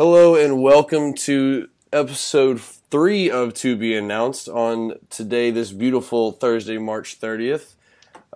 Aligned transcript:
Hello 0.00 0.34
and 0.34 0.62
welcome 0.62 1.12
to 1.12 1.68
episode 1.92 2.58
three 2.58 3.30
of 3.30 3.52
To 3.52 3.76
Be 3.76 3.94
Announced 3.94 4.48
on 4.48 4.94
today, 5.10 5.50
this 5.50 5.72
beautiful 5.72 6.32
Thursday, 6.32 6.78
March 6.78 7.20
30th. 7.20 7.74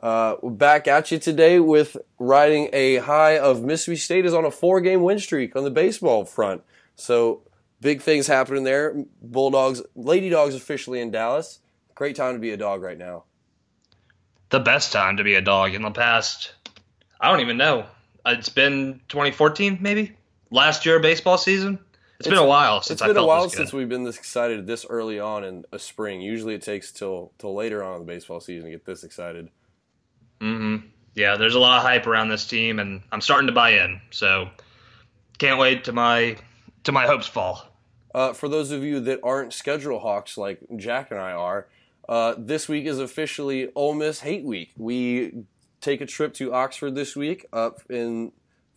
Uh, 0.02 0.36
back 0.42 0.86
at 0.86 1.10
you 1.10 1.18
today 1.18 1.58
with 1.58 1.96
riding 2.18 2.68
a 2.74 2.96
high 2.96 3.38
of 3.38 3.62
Mississippi 3.62 3.96
State 3.96 4.26
is 4.26 4.34
on 4.34 4.44
a 4.44 4.50
four 4.50 4.82
game 4.82 5.02
win 5.02 5.18
streak 5.18 5.56
on 5.56 5.64
the 5.64 5.70
baseball 5.70 6.26
front. 6.26 6.62
So 6.96 7.40
big 7.80 8.02
things 8.02 8.26
happening 8.26 8.64
there. 8.64 9.02
Bulldogs, 9.22 9.80
Lady 9.96 10.28
Dogs 10.28 10.54
officially 10.54 11.00
in 11.00 11.10
Dallas. 11.10 11.60
Great 11.94 12.14
time 12.14 12.34
to 12.34 12.40
be 12.40 12.50
a 12.50 12.58
dog 12.58 12.82
right 12.82 12.98
now. 12.98 13.24
The 14.50 14.60
best 14.60 14.92
time 14.92 15.16
to 15.16 15.24
be 15.24 15.34
a 15.34 15.40
dog 15.40 15.72
in 15.72 15.80
the 15.80 15.90
past, 15.90 16.52
I 17.18 17.30
don't 17.30 17.40
even 17.40 17.56
know. 17.56 17.86
It's 18.26 18.50
been 18.50 19.00
2014, 19.08 19.78
maybe? 19.80 20.14
Last 20.54 20.86
year 20.86 21.00
baseball 21.00 21.36
season. 21.36 21.78
it's, 22.18 22.26
it's 22.26 22.28
been 22.28 22.38
a 22.38 22.46
while 22.46 22.80
since 22.80 23.00
it's 23.00 23.06
been 23.06 23.16
a 23.16 23.26
while 23.26 23.48
since 23.50 23.72
we've 23.72 23.88
been 23.88 24.04
this 24.04 24.16
excited 24.16 24.66
this 24.66 24.86
early 24.88 25.18
on 25.18 25.44
in 25.44 25.64
a 25.72 25.78
spring. 25.78 26.20
Usually 26.20 26.54
it 26.54 26.62
takes 26.62 26.92
till 26.92 27.32
till 27.38 27.54
later 27.54 27.82
on 27.82 28.00
in 28.00 28.06
the 28.06 28.12
baseball 28.12 28.40
season 28.40 28.70
to 28.70 28.70
get 28.70 28.86
this 28.86 29.04
excited. 29.04 29.50
Mm-hmm. 30.40 30.86
Yeah, 31.14 31.36
there's 31.36 31.54
a 31.54 31.60
lot 31.60 31.78
of 31.78 31.82
hype 31.84 32.06
around 32.06 32.28
this 32.28 32.46
team, 32.46 32.78
and 32.78 33.02
I'm 33.12 33.20
starting 33.20 33.46
to 33.46 33.52
buy 33.52 33.84
in. 33.84 34.00
So 34.10 34.48
can't 35.38 35.58
wait 35.58 35.84
to 35.84 35.92
my 35.92 36.36
to 36.84 36.92
my 36.92 37.06
hopes 37.06 37.26
fall. 37.26 37.68
Uh, 38.14 38.32
for 38.32 38.48
those 38.48 38.70
of 38.70 38.84
you 38.84 39.00
that 39.00 39.20
aren't 39.24 39.52
schedule 39.52 39.98
hawks 39.98 40.38
like 40.38 40.60
Jack 40.76 41.10
and 41.10 41.18
I 41.18 41.32
are, 41.32 41.66
uh, 42.08 42.34
this 42.38 42.68
week 42.68 42.86
is 42.86 43.00
officially 43.00 43.70
Ole 43.74 43.94
Miss 43.94 44.20
Hate 44.20 44.44
Week. 44.44 44.70
We 44.76 45.44
take 45.80 46.00
a 46.00 46.06
trip 46.06 46.32
to 46.34 46.54
Oxford 46.54 46.94
this 46.94 47.16
week 47.16 47.46
up 47.52 47.80
in 47.90 48.30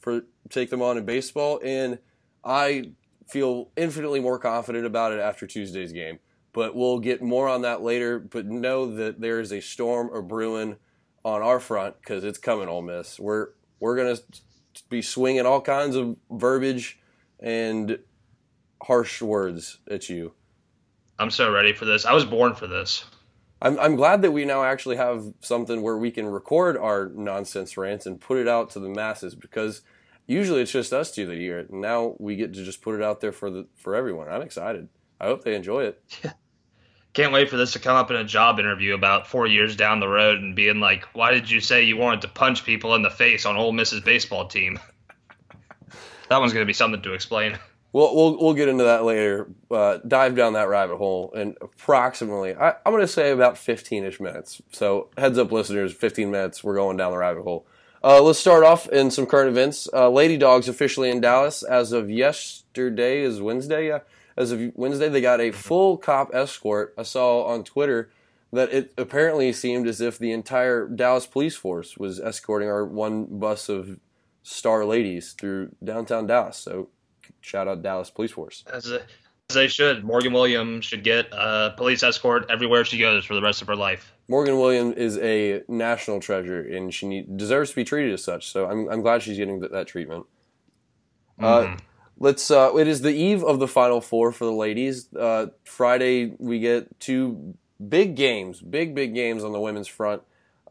for 0.08 0.22
take 0.50 0.70
them 0.70 0.82
on 0.82 0.98
in 0.98 1.04
baseball, 1.04 1.60
and 1.62 2.00
I 2.42 2.92
feel 3.28 3.72
infinitely 3.76 4.22
more 4.22 4.40
confident 4.40 4.86
about 4.86 5.12
it 5.12 5.20
after 5.20 5.46
Tuesday's 5.46 5.92
game. 5.92 6.20
But 6.54 6.78
we'll 6.78 7.00
get 7.00 7.22
more 7.22 7.50
on 7.50 7.64
that 7.64 7.82
later. 7.82 8.18
But 8.18 8.46
know 8.46 8.96
that 8.96 9.20
there 9.20 9.42
is 9.42 9.52
a 9.52 9.60
storm 9.60 10.10
or 10.10 10.22
brewing 10.22 10.78
on 11.26 11.42
our 11.42 11.60
front 11.60 12.00
because 12.00 12.24
it's 12.24 12.38
coming. 12.38 12.70
Ole 12.70 12.84
Miss. 12.84 13.20
We're 13.20 13.50
we're 13.82 13.98
gonna 13.98 14.18
be 14.90 15.02
swinging 15.02 15.46
all 15.46 15.60
kinds 15.60 15.98
of 15.98 16.16
verbiage 16.32 17.00
and 17.42 18.00
harsh 18.82 19.22
words 19.22 19.80
at 19.92 20.08
you. 20.08 20.32
I'm 21.20 21.32
so 21.32 21.52
ready 21.52 21.74
for 21.74 21.84
this. 21.84 22.06
I 22.06 22.14
was 22.14 22.24
born 22.24 22.56
for 22.56 22.68
this. 22.68 23.04
I'm, 23.62 23.78
I'm 23.78 23.96
glad 23.98 24.22
that 24.22 24.32
we 24.32 24.46
now 24.46 24.64
actually 24.64 24.96
have 24.98 25.34
something 25.42 25.82
where 25.82 25.98
we 25.98 26.12
can 26.12 26.28
record 26.28 26.78
our 26.78 27.12
nonsense 27.14 27.76
rants 27.76 28.06
and 28.06 28.22
put 28.22 28.38
it 28.38 28.48
out 28.48 28.70
to 28.72 28.80
the 28.80 28.88
masses 28.88 29.36
because 29.36 29.82
usually 30.28 30.62
it's 30.62 30.72
just 30.72 30.94
us 30.94 31.12
two 31.12 31.26
that 31.26 31.38
hear 31.38 31.60
it. 31.60 31.70
And 31.70 31.82
now 31.82 32.16
we 32.20 32.36
get 32.36 32.54
to 32.54 32.64
just 32.64 32.82
put 32.82 32.96
it 32.96 33.02
out 33.02 33.22
there 33.22 33.32
for 33.32 33.50
the 33.50 33.68
for 33.76 33.96
everyone. 33.96 34.30
I'm 34.30 34.42
excited. 34.42 34.90
I 35.20 35.26
hope 35.26 35.44
they 35.44 35.56
enjoy 35.56 35.86
it. 35.86 36.04
Yeah. 36.24 36.34
Can't 37.14 37.34
wait 37.34 37.50
for 37.50 37.58
this 37.58 37.74
to 37.74 37.80
come 37.80 37.96
up 37.96 38.12
in 38.12 38.18
a 38.18 38.24
job 38.24 38.60
interview 38.60 38.94
about 38.94 39.26
four 39.26 39.48
years 39.48 39.76
down 39.76 40.00
the 40.00 40.08
road 40.08 40.38
and 40.38 40.56
being 40.56 40.80
like, 40.80 41.06
"Why 41.16 41.32
did 41.32 41.50
you 41.50 41.62
say 41.62 41.84
you 41.84 41.98
wanted 41.98 42.22
to 42.22 42.28
punch 42.28 42.64
people 42.64 42.94
in 42.94 43.02
the 43.02 43.10
face 43.10 43.44
on 43.48 43.58
Ole 43.58 43.72
Miss's 43.72 44.02
baseball 44.02 44.48
team?" 44.48 44.80
that 46.30 46.38
one's 46.38 46.54
going 46.54 46.62
to 46.62 46.68
be 46.68 46.74
something 46.74 47.02
to 47.02 47.14
explain. 47.14 47.58
We'll, 47.92 48.16
we'll, 48.16 48.38
we'll 48.38 48.54
get 48.54 48.68
into 48.68 48.84
that 48.84 49.04
later. 49.04 49.50
Uh, 49.72 49.98
dive 50.08 50.36
down 50.36 50.54
that 50.54 50.68
rabbit 50.68 50.98
hole 50.98 51.32
in 51.32 51.56
approximately, 51.62 52.54
I, 52.54 52.76
I'm 52.86 52.92
going 52.92 53.02
to 53.02 53.08
say 53.08 53.32
about 53.32 53.58
15 53.58 54.04
ish 54.04 54.20
minutes. 54.20 54.62
So, 54.72 55.10
heads 55.18 55.40
up, 55.40 55.52
listeners, 55.52 55.94
15 55.94 56.30
minutes, 56.30 56.64
we're 56.64 56.76
going 56.76 56.98
down 56.98 57.12
the 57.12 57.18
rabbit 57.18 57.42
hole. 57.44 57.66
Uh, 58.04 58.22
let's 58.22 58.40
start 58.40 58.64
off 58.64 58.88
in 58.90 59.10
some 59.10 59.26
current 59.26 59.50
events. 59.50 59.90
Uh, 59.92 60.10
Lady 60.10 60.38
Dogs 60.38 60.68
officially 60.70 61.10
in 61.10 61.20
Dallas 61.20 61.64
as 61.64 61.92
of 61.92 62.10
yesterday 62.10 63.22
is 63.22 63.42
Wednesday. 63.42 63.88
Yeah, 63.88 64.00
as 64.36 64.52
of 64.52 64.72
Wednesday, 64.76 65.10
they 65.10 65.22
got 65.22 65.42
a 65.42 65.52
full 65.52 65.98
cop 65.98 66.30
escort. 66.34 66.94
I 66.98 67.04
saw 67.04 67.44
on 67.44 67.64
Twitter 67.64 68.10
that 68.54 68.72
it 68.72 68.94
apparently 68.98 69.52
seemed 69.52 69.88
as 69.88 70.00
if 70.00 70.18
the 70.18 70.32
entire 70.32 70.88
Dallas 70.88 71.26
police 71.26 71.56
force 71.56 71.98
was 71.98 72.20
escorting 72.20 72.70
our 72.70 72.86
one 72.86 73.26
bus 73.26 73.68
of 73.68 74.00
star 74.44 74.86
ladies 74.86 75.34
through 75.34 75.76
downtown 75.84 76.28
Dallas. 76.28 76.58
So, 76.58 76.90
shout 77.42 77.68
out 77.68 77.82
Dallas 77.82 78.10
police 78.10 78.32
force. 78.32 78.64
As, 78.72 78.90
a, 78.92 79.02
as 79.02 79.02
they 79.54 79.68
should. 79.68 80.04
Morgan 80.04 80.34
Williams 80.34 80.86
should 80.86 81.04
get 81.04 81.28
a 81.32 81.74
police 81.78 82.04
escort 82.04 82.48
everywhere 82.50 82.84
she 82.84 82.98
goes 82.98 83.24
for 83.24 83.34
the 83.34 83.42
rest 83.42 83.62
of 83.62 83.68
her 83.68 83.76
life. 83.76 84.14
Morgan 84.28 84.60
Williams 84.60 84.96
is 84.98 85.18
a 85.20 85.64
national 85.70 86.20
treasure, 86.20 86.62
and 86.62 86.94
she 86.94 87.08
need, 87.08 87.38
deserves 87.38 87.70
to 87.70 87.76
be 87.78 87.86
treated 87.86 88.14
as 88.14 88.24
such. 88.24 88.52
So 88.52 88.70
I'm, 88.70 88.90
I'm 88.90 89.02
glad 89.02 89.22
she's 89.22 89.38
getting 89.38 89.62
that, 89.62 89.72
that 89.72 89.88
treatment. 89.88 90.26
Uh, 91.40 91.44
mm-hmm. 91.44 91.74
Uh, 91.74 91.78
let's. 92.20 92.52
Uh, 92.52 92.76
it 92.76 92.88
is 92.88 93.02
the 93.02 93.14
eve 93.14 93.44
of 93.44 93.60
the 93.60 93.68
Final 93.68 94.02
Four 94.02 94.34
for 94.34 94.44
the 94.44 94.52
ladies. 94.52 95.14
Uh, 95.14 95.48
Friday 95.64 96.36
we 96.40 96.60
get 96.60 97.00
two 97.00 97.56
big 97.88 98.16
games, 98.16 98.60
big 98.60 98.94
big 98.94 99.14
games 99.16 99.46
on 99.46 99.54
the 99.54 99.62
women's 99.62 99.88
front. 99.88 100.24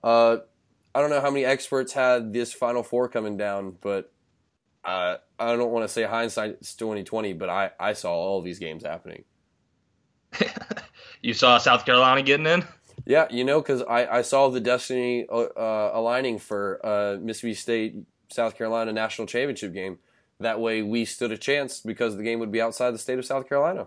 Uh, 0.04 0.38
I 0.94 1.00
don't 1.00 1.10
know 1.10 1.20
how 1.20 1.31
many 1.31 1.47
experts 1.47 1.94
had 1.94 2.34
this 2.34 2.53
Final 2.53 2.82
Four 2.82 3.09
coming 3.09 3.38
down, 3.38 3.76
but 3.81 4.12
uh, 4.86 5.16
I 5.38 5.56
don't 5.56 5.70
want 5.70 5.84
to 5.84 5.92
say 5.92 6.04
hindsight 6.04 6.58
is 6.60 6.74
2020, 6.74 7.32
but 7.34 7.50
I, 7.50 7.70
I 7.78 7.92
saw 7.92 8.12
all 8.12 8.41
these 8.41 8.58
games 8.58 8.84
happening. 8.84 9.24
you 11.22 11.34
saw 11.34 11.58
South 11.58 11.84
Carolina 11.84 12.22
getting 12.22 12.47
in? 12.47 12.64
Yeah, 13.04 13.26
you 13.30 13.44
know, 13.44 13.60
because 13.60 13.82
I, 13.82 14.06
I 14.06 14.22
saw 14.22 14.48
the 14.48 14.60
destiny 14.60 15.26
uh, 15.28 15.47
uh, 15.56 15.91
aligning 15.92 16.38
for 16.38 16.80
uh, 16.84 17.16
Mississippi 17.20 17.54
State 17.54 17.97
South 18.28 18.56
Carolina 18.56 18.92
national 18.92 19.26
championship 19.26 19.72
game. 19.72 19.98
That 20.41 20.60
way, 20.60 20.82
we 20.82 21.04
stood 21.04 21.32
a 21.32 21.38
chance 21.38 21.80
because 21.80 22.16
the 22.16 22.22
game 22.22 22.41
would 22.41 22.53
be 22.53 22.60
outside 22.60 22.92
the 22.92 22.98
state 22.98 23.18
of 23.18 23.24
South 23.24 23.48
Carolina. 23.48 23.86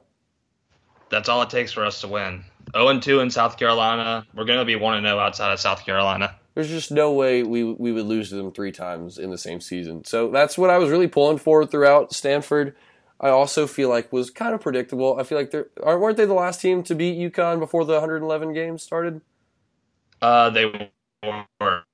That's 1.10 1.30
all 1.30 1.42
it 1.42 1.50
takes 1.50 1.72
for 1.72 1.86
us 1.86 2.02
to 2.02 2.08
win. 2.08 2.44
0 2.74 3.00
2 3.00 3.20
in 3.20 3.30
South 3.30 3.58
Carolina. 3.58 4.26
We're 4.34 4.46
going 4.46 4.60
to 4.60 4.66
be 4.66 4.76
1 4.76 5.04
0 5.04 5.20
outside 5.20 5.52
of 5.52 5.60
South 5.60 5.86
Carolina. 5.86 6.39
There's 6.60 6.72
just 6.72 6.92
no 6.92 7.14
way 7.14 7.42
we 7.42 7.64
we 7.64 7.94
would 7.94 8.04
lose 8.04 8.28
to 8.32 8.36
them 8.36 8.52
three 8.52 8.74
times 8.74 9.18
in 9.18 9.32
the 9.32 9.38
same 9.38 9.62
season. 9.62 10.04
So 10.04 10.30
that's 10.30 10.58
what 10.58 10.70
I 10.70 10.78
was 10.78 10.90
really 10.90 11.08
pulling 11.08 11.38
for 11.38 11.66
throughout 11.66 12.14
Stanford. 12.14 12.76
I 13.18 13.30
also 13.30 13.66
feel 13.66 13.88
like 13.88 14.12
was 14.12 14.30
kind 14.30 14.54
of 14.54 14.60
predictable. 14.60 15.18
I 15.18 15.24
feel 15.24 15.38
like 15.38 15.52
they 15.52 15.64
weren't 15.82 16.18
they 16.18 16.26
the 16.26 16.34
last 16.34 16.60
team 16.60 16.84
to 16.84 16.96
beat 16.96 17.18
UConn 17.18 17.60
before 17.60 17.86
the 17.86 17.94
111 17.94 18.52
games 18.52 18.84
started. 18.84 19.22
Uh, 20.22 20.50
they 20.50 20.66
were. 20.66 21.86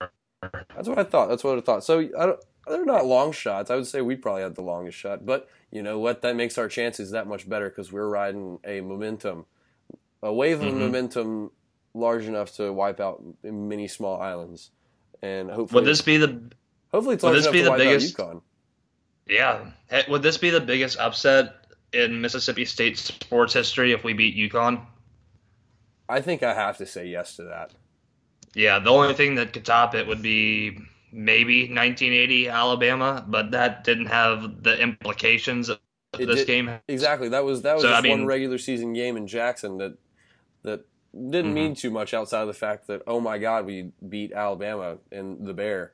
That's 0.75 0.89
what 0.89 0.97
I 0.97 1.03
thought. 1.03 1.29
That's 1.29 1.43
what 1.43 1.59
I 1.59 1.61
thought. 1.61 1.83
So 1.83 1.99
I 2.17 2.33
they're 2.67 2.85
not 2.85 3.05
long 3.05 3.33
shots. 3.33 3.69
I 3.69 3.75
would 3.75 3.85
say 3.85 4.01
we 4.01 4.15
probably 4.15 4.41
had 4.41 4.55
the 4.55 4.63
longest 4.63 4.97
shot, 4.97 5.27
but 5.27 5.47
you 5.69 5.83
know 5.83 5.99
what? 5.99 6.23
That 6.23 6.35
makes 6.35 6.57
our 6.57 6.67
chances 6.67 7.11
that 7.11 7.27
much 7.27 7.47
better 7.47 7.69
because 7.69 7.91
we're 7.91 8.09
riding 8.09 8.57
a 8.63 8.81
momentum, 8.81 9.45
a 10.23 10.33
wave 10.33 10.61
of 10.63 10.69
mm-hmm. 10.69 10.79
momentum 10.79 11.51
large 11.95 12.25
enough 12.25 12.55
to 12.57 12.71
wipe 12.71 12.99
out 12.99 13.23
many 13.43 13.87
small 13.87 14.21
islands, 14.21 14.69
and 15.23 15.49
hopefully. 15.49 15.81
Would 15.81 15.89
this 15.89 16.01
be 16.01 16.17
the? 16.17 16.41
Hopefully, 16.91 17.15
it's 17.15 17.23
large 17.23 17.37
enough 17.37 17.51
to 17.53 17.69
wipe 17.69 17.77
biggest, 17.79 18.19
out. 18.19 18.43
Yeah. 19.27 19.71
Would 20.07 20.21
this 20.21 20.37
be 20.37 20.49
the 20.51 20.61
biggest 20.61 20.99
upset 20.99 21.53
in 21.93 22.21
Mississippi 22.21 22.65
State 22.65 22.97
sports 22.97 23.53
history 23.53 23.91
if 23.91 24.03
we 24.03 24.13
beat 24.13 24.35
UConn? 24.35 24.85
I 26.07 26.21
think 26.21 26.43
I 26.43 26.53
have 26.53 26.77
to 26.77 26.85
say 26.85 27.07
yes 27.07 27.35
to 27.37 27.43
that. 27.45 27.71
Yeah, 28.53 28.79
the 28.79 28.91
only 28.91 29.13
thing 29.15 29.35
that 29.35 29.51
could 29.53 29.65
top 29.65 29.95
it 29.95 30.05
would 30.07 30.21
be 30.21 30.77
maybe 31.11 31.61
1980 31.63 32.49
Alabama, 32.49 33.25
but 33.27 33.51
that 33.51 33.83
didn't 33.83 34.05
have 34.07 34.63
the 34.63 34.79
implications 34.79 35.69
of 35.69 35.79
It 36.19 36.27
this 36.27 36.39
did- 36.41 36.47
game. 36.47 36.69
Exactly. 36.87 37.29
That 37.29 37.43
was 37.43 37.63
that 37.63 37.73
was 37.73 37.81
So, 37.83 37.89
just 37.89 37.99
I 37.99 38.01
mean- 38.01 38.11
one 38.19 38.25
regular 38.27 38.57
season 38.57 38.93
game 38.93 39.17
in 39.17 39.27
Jackson 39.27 39.77
that 39.79 39.97
that 40.63 40.85
didn't 41.15 41.45
Mm-hmm. 41.47 41.53
mean 41.53 41.75
too 41.75 41.89
much 41.91 42.13
outside 42.13 42.41
of 42.41 42.47
the 42.47 42.53
fact 42.53 42.87
that 42.87 43.01
oh 43.07 43.19
my 43.19 43.37
god 43.37 43.65
we 43.65 43.91
beat 44.07 44.31
Alabama 44.33 44.97
and 45.11 45.47
the 45.47 45.53
Bear. 45.53 45.93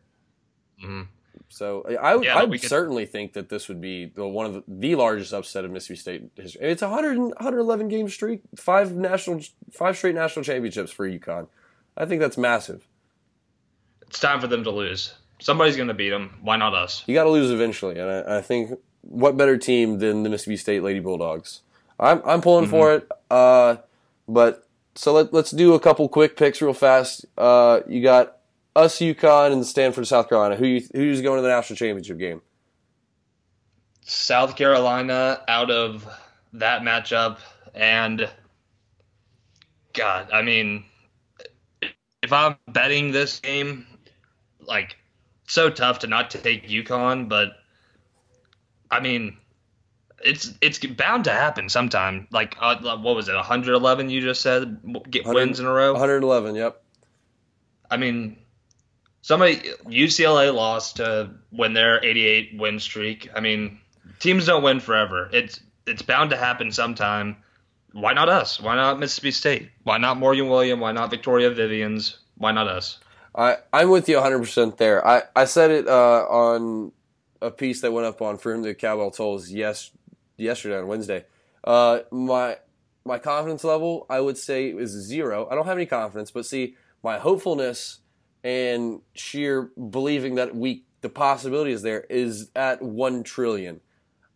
Mhm. 0.84 1.08
So 1.50 1.86
I 1.88 1.94
I, 2.14 2.22
Yeah, 2.22 2.38
I 2.38 2.46
could- 2.48 2.62
certainly 2.62 3.06
think 3.06 3.34
that 3.34 3.50
this 3.50 3.68
would 3.68 3.80
be 3.82 4.06
the, 4.06 4.28
one 4.28 4.46
of 4.48 4.54
the, 4.54 4.64
the 4.68 4.96
largest 4.96 5.34
upset 5.34 5.64
of 5.66 5.72
Mississippi 5.72 5.98
State 6.00 6.32
history. 6.36 6.62
It's 6.62 6.82
a 6.82 6.88
100, 6.90 7.18
111 7.18 7.88
game 7.88 8.10
streak, 8.10 8.42
five 8.56 8.94
national 8.96 9.42
five 9.72 9.96
straight 9.98 10.16
national 10.16 10.44
championships 10.44 10.92
for 10.92 11.08
UConn. 11.08 11.48
I 11.98 12.06
think 12.06 12.22
that's 12.22 12.38
massive. 12.38 12.88
It's 14.08 14.20
time 14.20 14.40
for 14.42 14.48
them 14.48 14.64
to 14.64 14.72
lose. 14.72 15.14
Somebody's 15.40 15.76
going 15.76 15.88
to 15.88 15.94
beat 15.94 16.10
them. 16.10 16.38
Why 16.42 16.58
not 16.58 16.74
us? 16.74 17.04
You 17.08 17.14
got 17.16 17.24
to 17.24 17.30
lose 17.30 17.50
eventually, 17.52 17.98
and 18.00 18.10
I, 18.10 18.38
I 18.38 18.42
think 18.42 18.78
what 19.02 19.36
better 19.38 19.58
team 19.58 20.00
than 20.00 20.24
the 20.24 20.30
Mississippi 20.30 20.58
State 20.58 20.84
Lady 20.84 21.00
Bulldogs? 21.00 21.62
I'm 22.00 22.22
I'm 22.26 22.42
pulling 22.42 22.68
for 22.68 22.94
it. 22.96 23.10
Uh, 23.30 23.78
but 24.28 24.68
so 24.96 25.14
let 25.14 25.34
let's 25.34 25.52
do 25.52 25.74
a 25.74 25.80
couple 25.80 26.08
quick 26.10 26.36
picks 26.36 26.62
real 26.62 26.74
fast. 26.74 27.26
Uh, 27.38 27.82
you 27.88 28.02
got 28.02 28.38
us, 28.76 29.00
UConn, 29.00 29.52
and 29.54 29.66
Stanford, 29.66 30.08
South 30.08 30.30
Carolina. 30.30 30.56
Who 30.56 30.66
you, 30.66 30.82
who's 30.94 31.22
going 31.22 31.38
to 31.38 31.42
the 31.42 31.50
national 31.50 31.78
championship 31.78 32.18
game? 32.18 32.42
South 34.02 34.56
Carolina 34.56 35.42
out 35.48 35.72
of 35.72 36.08
that 36.54 36.82
matchup, 36.82 37.40
and 37.74 38.30
God, 39.94 40.30
I 40.32 40.42
mean, 40.42 40.86
if 42.22 42.34
I'm 42.34 42.58
betting 42.68 43.12
this 43.12 43.40
game, 43.40 43.86
like, 44.60 44.98
so 45.48 45.70
tough 45.70 46.00
to 46.00 46.08
not 46.08 46.30
take 46.32 46.68
UConn, 46.68 47.30
but 47.30 47.54
I 48.90 49.00
mean, 49.00 49.38
it's 50.24 50.54
it's 50.62 50.80
bound 50.80 51.26
to 51.26 51.32
happen 51.32 51.70
sometime. 51.70 52.28
Like, 52.32 52.56
uh, 52.60 52.78
what 52.98 53.16
was 53.16 53.28
it, 53.30 53.36
111? 53.36 54.10
You 54.10 54.22
just 54.22 54.42
said 54.42 54.80
get 55.10 55.26
wins 55.26 55.60
in 55.60 55.66
a 55.66 55.72
row. 55.72 55.94
111. 55.94 56.56
Yep. 56.56 56.84
I 57.90 57.98
mean, 57.98 58.38
somebody 59.22 59.58
UCLA 59.86 60.54
lost 60.54 60.98
to 60.98 61.32
win 61.52 61.74
their 61.74 62.04
88 62.04 62.58
win 62.58 62.80
streak. 62.80 63.30
I 63.36 63.40
mean, 63.40 63.80
teams 64.20 64.46
don't 64.46 64.64
win 64.64 64.80
forever. 64.80 65.30
It's 65.32 65.60
it's 65.86 66.02
bound 66.02 66.30
to 66.32 66.38
happen 66.38 66.72
sometime. 66.72 67.38
Why 67.94 68.14
not 68.14 68.30
us? 68.30 68.60
Why 68.60 68.76
not 68.76 69.00
Mississippi 69.00 69.32
State? 69.32 69.70
Why 69.84 69.98
not 69.98 70.18
Morgan 70.18 70.48
William? 70.50 70.80
Why 70.80 70.92
not 70.94 71.10
Victoria 71.10 71.50
Vivians? 71.52 72.20
Why 72.36 72.52
not 72.52 72.68
us? 72.68 73.00
I 73.36 73.58
I'm 73.74 73.90
with 73.90 74.08
you 74.10 74.16
100 74.16 74.40
percent 74.40 74.78
there. 74.78 75.06
I 75.06 75.24
I 75.36 75.46
said 75.46 75.72
it 75.72 75.88
uh, 75.88 76.26
on 76.30 76.92
a 77.42 77.52
piece 77.52 77.82
that 77.82 77.92
went 77.92 78.06
up 78.06 78.22
on 78.22 78.38
For 78.38 78.54
Whom 78.54 78.62
the 78.62 78.74
Cowbell 78.74 79.12
Tolls 79.12 79.50
yes 79.50 79.92
yesterday 80.42 80.78
on 80.78 80.88
Wednesday. 80.88 81.26
Uh, 81.64 82.00
my 82.12 82.58
my 83.06 83.18
confidence 83.18 83.64
level 83.64 84.06
I 84.10 84.20
would 84.20 84.38
say 84.38 84.70
is 84.70 84.92
zero. 84.92 85.48
I 85.50 85.56
don't 85.56 85.66
have 85.66 85.78
any 85.78 85.86
confidence, 85.86 86.32
but 86.32 86.46
see 86.46 86.76
my 87.04 87.18
hopefulness 87.20 88.00
and 88.44 89.02
sheer 89.14 89.72
believing 89.90 90.36
that 90.36 90.56
we 90.56 90.86
the 91.02 91.10
possibility 91.10 91.72
is 91.72 91.82
there 91.82 92.06
is 92.10 92.50
at 92.56 92.82
one 92.82 93.24
trillion. 93.24 93.82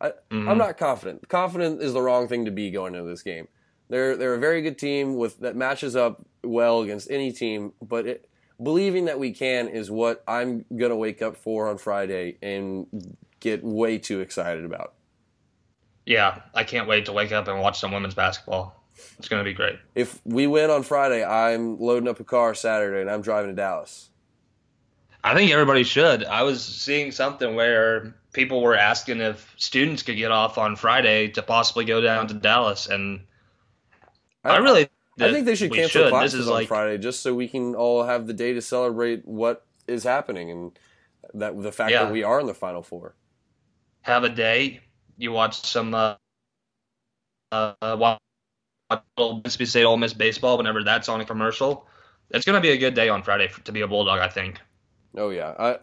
I, 0.01 0.11
I'm 0.31 0.57
not 0.57 0.77
confident. 0.77 1.27
Confident 1.29 1.81
is 1.81 1.93
the 1.93 2.01
wrong 2.01 2.27
thing 2.27 2.45
to 2.45 2.51
be 2.51 2.69
going 2.69 2.95
into 2.95 3.07
this 3.07 3.21
game. 3.21 3.47
They're 3.89 4.17
they're 4.17 4.33
a 4.33 4.39
very 4.39 4.61
good 4.61 4.77
team 4.77 5.15
with 5.15 5.39
that 5.39 5.55
matches 5.55 5.95
up 5.95 6.25
well 6.43 6.81
against 6.81 7.09
any 7.09 7.31
team, 7.31 7.73
but 7.81 8.05
it, 8.05 8.29
believing 8.61 9.05
that 9.05 9.19
we 9.19 9.31
can 9.31 9.67
is 9.67 9.91
what 9.91 10.23
I'm 10.27 10.65
gonna 10.75 10.95
wake 10.95 11.21
up 11.21 11.37
for 11.37 11.69
on 11.69 11.77
Friday 11.77 12.37
and 12.41 12.87
get 13.39 13.63
way 13.63 13.97
too 13.97 14.21
excited 14.21 14.65
about. 14.65 14.94
Yeah, 16.05 16.41
I 16.53 16.63
can't 16.63 16.87
wait 16.87 17.05
to 17.05 17.11
wake 17.13 17.31
up 17.31 17.47
and 17.47 17.59
watch 17.59 17.79
some 17.79 17.91
women's 17.91 18.13
basketball. 18.13 18.83
It's 19.17 19.27
going 19.27 19.43
to 19.43 19.49
be 19.49 19.53
great. 19.53 19.77
If 19.95 20.21
we 20.25 20.47
win 20.47 20.69
on 20.69 20.83
Friday, 20.83 21.23
I'm 21.23 21.79
loading 21.79 22.07
up 22.07 22.19
a 22.19 22.23
car 22.23 22.53
Saturday 22.53 23.01
and 23.01 23.09
I'm 23.09 23.21
driving 23.21 23.49
to 23.49 23.55
Dallas. 23.55 24.09
I 25.23 25.33
think 25.33 25.51
everybody 25.51 25.83
should. 25.83 26.23
I 26.23 26.43
was 26.43 26.63
seeing 26.63 27.11
something 27.11 27.55
where 27.55 28.15
people 28.33 28.61
were 28.61 28.75
asking 28.75 29.21
if 29.21 29.53
students 29.57 30.03
could 30.03 30.17
get 30.17 30.29
off 30.31 30.57
on 30.59 30.75
Friday 30.75 31.29
to 31.29 31.41
possibly 31.41 31.83
go 31.85 31.99
down 31.99 32.27
to 32.27 32.35
Dallas, 32.35 32.85
and 32.85 33.21
I, 34.43 34.57
really, 34.57 34.87
I 35.19 35.31
think 35.31 35.47
they 35.47 35.55
should 35.55 35.73
cancel 35.73 36.03
should. 36.03 36.09
classes 36.11 36.33
This 36.33 36.41
is 36.41 36.47
on 36.47 36.53
like 36.53 36.67
Friday 36.67 36.99
just 36.99 37.21
so 37.23 37.33
we 37.33 37.47
can 37.47 37.73
all 37.73 38.03
have 38.03 38.27
the 38.27 38.33
day 38.33 38.53
to 38.53 38.61
celebrate 38.61 39.27
what 39.27 39.65
is 39.87 40.03
happening 40.03 40.51
and 40.51 40.79
that 41.33 41.59
the 41.59 41.71
fact 41.71 41.89
Yeah. 41.91 42.03
that 42.03 42.13
we 42.13 42.21
are 42.21 42.39
in 42.39 42.45
the 42.45 42.53
Final 42.53 42.83
Four. 42.83 43.15
have 44.01 44.23
a 44.23 44.29
day. 44.29 44.81
You 45.17 45.31
watch 45.31 45.61
some 45.65 45.93
uh, 45.93 46.15
uh, 47.51 47.73
watch 47.81 48.19
little 49.17 49.41
Mississippi 49.43 49.65
State 49.65 49.83
Ole 49.85 49.97
Miss 49.97 50.13
baseball 50.13 50.57
whenever 50.57 50.83
that's 50.83 51.09
on 51.09 51.21
a 51.21 51.25
commercial. 51.25 51.87
It's 52.31 52.45
going 52.45 52.55
to 52.55 52.61
be 52.61 52.71
a 52.71 52.77
good 52.77 52.93
day 52.95 53.09
on 53.09 53.23
Friday 53.23 53.47
for, 53.47 53.61
to 53.61 53.71
be 53.71 53.81
a 53.81 53.87
Bulldog. 53.87 54.19
I 54.19 54.29
think. 54.29 54.59
Oh 55.17 55.29
yeah, 55.29 55.53
I, 55.57 55.79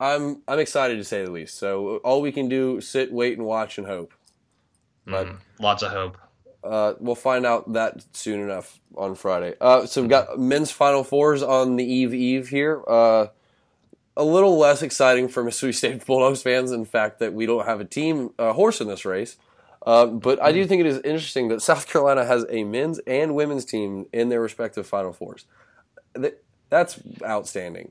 I'm 0.00 0.42
I'm 0.48 0.58
excited 0.58 0.96
to 0.96 1.04
say 1.04 1.24
the 1.24 1.30
least. 1.30 1.58
So 1.58 1.98
all 1.98 2.20
we 2.20 2.32
can 2.32 2.48
do 2.48 2.80
sit, 2.80 3.12
wait, 3.12 3.38
and 3.38 3.46
watch 3.46 3.78
and 3.78 3.86
hope. 3.86 4.12
But 5.06 5.28
Mm, 5.28 5.38
lots 5.60 5.82
of 5.82 5.92
hope. 5.92 6.18
uh, 6.64 6.94
we'll 7.00 7.14
find 7.14 7.46
out 7.46 7.72
that 7.74 8.04
soon 8.12 8.40
enough 8.40 8.80
on 8.96 9.14
Friday. 9.14 9.54
Uh, 9.60 9.86
so 9.86 10.00
we've 10.02 10.10
got 10.10 10.38
men's 10.38 10.70
Final 10.70 11.04
Fours 11.04 11.42
on 11.42 11.76
the 11.76 11.84
eve 11.84 12.14
eve 12.14 12.48
here. 12.48 12.82
Uh, 12.88 13.28
a 14.16 14.24
little 14.24 14.58
less 14.58 14.82
exciting 14.82 15.28
for 15.28 15.42
Mississippi 15.44 15.72
State 15.98 16.04
Bulldogs 16.06 16.42
fans, 16.42 16.70
in 16.72 16.84
fact, 16.84 17.18
that 17.20 17.32
we 17.32 17.46
don't 17.46 17.66
have 17.66 17.80
a 17.80 17.84
team 17.84 18.30
uh, 18.38 18.52
horse 18.52 18.80
in 18.80 18.88
this 18.88 19.04
race. 19.04 19.36
Uh, 19.84 20.06
but 20.06 20.40
I 20.40 20.52
do 20.52 20.64
think 20.66 20.80
it 20.80 20.86
is 20.86 20.98
interesting 20.98 21.48
that 21.48 21.60
South 21.60 21.88
Carolina 21.88 22.24
has 22.24 22.46
a 22.48 22.62
men's 22.62 23.00
and 23.00 23.34
women's 23.34 23.64
team 23.64 24.06
in 24.12 24.28
their 24.28 24.40
respective 24.40 24.86
Final 24.86 25.12
Fours. 25.12 25.44
Th- 26.14 26.34
That's 26.70 27.00
outstanding. 27.24 27.90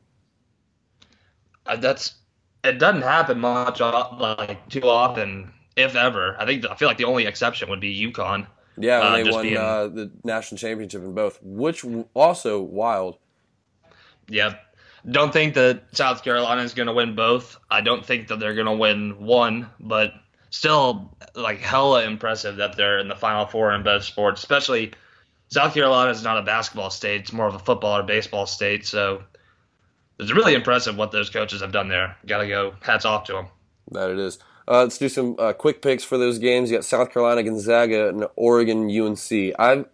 Uh, 1.66 1.76
that's 1.76 2.16
it. 2.64 2.80
Doesn't 2.80 3.02
happen 3.02 3.40
much, 3.40 3.82
uh, 3.82 4.10
like 4.20 4.68
too 4.70 4.84
often, 4.84 5.52
if 5.76 5.96
ever. 5.96 6.36
I 6.40 6.46
think 6.46 6.66
I 6.66 6.76
feel 6.76 6.88
like 6.88 6.98
the 6.98 7.04
only 7.04 7.26
exception 7.26 7.70
would 7.70 7.80
be 7.82 7.94
UConn. 8.12 8.48
Yeah, 8.78 9.00
when 9.00 9.08
Uh, 9.22 9.24
they 9.24 9.32
won 9.32 9.44
being- 9.44 9.58
uh, 9.58 9.88
the 9.88 10.12
national 10.24 10.58
championship 10.60 11.02
in 11.04 11.14
both, 11.14 11.40
which 11.44 11.84
also 12.14 12.62
wild. 12.62 13.18
Yeah. 14.30 14.56
Don't 15.10 15.34
think 15.34 15.56
that 15.56 15.84
South 15.94 16.24
Carolina 16.24 16.62
is 16.62 16.74
going 16.74 16.88
to 16.88 16.94
win 16.94 17.16
both. 17.16 17.58
I 17.70 17.82
don't 17.82 18.06
think 18.06 18.28
that 18.28 18.40
they're 18.40 18.54
going 18.54 18.68
to 18.68 18.76
win 18.76 19.26
one, 19.26 19.70
but 19.80 20.14
still, 20.52 21.16
like, 21.36 21.60
hella 21.60 22.04
impressive 22.04 22.58
that 22.58 22.78
they're 22.78 23.00
in 23.00 23.08
the 23.08 23.16
Final 23.16 23.46
Four 23.46 23.74
in 23.74 23.84
both 23.84 24.04
sports, 24.04 24.42
especially 24.42 24.94
South 25.50 25.74
Carolina 25.74 26.12
is 26.12 26.24
not 26.24 26.38
a 26.38 26.44
basketball 26.44 26.90
state. 26.90 27.22
It's 27.22 27.34
more 27.34 27.48
of 27.48 27.56
a 27.56 27.60
football 27.60 27.98
or 27.98 28.04
baseball 28.04 28.46
state. 28.46 28.86
So 28.86 29.24
it's 30.20 30.32
really 30.32 30.54
impressive 30.54 30.96
what 30.96 31.12
those 31.12 31.30
coaches 31.30 31.62
have 31.62 31.72
done 31.72 31.90
there. 31.90 32.16
Got 32.26 32.40
to 32.40 32.48
go. 32.48 32.76
Hats 32.82 33.06
off 33.06 33.26
to 33.26 33.34
them. 33.34 33.48
That 33.92 34.12
it 34.12 34.20
is. 34.20 34.40
Uh, 34.68 34.84
let's 34.84 34.98
do 34.98 35.10
some 35.10 35.36
uh, 35.40 35.52
quick 35.54 35.82
picks 35.82 36.04
for 36.04 36.18
those 36.18 36.38
games. 36.38 36.70
You 36.70 36.78
got 36.78 36.86
South 36.86 37.12
Carolina, 37.12 37.44
Gonzaga, 37.44 38.10
and 38.10 38.28
Oregon, 38.36 38.90
UNC. 38.90 39.54
I've 39.60 39.86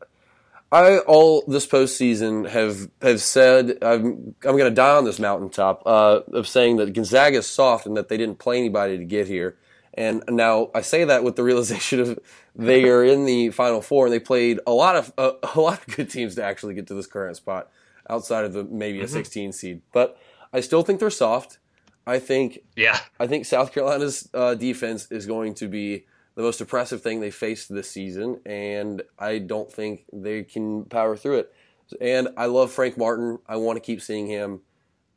I 0.71 0.97
all 0.99 1.43
this 1.47 1.65
postseason 1.65 2.49
have 2.49 2.89
have 3.01 3.21
said 3.21 3.77
I'm 3.81 4.35
I'm 4.43 4.57
going 4.57 4.65
to 4.65 4.71
die 4.71 4.97
on 4.97 5.05
this 5.05 5.19
mountaintop 5.19 5.83
uh, 5.85 6.21
of 6.33 6.47
saying 6.47 6.77
that 6.77 6.93
Gonzaga 6.93 7.37
is 7.37 7.47
soft 7.47 7.85
and 7.85 7.95
that 7.95 8.09
they 8.09 8.17
didn't 8.17 8.39
play 8.39 8.57
anybody 8.57 8.97
to 8.97 9.05
get 9.05 9.27
here. 9.27 9.57
And 9.93 10.23
now 10.27 10.69
I 10.75 10.81
say 10.81 11.05
that 11.05 11.23
with 11.23 11.37
the 11.37 11.43
realization 11.43 11.99
of 11.99 12.19
they 12.55 12.85
are 12.89 13.03
in 13.03 13.25
the 13.25 13.49
Final 13.51 13.81
Four 13.81 14.07
and 14.07 14.13
they 14.13 14.19
played 14.19 14.59
a 14.67 14.71
lot 14.71 14.95
of 14.95 15.13
uh, 15.17 15.31
a 15.55 15.59
lot 15.59 15.79
of 15.87 15.95
good 15.95 16.09
teams 16.09 16.35
to 16.35 16.43
actually 16.43 16.73
get 16.73 16.87
to 16.87 16.93
this 16.93 17.07
current 17.07 17.37
spot 17.37 17.69
outside 18.09 18.45
of 18.45 18.53
the 18.53 18.63
maybe 18.63 19.01
a 19.01 19.07
16 19.07 19.51
seed. 19.53 19.81
But 19.91 20.17
I 20.51 20.59
still 20.59 20.83
think 20.83 20.99
they're 20.99 21.09
soft. 21.09 21.59
I 22.05 22.19
think 22.19 22.59
Yeah. 22.75 22.99
I 23.19 23.27
think 23.27 23.45
South 23.45 23.73
Carolina's 23.73 24.29
uh, 24.33 24.55
defense 24.55 25.11
is 25.11 25.25
going 25.25 25.55
to 25.55 25.67
be 25.67 26.05
the 26.37 26.43
most 26.43 26.61
oppressive 26.61 27.01
thing 27.01 27.19
they 27.19 27.31
faced 27.31 27.73
this 27.73 27.89
season, 27.89 28.39
and 28.45 29.01
I 29.17 29.39
don't 29.39 29.73
think 29.73 30.05
they 30.13 30.43
can 30.43 30.85
power 30.85 31.17
through 31.17 31.39
it. 31.39 31.53
And 31.99 32.29
I 32.37 32.45
love 32.45 32.71
Frank 32.71 32.95
Martin. 32.95 33.39
I 33.47 33.55
want 33.55 33.77
to 33.77 33.79
keep 33.79 34.03
seeing 34.03 34.27
him. 34.27 34.61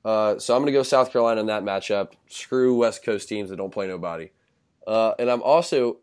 Uh, 0.03 0.39
so 0.39 0.57
I'm 0.57 0.63
going 0.63 0.73
to 0.73 0.79
go 0.79 0.83
South 0.83 1.13
Carolina 1.13 1.43
in 1.43 1.49
that 1.49 1.63
matchup. 1.63 2.13
Screw 2.27 2.75
West 2.75 3.05
Coast 3.05 3.29
teams 3.29 3.51
that 3.51 3.57
don't 3.57 3.71
play 3.71 3.87
nobody. 3.87 4.31
Uh, 4.87 5.13
and 5.19 5.31
I'm 5.31 5.43
also 5.43 5.99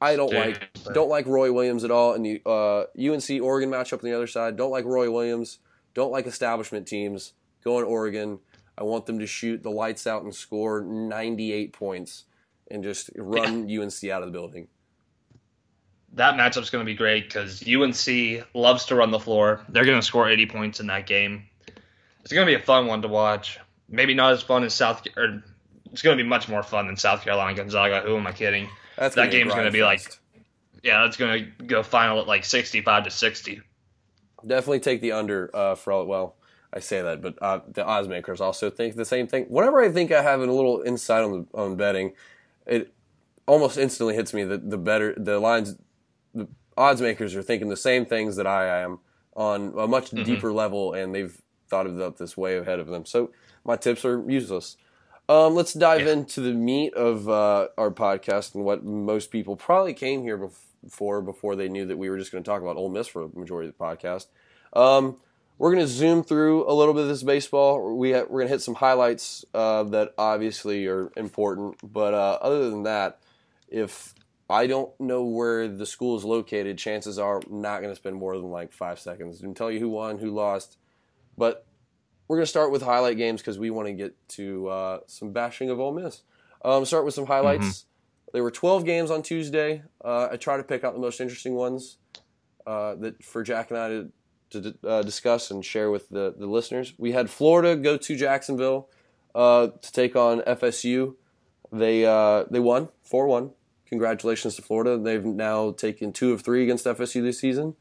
I 0.00 0.16
don't 0.16 0.30
Damn. 0.30 0.52
like 0.52 0.72
don't 0.94 1.10
like 1.10 1.26
Roy 1.26 1.52
Williams 1.52 1.84
at 1.84 1.90
all 1.90 2.14
in 2.14 2.22
the 2.22 2.40
uh, 2.46 2.84
UNC 2.98 3.42
Oregon 3.42 3.70
matchup 3.70 4.02
on 4.02 4.08
the 4.08 4.14
other 4.14 4.26
side. 4.26 4.56
Don't 4.56 4.70
like 4.70 4.86
Roy 4.86 5.10
Williams. 5.10 5.58
Don't 5.92 6.12
like 6.12 6.26
establishment 6.26 6.88
teams. 6.88 7.34
Go 7.62 7.78
in 7.78 7.84
Oregon. 7.84 8.38
I 8.78 8.84
want 8.84 9.04
them 9.04 9.18
to 9.18 9.26
shoot 9.26 9.62
the 9.62 9.70
lights 9.70 10.06
out 10.06 10.22
and 10.22 10.34
score 10.34 10.80
98 10.80 11.74
points 11.74 12.24
and 12.70 12.82
just 12.82 13.10
run 13.16 13.70
UNC 13.70 14.04
out 14.10 14.22
of 14.22 14.28
the 14.28 14.32
building. 14.32 14.68
that 16.14 16.34
matchup's 16.34 16.70
going 16.70 16.84
to 16.84 16.90
be 16.90 16.94
great 16.96 17.24
because 17.24 17.62
UNC 17.66 18.46
loves 18.54 18.86
to 18.86 18.94
run 18.94 19.10
the 19.10 19.18
floor. 19.20 19.60
They're 19.68 19.84
going 19.84 20.00
to 20.00 20.06
score 20.06 20.28
80 20.28 20.46
points 20.46 20.80
in 20.80 20.86
that 20.86 21.06
game. 21.06 21.44
It's 22.22 22.32
going 22.32 22.46
to 22.46 22.50
be 22.50 22.60
a 22.60 22.64
fun 22.64 22.86
one 22.86 23.02
to 23.02 23.08
watch. 23.08 23.58
maybe 23.88 24.14
not 24.14 24.32
as 24.32 24.42
fun 24.42 24.64
as 24.64 24.74
South. 24.74 25.06
Or 25.16 25.42
it's 25.92 26.02
going 26.02 26.16
to 26.16 26.22
be 26.22 26.28
much 26.28 26.48
more 26.48 26.62
fun 26.62 26.86
than 26.86 26.96
South 26.96 27.22
Carolina 27.22 27.54
Gonzaga. 27.54 28.00
Who 28.00 28.16
am 28.16 28.26
I 28.26 28.32
kidding? 28.32 28.68
That's 28.96 29.14
that 29.14 29.30
game's 29.30 29.52
going 29.52 29.66
to 29.66 29.70
be 29.70 29.82
like, 29.84 30.00
yeah, 30.82 31.06
it's 31.06 31.16
going 31.16 31.52
to 31.58 31.64
go 31.64 31.82
final 31.82 32.20
at 32.20 32.26
like 32.26 32.44
sixty-five 32.44 33.04
to 33.04 33.10
sixty. 33.10 33.60
Definitely 34.46 34.80
take 34.80 35.00
the 35.00 35.12
under 35.12 35.54
uh, 35.54 35.74
for 35.74 35.92
all. 35.92 36.06
Well, 36.06 36.36
I 36.72 36.80
say 36.80 37.02
that, 37.02 37.22
but 37.22 37.40
uh, 37.40 37.60
the 37.72 37.84
odds 37.84 38.08
makers 38.08 38.40
also 38.40 38.70
think 38.70 38.96
the 38.96 39.04
same 39.04 39.26
thing. 39.26 39.44
Whenever 39.44 39.80
I 39.80 39.90
think 39.90 40.12
I 40.12 40.22
have 40.22 40.40
a 40.40 40.46
little 40.46 40.82
insight 40.82 41.22
on 41.22 41.32
the, 41.32 41.58
on 41.58 41.76
betting, 41.76 42.12
it 42.66 42.92
almost 43.46 43.78
instantly 43.78 44.14
hits 44.14 44.34
me 44.34 44.44
that 44.44 44.70
the 44.70 44.78
better 44.78 45.14
the 45.16 45.38
lines, 45.38 45.76
the 46.34 46.48
odds 46.76 47.00
makers 47.00 47.34
are 47.34 47.42
thinking 47.42 47.68
the 47.68 47.76
same 47.76 48.04
things 48.04 48.36
that 48.36 48.46
I 48.46 48.80
am 48.80 48.98
on 49.34 49.74
a 49.78 49.86
much 49.86 50.10
deeper 50.10 50.52
level, 50.52 50.92
and 50.94 51.14
they've 51.14 51.40
thought 51.68 51.86
about 51.86 52.16
this 52.18 52.36
way 52.36 52.56
ahead 52.56 52.78
of 52.78 52.86
them. 52.86 53.04
So 53.04 53.30
my 53.64 53.76
tips 53.76 54.04
are 54.04 54.28
useless. 54.28 54.76
Um, 55.28 55.54
let's 55.54 55.72
dive 55.72 56.06
into 56.06 56.40
the 56.40 56.52
meat 56.52 56.94
of 56.94 57.28
uh, 57.28 57.68
our 57.76 57.90
podcast 57.90 58.54
and 58.54 58.64
what 58.64 58.84
most 58.84 59.32
people 59.32 59.56
probably 59.56 59.92
came 59.92 60.22
here 60.22 60.38
bef- 60.38 60.54
for 60.88 61.20
before 61.20 61.56
they 61.56 61.68
knew 61.68 61.84
that 61.86 61.96
we 61.96 62.08
were 62.08 62.16
just 62.16 62.30
going 62.30 62.44
to 62.44 62.48
talk 62.48 62.62
about 62.62 62.76
Ole 62.76 62.90
Miss 62.90 63.08
for 63.08 63.26
the 63.26 63.38
majority 63.38 63.68
of 63.68 63.76
the 63.76 63.84
podcast. 63.84 64.26
Um, 64.72 65.18
we're 65.58 65.72
going 65.74 65.84
to 65.84 65.90
zoom 65.90 66.22
through 66.22 66.70
a 66.70 66.72
little 66.72 66.94
bit 66.94 67.04
of 67.04 67.08
this 67.08 67.22
baseball. 67.22 67.96
We 67.96 68.12
ha- 68.12 68.24
we're 68.28 68.40
going 68.40 68.48
to 68.48 68.54
hit 68.54 68.62
some 68.62 68.74
highlights 68.74 69.44
uh, 69.54 69.84
that 69.84 70.12
obviously 70.18 70.86
are 70.86 71.10
important, 71.16 71.76
but 71.82 72.14
uh, 72.14 72.38
other 72.40 72.70
than 72.70 72.82
that, 72.82 73.20
if 73.68 74.14
I 74.48 74.66
don't 74.66 74.98
know 75.00 75.24
where 75.24 75.66
the 75.66 75.86
school 75.86 76.16
is 76.16 76.24
located, 76.24 76.78
chances 76.78 77.18
are 77.18 77.38
I'm 77.38 77.62
not 77.62 77.80
going 77.80 77.90
to 77.90 77.96
spend 77.96 78.16
more 78.16 78.36
than 78.36 78.50
like 78.50 78.72
five 78.72 79.00
seconds 79.00 79.42
and 79.42 79.56
tell 79.56 79.70
you 79.70 79.80
who 79.80 79.88
won, 79.88 80.18
who 80.18 80.30
lost. 80.30 80.76
But 81.36 81.66
we're 82.28 82.36
going 82.36 82.44
to 82.44 82.50
start 82.50 82.70
with 82.70 82.82
highlight 82.82 83.16
games 83.16 83.40
because 83.40 83.58
we 83.58 83.70
want 83.70 83.88
to 83.88 83.92
get 83.94 84.14
to 84.30 84.68
uh, 84.68 85.00
some 85.06 85.32
bashing 85.32 85.70
of 85.70 85.80
Ole 85.80 85.92
Miss. 85.92 86.22
Um, 86.64 86.84
start 86.84 87.04
with 87.04 87.14
some 87.14 87.26
highlights. 87.26 87.86
There 88.32 88.42
were 88.42 88.50
12 88.50 88.84
games 88.84 89.10
on 89.10 89.22
Tuesday. 89.22 89.82
Uh, 90.04 90.28
I 90.32 90.36
try 90.36 90.56
to 90.56 90.62
pick 90.64 90.84
out 90.84 90.94
the 90.94 91.00
most 91.00 91.20
interesting 91.20 91.54
ones 91.54 91.98
uh, 92.66 92.96
that 92.96 93.24
for 93.24 93.42
Jack 93.42 93.70
and 93.70 93.78
I 93.78 93.88
to, 93.88 94.12
to 94.62 94.88
uh, 94.88 95.02
discuss 95.02 95.50
and 95.50 95.64
share 95.64 95.90
with 95.90 96.08
the, 96.08 96.34
the 96.36 96.46
listeners. 96.46 96.94
We 96.98 97.12
had 97.12 97.30
Florida 97.30 97.76
go 97.76 97.96
to 97.96 98.16
Jacksonville 98.16 98.88
uh, 99.34 99.68
to 99.68 99.92
take 99.92 100.16
on 100.16 100.40
FSU. 100.40 101.14
They 101.72 102.04
uh, 102.06 102.44
they 102.50 102.60
won 102.60 102.88
four 103.02 103.26
one. 103.26 103.50
Congratulations 103.88 104.56
to 104.56 104.62
Florida. 104.62 104.98
They've 104.98 105.24
now 105.24 105.72
taken 105.72 106.12
two 106.12 106.32
of 106.32 106.42
three 106.42 106.62
against 106.62 106.84
FSU 106.84 107.22
this 107.22 107.38
season. 107.38 107.76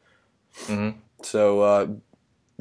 So 1.24 1.62
uh, 1.62 1.88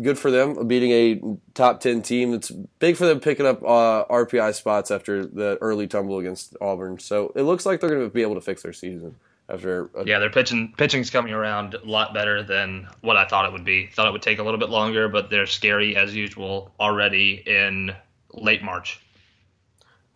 good 0.00 0.18
for 0.18 0.30
them 0.30 0.66
beating 0.66 0.90
a 0.90 1.20
top 1.52 1.80
10 1.80 2.02
team. 2.02 2.32
It's 2.32 2.50
big 2.50 2.96
for 2.96 3.06
them 3.06 3.20
picking 3.20 3.46
up 3.46 3.62
uh, 3.62 4.06
RPI 4.06 4.54
spots 4.54 4.90
after 4.90 5.26
the 5.26 5.58
early 5.60 5.86
tumble 5.86 6.18
against 6.18 6.56
Auburn. 6.60 6.98
So 6.98 7.32
it 7.36 7.42
looks 7.42 7.66
like 7.66 7.80
they're 7.80 7.90
going 7.90 8.02
to 8.02 8.08
be 8.08 8.22
able 8.22 8.34
to 8.34 8.40
fix 8.40 8.62
their 8.62 8.72
season 8.72 9.16
after. 9.48 9.90
A, 9.94 10.04
Yeah, 10.04 10.18
their 10.18 10.30
pitching 10.30 10.74
pitching's 10.76 11.10
coming 11.10 11.32
around 11.32 11.74
a 11.74 11.84
lot 11.84 12.14
better 12.14 12.42
than 12.42 12.88
what 13.00 13.16
I 13.16 13.26
thought 13.26 13.46
it 13.46 13.52
would 13.52 13.64
be. 13.64 13.86
Thought 13.86 14.08
it 14.08 14.12
would 14.12 14.22
take 14.22 14.38
a 14.38 14.42
little 14.42 14.60
bit 14.60 14.70
longer, 14.70 15.08
but 15.08 15.30
they're 15.30 15.46
scary 15.46 15.96
as 15.96 16.14
usual 16.14 16.72
already 16.78 17.42
in 17.46 17.94
late 18.32 18.62
March. 18.62 19.00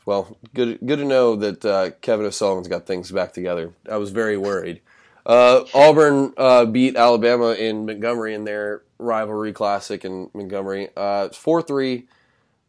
Well, 0.07 0.39
good 0.55 0.79
good 0.85 0.99
to 0.99 1.05
know 1.05 1.37
that 1.37 1.65
uh, 1.65 1.91
Kevin 2.01 2.27
O'Sullivan's 2.27 2.69
got 2.69 2.87
things 2.87 3.11
back 3.11 3.33
together. 3.33 3.75
I 3.91 3.99
was 3.99 4.11
very 4.11 4.37
worried. 4.39 4.81
Uh, 5.27 5.65
Auburn 5.75 6.33
uh, 6.39 6.65
beat 6.65 6.97
Alabama 6.97 7.53
in 7.53 7.85
Montgomery 7.85 8.33
in 8.33 8.45
their 8.45 8.83
rivalry 8.99 9.53
classic 9.53 10.07
in 10.07 10.31
Montgomery. 10.33 10.89
Uh, 10.97 11.29
Four 11.29 11.61
three. 11.61 12.09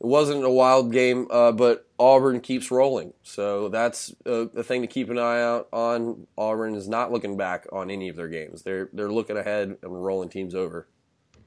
It 0.02 0.06
wasn't 0.06 0.46
a 0.46 0.50
wild 0.50 0.94
game, 0.94 1.28
uh, 1.30 1.52
but 1.52 1.86
Auburn 2.00 2.40
keeps 2.40 2.72
rolling. 2.72 3.14
So 3.24 3.68
that's 3.68 4.14
a, 4.26 4.48
a 4.56 4.64
thing 4.64 4.82
to 4.82 4.88
keep 4.88 5.10
an 5.10 5.20
eye 5.20 5.42
out 5.42 5.68
on. 5.74 6.26
Auburn 6.38 6.76
is 6.76 6.88
not 6.88 7.12
looking 7.12 7.36
back 7.36 7.68
on 7.74 7.92
any 7.92 8.08
of 8.08 8.16
their 8.16 8.30
games. 8.30 8.62
They're 8.62 8.90
they're 8.94 9.12
looking 9.12 9.38
ahead 9.38 9.78
and 9.82 10.06
rolling 10.06 10.30
teams 10.30 10.56
over. 10.56 10.88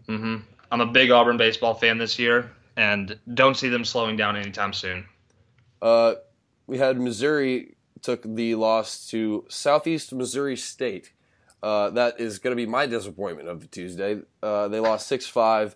Mm-hmm. 0.06 0.36
I'm 0.70 0.80
a 0.80 0.86
big 0.86 1.10
Auburn 1.10 1.38
baseball 1.38 1.74
fan 1.74 1.96
this 1.96 2.18
year, 2.18 2.50
and 2.76 3.18
don't 3.32 3.56
see 3.56 3.68
them 3.68 3.84
slowing 3.84 4.16
down 4.16 4.36
anytime 4.36 4.74
soon. 4.74 5.06
Uh, 5.80 6.14
we 6.66 6.78
had 6.78 7.00
Missouri 7.00 7.76
took 8.02 8.22
the 8.22 8.54
loss 8.54 9.08
to 9.08 9.46
Southeast 9.48 10.12
Missouri 10.12 10.56
State. 10.56 11.12
Uh, 11.62 11.90
that 11.90 12.20
is 12.20 12.38
going 12.38 12.52
to 12.52 12.56
be 12.56 12.66
my 12.66 12.86
disappointment 12.86 13.48
of 13.48 13.60
the 13.60 13.66
Tuesday. 13.66 14.20
Uh, 14.42 14.68
they 14.68 14.80
lost 14.80 15.06
six 15.06 15.26
five. 15.26 15.74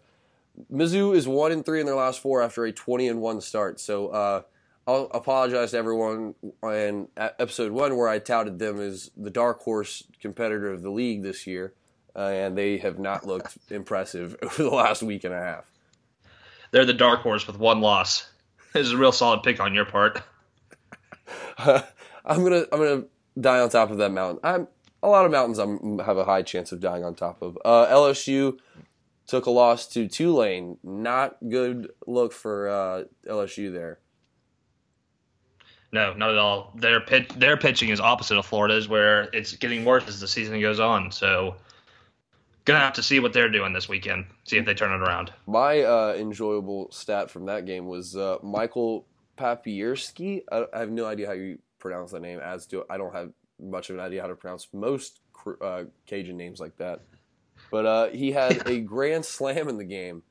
Mizzou 0.73 1.15
is 1.15 1.29
one 1.29 1.53
and 1.53 1.65
three 1.65 1.81
in 1.81 1.87
their 1.87 1.95
last 1.95 2.21
four 2.21 2.43
after 2.43 2.65
a 2.65 2.73
twenty 2.73 3.09
and 3.09 3.21
one 3.21 3.41
start. 3.41 3.81
So 3.81 4.09
uh, 4.09 4.43
I'll 4.87 5.11
apologize 5.13 5.73
to 5.73 5.79
everyone 5.79 6.35
in 6.63 7.09
episode 7.17 7.73
one 7.73 7.97
where 7.97 8.09
I 8.09 8.19
touted 8.19 8.59
them 8.59 8.81
as 8.81 9.11
the 9.17 9.31
dark 9.31 9.61
horse 9.61 10.05
competitor 10.21 10.71
of 10.71 10.83
the 10.83 10.91
league 10.91 11.23
this 11.23 11.47
year, 11.47 11.75
uh, 12.15 12.21
and 12.21 12.57
they 12.57 12.79
have 12.79 12.99
not 12.99 13.27
looked 13.27 13.59
impressive 13.71 14.37
over 14.43 14.63
the 14.63 14.71
last 14.71 15.03
week 15.03 15.25
and 15.25 15.35
a 15.35 15.41
half. 15.41 15.65
They're 16.71 16.85
the 16.85 16.93
dark 16.93 17.21
horse 17.21 17.47
with 17.47 17.59
one 17.59 17.81
loss. 17.81 18.29
This 18.73 18.87
is 18.87 18.93
a 18.93 18.97
real 18.99 19.13
solid 19.13 19.43
pick 19.43 19.61
on 19.61 19.75
your 19.75 19.87
part. 19.87 20.23
I'm 21.59 21.83
gonna 22.27 22.67
I'm 22.71 22.79
gonna 22.79 23.05
die 23.41 23.61
on 23.61 23.71
top 23.71 23.91
of 23.91 23.99
that 23.99 24.11
mountain. 24.11 24.41
I'm 24.45 24.69
a 25.03 25.09
lot 25.09 25.25
of 25.25 25.31
mountains 25.31 25.59
I'm 25.59 25.99
have 26.01 26.17
a 26.19 26.25
high 26.25 26.43
chance 26.43 26.73
of 26.73 26.81
dying 26.81 27.05
on 27.05 27.15
top 27.15 27.43
of. 27.43 27.59
Uh, 27.65 27.87
LSU 27.87 28.59
took 29.27 29.47
a 29.47 29.51
loss 29.51 29.87
to 29.89 30.09
Tulane. 30.09 30.79
Not 30.83 31.37
good 31.49 31.91
look 32.07 32.33
for 32.33 32.69
uh, 32.69 33.05
LSU 33.29 33.73
there. 33.73 33.99
No, 35.93 36.13
not 36.15 36.31
at 36.31 36.39
all. 36.39 36.73
Their 36.77 37.01
pitch, 37.01 37.29
their 37.37 37.57
pitching 37.57 37.89
is 37.89 38.01
opposite 38.01 38.37
of 38.37 38.45
Florida's, 38.45 38.89
where 38.89 39.25
it's 39.33 39.55
getting 39.57 39.85
worse 39.85 40.07
as 40.09 40.21
the 40.21 40.29
season 40.29 40.61
goes 40.61 40.81
on. 40.81 41.11
So, 41.11 41.57
gonna 42.65 42.81
have 42.81 42.93
to 42.95 43.03
see 43.03 43.21
what 43.21 43.33
they're 43.33 43.49
doing 43.49 43.73
this 43.73 43.89
weekend. 43.89 44.27
See 44.45 44.59
if 44.59 44.67
they 44.67 44.75
turn 44.75 44.93
it 44.93 45.07
around. 45.07 45.33
My 45.47 45.83
uh, 45.83 46.15
enjoyable 46.19 46.91
stat 46.91 47.31
from 47.31 47.47
that 47.47 47.67
game 47.67 47.87
was 47.87 48.17
uh, 48.17 48.39
Michael 48.43 49.07
Papierski. 49.39 50.43
I, 50.51 50.67
I 50.75 50.81
have 50.81 50.91
no 50.91 51.07
idea 51.07 51.29
how 51.29 51.33
you 51.33 51.59
pronounce 51.79 52.11
that 52.13 52.21
name. 52.21 52.41
As 52.41 52.67
do 52.67 52.85
I 52.91 52.99
don't 52.99 53.15
have 53.15 53.31
much 53.61 53.89
of 53.89 53.97
an 53.97 54.03
idea 54.03 54.21
how 54.21 54.29
to 54.29 54.35
pronounce 54.35 54.69
most 54.73 55.21
uh, 55.61 55.85
Cajun 56.07 56.37
names 56.37 56.61
like 56.61 56.77
that. 56.79 57.03
But 57.77 57.85
uh, 57.85 58.09
he 58.09 58.33
had 58.33 58.67
a 58.67 58.81
grand 58.81 59.27
slam 59.27 59.69
in 59.69 59.77
the 59.77 59.85
game 59.85 60.23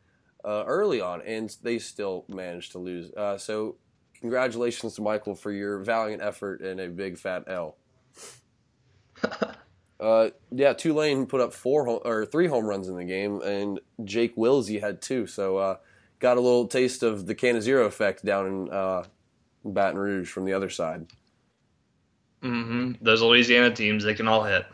uh, 0.44 0.64
early 0.66 1.00
on, 1.00 1.22
and 1.22 1.56
they 1.62 1.78
still 1.78 2.26
managed 2.28 2.72
to 2.72 2.80
lose. 2.80 3.14
Uh, 3.14 3.38
so, 3.38 3.76
congratulations 4.20 4.96
to 4.96 5.04
Michael 5.04 5.36
for 5.36 5.52
your 5.52 5.78
valiant 5.78 6.24
effort 6.24 6.62
and 6.62 6.80
a 6.80 6.90
big 6.90 7.20
fat 7.20 7.44
L. 7.46 7.78
Uh, 9.98 10.32
yeah, 10.52 10.74
Tulane 10.74 11.28
put 11.28 11.40
up 11.40 11.54
four 11.54 11.86
home, 11.86 12.02
or 12.04 12.26
three 12.26 12.48
home 12.48 12.66
runs 12.66 12.90
in 12.90 12.98
the 12.98 13.06
game, 13.06 13.42
and 13.42 13.80
Jake 14.04 14.36
Willsey 14.36 14.80
had 14.80 15.02
two. 15.02 15.28
So 15.28 15.58
uh, 15.58 15.78
got 16.20 16.36
a 16.36 16.42
little 16.42 16.68
taste 16.68 17.04
of 17.04 17.28
the 17.28 17.36
Cannizzaro 17.36 17.86
effect 17.86 18.26
down 18.26 18.48
in 18.48 18.70
uh, 18.72 19.04
Baton 19.64 19.98
Rouge 19.98 20.30
from 20.30 20.46
the 20.46 20.54
other 20.54 20.70
side. 20.70 21.06
hmm 22.42 22.94
Those 23.02 23.22
Louisiana 23.22 23.74
teams, 23.74 24.04
they 24.04 24.16
can 24.16 24.28
all 24.28 24.44
hit. 24.44 24.66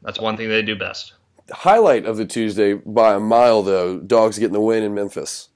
That's 0.00 0.20
one 0.20 0.36
thing 0.36 0.48
they 0.48 0.62
do 0.62 0.76
best. 0.76 1.12
Highlight 1.50 2.06
of 2.06 2.16
the 2.16 2.24
Tuesday 2.24 2.72
by 2.74 3.14
a 3.14 3.20
mile, 3.20 3.62
though. 3.62 3.98
Dogs 3.98 4.38
getting 4.38 4.54
the 4.54 4.60
win 4.60 4.82
in 4.82 4.94
Memphis. 4.94 5.50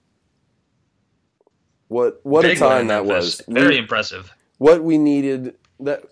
What 1.88 2.20
what 2.24 2.42
Big 2.42 2.56
a 2.58 2.60
time 2.60 2.88
that 2.88 3.06
Memphis. 3.06 3.38
was! 3.38 3.42
Very 3.48 3.74
We- 3.74 3.78
impressive. 3.78 4.32
what 4.58 4.82
we 4.84 4.98
needed 4.98 5.54
that 5.80 6.02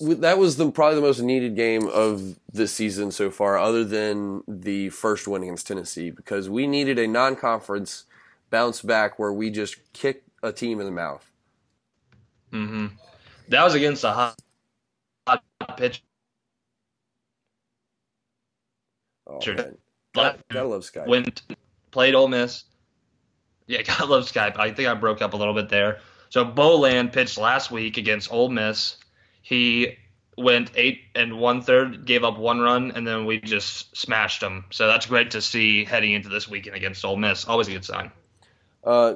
that 0.00 0.36
was 0.36 0.56
the 0.56 0.70
probably 0.70 0.96
the 0.96 1.00
most 1.06 1.20
needed 1.20 1.54
game 1.56 1.86
of 1.88 2.36
this 2.52 2.72
season 2.72 3.10
so 3.12 3.30
far, 3.30 3.56
other 3.56 3.84
than 3.84 4.42
the 4.48 4.90
first 4.90 5.26
win 5.28 5.42
against 5.44 5.68
Tennessee, 5.68 6.10
because 6.10 6.50
we 6.50 6.66
needed 6.66 6.98
a 6.98 7.06
non-conference 7.06 8.04
bounce 8.50 8.82
back 8.82 9.18
where 9.18 9.32
we 9.32 9.48
just 9.48 9.76
kick 9.92 10.24
a 10.42 10.52
team 10.52 10.80
in 10.80 10.86
the 10.86 10.92
mouth. 10.92 11.30
Mm-hmm. 12.52 12.88
That 13.48 13.62
was 13.64 13.74
against 13.74 14.02
a 14.04 14.10
hot, 14.10 14.38
hot 15.26 15.42
pitch. 15.78 16.02
Man. 19.46 19.78
Gotta, 20.14 20.38
gotta 20.50 20.68
love 20.68 20.84
Sky. 20.84 21.04
Went 21.06 21.42
played 21.90 22.14
Ole 22.14 22.28
Miss. 22.28 22.64
Yeah, 23.66 23.82
God 23.86 24.08
love 24.08 24.24
Skype. 24.24 24.58
I 24.58 24.72
think 24.72 24.88
I 24.88 24.94
broke 24.94 25.22
up 25.22 25.34
a 25.34 25.36
little 25.36 25.54
bit 25.54 25.68
there. 25.68 26.00
So 26.30 26.44
Boland 26.44 27.12
pitched 27.12 27.38
last 27.38 27.70
week 27.70 27.98
against 27.98 28.32
Ole 28.32 28.48
Miss. 28.48 28.96
He 29.42 29.98
went 30.36 30.70
eight 30.76 31.02
and 31.14 31.38
one 31.38 31.60
third, 31.60 32.06
gave 32.06 32.24
up 32.24 32.38
one 32.38 32.60
run, 32.60 32.92
and 32.92 33.06
then 33.06 33.26
we 33.26 33.38
just 33.40 33.94
smashed 33.96 34.42
him. 34.42 34.64
So 34.70 34.86
that's 34.86 35.06
great 35.06 35.32
to 35.32 35.42
see 35.42 35.84
heading 35.84 36.12
into 36.12 36.28
this 36.28 36.48
weekend 36.48 36.76
against 36.76 37.04
Ole 37.04 37.16
Miss. 37.16 37.44
Always 37.44 37.68
a 37.68 37.72
good 37.72 37.84
sign. 37.84 38.10
Uh, 38.84 39.14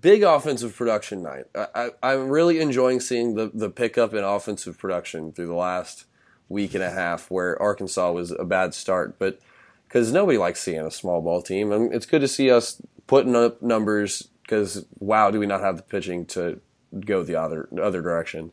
big 0.00 0.22
offensive 0.22 0.76
production 0.76 1.22
night. 1.22 1.44
I, 1.54 1.66
I, 1.74 1.90
I'm 2.02 2.28
really 2.28 2.60
enjoying 2.60 3.00
seeing 3.00 3.34
the, 3.34 3.50
the 3.52 3.70
pickup 3.70 4.14
in 4.14 4.22
offensive 4.22 4.78
production 4.78 5.32
through 5.32 5.48
the 5.48 5.54
last 5.54 6.04
week 6.48 6.74
and 6.74 6.82
a 6.82 6.90
half, 6.90 7.30
where 7.30 7.60
Arkansas 7.60 8.12
was 8.12 8.30
a 8.30 8.44
bad 8.44 8.74
start, 8.74 9.18
but 9.18 9.40
because 9.90 10.12
nobody 10.12 10.38
likes 10.38 10.60
seeing 10.60 10.86
a 10.86 10.90
small 10.90 11.20
ball 11.20 11.42
team, 11.42 11.72
and 11.72 11.92
it's 11.92 12.06
good 12.06 12.20
to 12.20 12.28
see 12.28 12.48
us 12.48 12.80
putting 13.08 13.34
up 13.34 13.60
numbers 13.60 14.28
because 14.42 14.86
wow, 15.00 15.32
do 15.32 15.40
we 15.40 15.46
not 15.46 15.60
have 15.60 15.76
the 15.76 15.82
pitching 15.82 16.24
to 16.26 16.60
go 17.00 17.24
the 17.24 17.34
other 17.34 17.68
other 17.82 18.00
direction? 18.00 18.52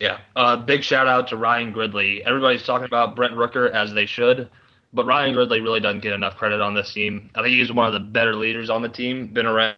Yeah. 0.00 0.18
Uh, 0.34 0.56
big 0.56 0.82
shout 0.82 1.06
out 1.06 1.28
to 1.28 1.36
Ryan 1.36 1.72
Gridley. 1.72 2.22
Everybody's 2.24 2.64
talking 2.64 2.86
about 2.86 3.14
Brent 3.14 3.34
Rooker 3.34 3.70
as 3.70 3.92
they 3.92 4.06
should, 4.06 4.48
but 4.92 5.06
Ryan 5.06 5.34
Gridley 5.34 5.60
really 5.60 5.80
doesn't 5.80 6.00
get 6.00 6.12
enough 6.12 6.36
credit 6.36 6.60
on 6.60 6.74
this 6.74 6.92
team. 6.92 7.30
I 7.34 7.42
think 7.42 7.54
he's 7.54 7.72
one 7.72 7.86
of 7.86 7.92
the 7.92 8.00
better 8.00 8.34
leaders 8.34 8.70
on 8.70 8.82
the 8.82 8.88
team. 8.88 9.28
Been 9.28 9.46
around. 9.46 9.76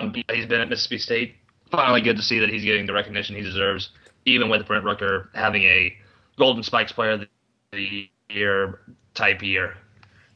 he's 0.00 0.46
been 0.46 0.60
at 0.60 0.68
Mississippi 0.68 0.98
State. 0.98 1.34
Finally, 1.70 2.02
good 2.02 2.16
to 2.16 2.22
see 2.22 2.38
that 2.40 2.50
he's 2.50 2.64
getting 2.64 2.86
the 2.86 2.92
recognition 2.92 3.36
he 3.36 3.42
deserves, 3.42 3.90
even 4.26 4.48
with 4.48 4.66
Brent 4.66 4.84
Rooker 4.84 5.28
having 5.34 5.62
a 5.64 5.96
Golden 6.38 6.62
Spikes 6.62 6.92
Player 6.92 7.12
of 7.12 7.24
the 7.72 8.08
Year 8.30 8.80
type 9.14 9.42
year. 9.42 9.76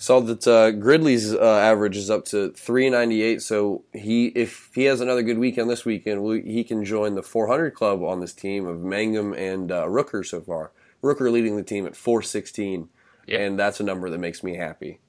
Saw 0.01 0.21
that 0.21 0.47
uh, 0.47 0.71
Gridley's 0.71 1.35
uh, 1.35 1.41
average 1.43 1.97
is 1.97 2.09
up 2.09 2.25
to 2.27 2.53
398. 2.53 3.43
So 3.43 3.83
he, 3.93 4.27
if 4.29 4.71
he 4.73 4.85
has 4.85 5.01
another 5.01 5.23
good 5.23 5.39
weekend 5.39 5.69
this 5.69 5.85
weekend, 5.85 6.23
we, 6.23 6.43
he 6.43 6.63
can 6.63 6.85
join 6.85 7.17
the 7.17 7.23
400 7.23 7.73
club 7.75 8.05
on 8.05 8.21
this 8.21 8.33
team 8.33 8.65
of 8.67 8.81
Mangum 8.81 9.33
and 9.33 9.73
uh, 9.73 9.87
Rooker 9.87 10.25
so 10.25 10.41
far. 10.41 10.71
Rooker 11.03 11.33
leading 11.33 11.57
the 11.57 11.65
team 11.65 11.85
at 11.85 11.97
416, 11.97 12.89
Yeah. 13.27 13.39
and 13.41 13.59
that's 13.59 13.81
a 13.81 13.83
number 13.85 14.09
that 14.11 14.19
makes 14.19 14.43
me 14.45 14.55
happy. 14.57 15.01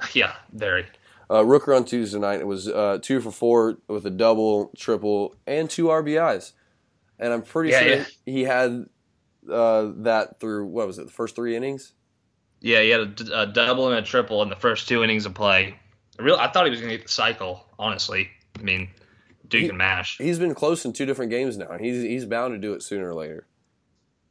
Yeah, 0.12 0.34
very. 0.52 0.86
Uh, 1.30 1.42
Rooker 1.42 1.74
on 1.74 1.84
Tuesday 1.84 2.18
night 2.18 2.40
it 2.40 2.46
was 2.46 2.68
uh, 2.68 2.98
two 3.00 3.20
for 3.20 3.30
four 3.30 3.78
with 3.88 4.04
a 4.04 4.10
double, 4.10 4.70
triple, 4.76 5.34
and 5.46 5.70
two 5.70 5.86
RBIs, 5.86 6.52
and 7.18 7.32
I'm 7.32 7.42
pretty 7.42 7.70
Yeah, 7.70 7.80
sure 7.80 7.88
yeah. 7.96 8.04
he 8.26 8.44
had 8.44 8.86
uh, 9.50 9.92
that 9.98 10.40
through 10.40 10.66
what 10.66 10.86
was 10.86 10.98
it, 10.98 11.06
the 11.06 11.12
first 11.12 11.36
three 11.36 11.56
innings? 11.56 11.92
Yeah, 12.60 12.80
he 12.82 12.88
had 12.90 13.00
a, 13.00 13.06
d- 13.06 13.30
a 13.34 13.46
double 13.46 13.88
and 13.90 13.98
a 13.98 14.02
triple 14.02 14.42
in 14.42 14.48
the 14.48 14.56
first 14.56 14.88
two 14.88 15.04
innings 15.04 15.26
of 15.26 15.34
play. 15.34 15.76
Real, 16.18 16.36
I 16.36 16.48
thought 16.48 16.64
he 16.64 16.70
was 16.70 16.80
going 16.80 16.90
to 16.92 16.96
get 16.96 17.06
the 17.06 17.12
cycle. 17.12 17.66
Honestly, 17.78 18.30
I 18.58 18.62
mean, 18.62 18.88
dude 19.48 19.62
He- 19.62 19.68
can 19.68 19.76
mash. 19.76 20.16
He's 20.18 20.38
been 20.38 20.54
close 20.54 20.84
in 20.84 20.92
two 20.92 21.04
different 21.06 21.30
games 21.30 21.58
now. 21.58 21.76
He's 21.78 22.02
he's 22.02 22.24
bound 22.24 22.54
to 22.54 22.58
do 22.58 22.72
it 22.72 22.82
sooner 22.82 23.08
or 23.10 23.14
later. 23.14 23.46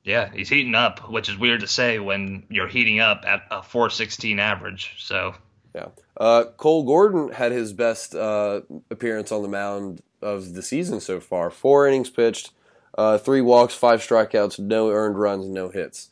Yeah, 0.03 0.29
he's 0.33 0.49
heating 0.49 0.75
up, 0.75 1.09
which 1.09 1.29
is 1.29 1.37
weird 1.37 1.61
to 1.61 1.67
say 1.67 1.97
when 1.99 2.45
you're 2.49 2.67
heating 2.67 2.99
up 2.99 3.23
at 3.25 3.43
a 3.51 3.63
416 3.63 4.37
average. 4.39 4.95
So, 4.99 5.35
Yeah. 5.73 5.87
Uh, 6.17 6.43
Cole 6.57 6.83
Gordon 6.83 7.31
had 7.31 7.51
his 7.53 7.71
best 7.71 8.13
uh, 8.13 8.61
appearance 8.91 9.31
on 9.31 9.43
the 9.43 9.47
mound 9.47 10.01
of 10.21 10.55
the 10.55 10.61
season 10.61 10.99
so 10.99 11.19
far. 11.21 11.49
Four 11.49 11.87
innings 11.87 12.09
pitched, 12.09 12.51
uh, 12.97 13.17
three 13.17 13.41
walks, 13.41 13.73
five 13.73 14.01
strikeouts, 14.01 14.59
no 14.59 14.89
earned 14.89 15.17
runs, 15.17 15.47
no 15.47 15.69
hits. 15.69 16.09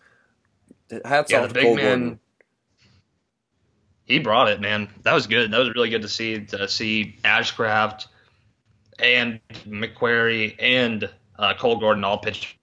Hats 1.06 1.32
yeah, 1.32 1.44
off 1.44 1.48
the 1.48 1.48
to 1.50 1.54
big 1.54 1.64
Cole 1.64 1.76
man, 1.76 1.86
Gordon. 1.86 2.20
he 4.06 4.20
brought 4.20 4.50
it, 4.50 4.60
man. 4.60 4.90
That 5.04 5.14
was 5.14 5.28
good. 5.28 5.52
That 5.52 5.58
was 5.58 5.70
really 5.74 5.90
good 5.90 6.02
to 6.02 6.10
see 6.10 6.46
to 6.46 6.68
see 6.68 7.18
Ashcraft 7.24 8.08
and 9.00 9.40
McQuarrie 9.66 10.56
and 10.60 11.10
uh, 11.40 11.54
Cole 11.54 11.80
Gordon 11.80 12.04
all 12.04 12.18
pitch. 12.18 12.58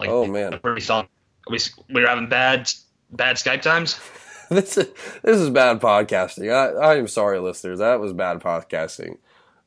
Oh, 0.00 0.26
man. 0.26 0.58
pretty 0.60 0.80
solid. 0.80 1.06
We 1.48 1.58
we 1.88 2.00
were 2.00 2.08
having 2.08 2.28
bad 2.28 2.70
bad 3.10 3.36
Skype 3.36 3.62
times. 3.62 4.00
this 4.50 4.78
is 4.78 4.86
this 5.22 5.38
is 5.38 5.50
bad 5.50 5.80
podcasting. 5.80 6.52
I, 6.52 6.92
I 6.92 6.96
am 6.96 7.08
sorry, 7.08 7.40
listeners. 7.40 7.80
That 7.80 7.98
was 7.98 8.12
bad 8.12 8.38
podcasting. 8.38 9.18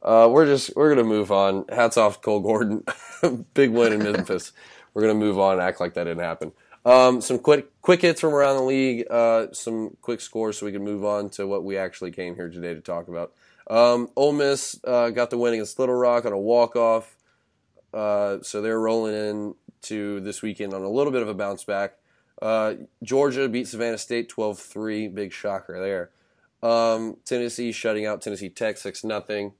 Uh, 0.01 0.29
we're 0.31 0.45
just 0.45 0.74
we're 0.75 0.89
gonna 0.89 1.03
move 1.03 1.33
on. 1.33 1.65
Hats 1.67 1.98
off 1.98 2.15
to 2.15 2.19
Cole 2.21 2.39
Gordon. 2.39 2.86
Big 3.53 3.71
win 3.71 3.91
in 3.91 4.03
Memphis. 4.03 4.53
we're 4.93 5.01
gonna 5.01 5.15
move 5.15 5.38
on 5.38 5.53
and 5.53 5.62
act 5.62 5.81
like 5.81 5.95
that 5.95 6.05
didn't 6.05 6.24
happen. 6.24 6.53
Um, 6.86 7.19
some 7.19 7.39
quick 7.39 7.81
quick 7.81 8.01
hits 8.01 8.21
from 8.21 8.33
around 8.33 8.55
the 8.55 8.63
league. 8.63 9.05
Uh, 9.12 9.48
some 9.51 9.98
quick 10.01 10.21
scores 10.21 10.57
so 10.57 10.65
we 10.65 10.71
can 10.71 10.83
move 10.83 11.03
on 11.03 11.29
to 11.31 11.45
what 11.45 11.65
we 11.65 11.77
actually 11.77 12.12
came 12.12 12.36
here 12.36 12.47
today 12.47 12.73
to 12.73 12.80
talk 12.80 13.10
about. 13.10 13.34
Um, 13.69 14.10
Ole 14.15 14.32
Miss 14.32 14.80
uh, 14.86 15.10
got 15.10 15.30
the 15.30 15.38
win 15.38 15.56
against 15.56 15.77
Little 15.77 15.95
Rock 15.95 16.23
on 16.23 16.32
a 16.32 16.39
walk 16.39 16.77
off. 16.77 17.17
Uh, 17.93 18.38
so 18.43 18.62
they're 18.62 18.80
rolling 18.80 19.13
in 19.13 19.56
to 19.82 20.21
this 20.21 20.41
weekend 20.41 20.73
on 20.73 20.84
a 20.84 20.89
little 20.89 21.12
bit 21.12 21.21
of 21.21 21.27
a 21.27 21.34
bounce 21.34 21.65
back. 21.65 21.98
Uh, 22.41 22.75
Georgia 23.04 23.49
beat 23.49 23.67
Savannah 23.67 23.97
State 23.97 24.30
12-3. 24.30 25.13
Big 25.13 25.34
shocker 25.34 25.80
there. 25.82 26.12
Um, 26.62 27.17
Tennessee 27.25 27.71
shutting 27.71 28.06
out 28.06 28.21
Tennessee 28.21 28.49
Tech 28.49 28.78
6 28.78 29.04
nothing. 29.04 29.54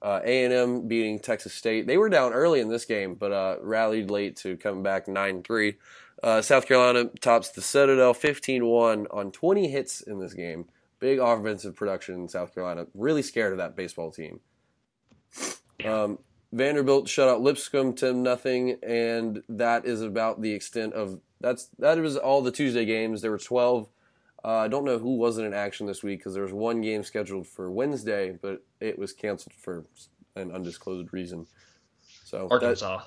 Uh, 0.00 0.20
A&M 0.24 0.88
beating 0.88 1.20
Texas 1.20 1.54
State. 1.54 1.86
They 1.86 1.96
were 1.96 2.08
down 2.08 2.32
early 2.32 2.60
in 2.60 2.68
this 2.68 2.84
game, 2.84 3.14
but 3.14 3.30
uh, 3.30 3.56
rallied 3.60 4.10
late 4.10 4.36
to 4.38 4.56
come 4.56 4.82
back 4.82 5.06
9-3. 5.06 5.76
Uh, 6.22 6.42
South 6.42 6.66
Carolina 6.66 7.04
tops 7.20 7.50
the 7.50 7.62
Citadel 7.62 8.12
15-1 8.12 9.06
on 9.10 9.30
20 9.30 9.68
hits 9.68 10.00
in 10.00 10.18
this 10.18 10.34
game. 10.34 10.66
Big 10.98 11.18
offensive 11.18 11.76
production 11.76 12.16
in 12.16 12.28
South 12.28 12.54
Carolina. 12.54 12.86
Really 12.94 13.22
scared 13.22 13.52
of 13.52 13.58
that 13.58 13.76
baseball 13.76 14.10
team. 14.10 14.40
Um, 15.84 16.18
Vanderbilt 16.52 17.08
shut 17.08 17.28
out 17.28 17.40
Lipscomb 17.40 17.94
10 17.94 18.22
nothing, 18.22 18.78
and 18.82 19.42
that 19.48 19.86
is 19.86 20.02
about 20.02 20.42
the 20.42 20.52
extent 20.52 20.94
of 20.94 21.18
that's 21.42 21.68
that 21.78 21.98
was 21.98 22.16
all 22.16 22.40
the 22.40 22.50
Tuesday 22.52 22.84
games. 22.84 23.20
There 23.20 23.30
were 23.30 23.38
12. 23.38 23.88
Uh, 24.44 24.48
I 24.48 24.68
don't 24.68 24.84
know 24.84 24.98
who 24.98 25.16
wasn't 25.16 25.46
in 25.46 25.54
action 25.54 25.86
this 25.86 26.02
week 26.02 26.18
because 26.20 26.34
there 26.34 26.42
was 26.42 26.52
one 26.52 26.80
game 26.80 27.04
scheduled 27.04 27.46
for 27.46 27.70
Wednesday, 27.70 28.36
but 28.42 28.64
it 28.80 28.98
was 28.98 29.12
canceled 29.12 29.52
for 29.54 29.84
an 30.34 30.50
undisclosed 30.50 31.12
reason. 31.12 31.46
So 32.24 32.48
that- 32.48 32.54
Arkansas. 32.54 33.02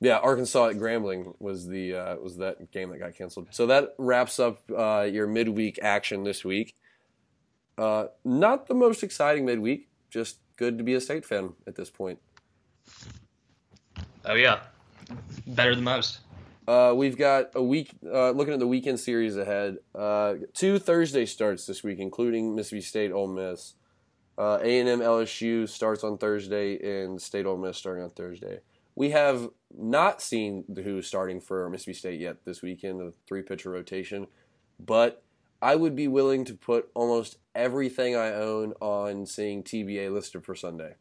yeah, 0.00 0.16
Arkansas 0.18 0.68
at 0.68 0.76
Grambling 0.76 1.34
was 1.40 1.66
the 1.66 1.94
uh, 1.94 2.16
was 2.16 2.36
that 2.38 2.70
game 2.72 2.90
that 2.90 2.98
got 2.98 3.14
canceled. 3.14 3.48
So 3.50 3.66
that 3.66 3.94
wraps 3.98 4.38
up 4.38 4.62
uh, 4.74 5.02
your 5.10 5.26
midweek 5.26 5.78
action 5.82 6.24
this 6.24 6.44
week. 6.44 6.74
Uh, 7.76 8.06
not 8.24 8.66
the 8.66 8.74
most 8.74 9.02
exciting 9.02 9.44
midweek, 9.44 9.88
just 10.10 10.38
good 10.56 10.78
to 10.78 10.84
be 10.84 10.94
a 10.94 11.00
state 11.00 11.24
fan 11.24 11.52
at 11.66 11.74
this 11.74 11.90
point. 11.90 12.18
Oh 14.24 14.34
yeah, 14.34 14.60
better 15.48 15.74
than 15.74 15.84
most. 15.84 16.20
Uh, 16.66 16.92
we've 16.94 17.18
got 17.18 17.50
a 17.54 17.62
week 17.62 17.90
uh, 18.06 18.30
looking 18.30 18.54
at 18.54 18.60
the 18.60 18.66
weekend 18.66 19.00
series 19.00 19.36
ahead. 19.36 19.78
Uh, 19.94 20.34
two 20.54 20.78
Thursday 20.78 21.26
starts 21.26 21.66
this 21.66 21.82
week, 21.82 21.98
including 21.98 22.54
Mississippi 22.54 22.82
State, 22.82 23.12
Ole 23.12 23.28
Miss. 23.28 23.74
Uh, 24.38 24.58
A&M 24.62 25.00
LSU 25.00 25.68
starts 25.68 26.04
on 26.04 26.18
Thursday, 26.18 27.02
and 27.02 27.20
State 27.20 27.46
Ole 27.46 27.58
Miss 27.58 27.76
starting 27.76 28.02
on 28.02 28.10
Thursday. 28.10 28.60
We 28.94 29.10
have 29.10 29.50
not 29.76 30.22
seen 30.22 30.64
the 30.68 30.82
Who 30.82 31.02
starting 31.02 31.40
for 31.40 31.68
Mississippi 31.68 31.94
State 31.94 32.20
yet 32.20 32.44
this 32.44 32.62
weekend, 32.62 33.00
the 33.00 33.12
three 33.26 33.42
pitcher 33.42 33.70
rotation, 33.70 34.26
but 34.78 35.22
I 35.60 35.76
would 35.76 35.94
be 35.94 36.08
willing 36.08 36.44
to 36.46 36.54
put 36.54 36.90
almost 36.94 37.38
everything 37.54 38.16
I 38.16 38.32
own 38.32 38.72
on 38.80 39.26
seeing 39.26 39.62
TBA 39.62 40.12
listed 40.12 40.44
for 40.44 40.54
Sunday. 40.54 40.94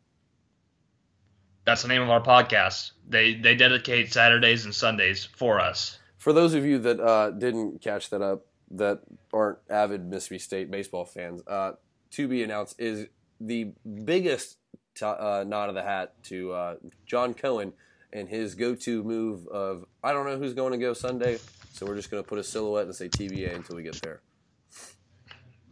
That's 1.66 1.84
the 1.84 1.88
name 1.88 2.02
of 2.02 2.10
our 2.10 2.22
podcast. 2.22 2.92
They 3.08 3.36
they 3.36 3.56
dedicate 3.56 4.12
Saturdays 4.12 4.66
and 4.66 4.74
Sundays 4.74 5.26
for 5.26 5.60
us. 5.60 6.00
For 6.18 6.34
those 6.34 6.54
of 6.54 6.66
you 6.66 6.80
that 6.80 7.00
uh, 7.00 7.32
didn't 7.32 7.82
catch 7.82 8.10
that 8.10 8.22
up, 8.22 8.46
that 8.72 9.02
aren't 9.34 9.60
avid 9.70 10.06
Mississippi 10.06 10.40
State 10.40 10.72
baseball 10.72 11.06
fans, 11.06 11.42
uh, 11.48 11.74
to 12.12 12.28
be 12.28 12.44
announced 12.44 12.80
is 12.80 13.08
the 13.40 13.72
biggest 14.04 14.58
t- 14.96 15.06
uh, 15.06 15.44
nod 15.48 15.70
of 15.70 15.76
the 15.76 15.84
hat 15.84 16.14
to 16.24 16.52
uh, 16.52 16.76
John 17.06 17.34
Cohen 17.34 17.74
and 18.14 18.28
his 18.28 18.56
go-to 18.56 19.04
move 19.04 19.48
of 19.48 19.86
I 20.04 20.14
don't 20.14 20.26
know 20.26 20.38
who's 20.38 20.54
going 20.54 20.74
to 20.74 20.78
go 20.78 20.94
Sunday, 20.94 21.40
so 21.74 21.86
we're 21.86 21.96
just 21.96 22.12
going 22.12 22.24
to 22.24 22.28
put 22.28 22.40
a 22.40 22.44
silhouette 22.44 22.86
and 22.86 22.96
say 22.96 23.08
TBA 23.08 23.56
until 23.56 23.76
we 23.76 23.84
get 23.84 24.02
there. 24.02 24.22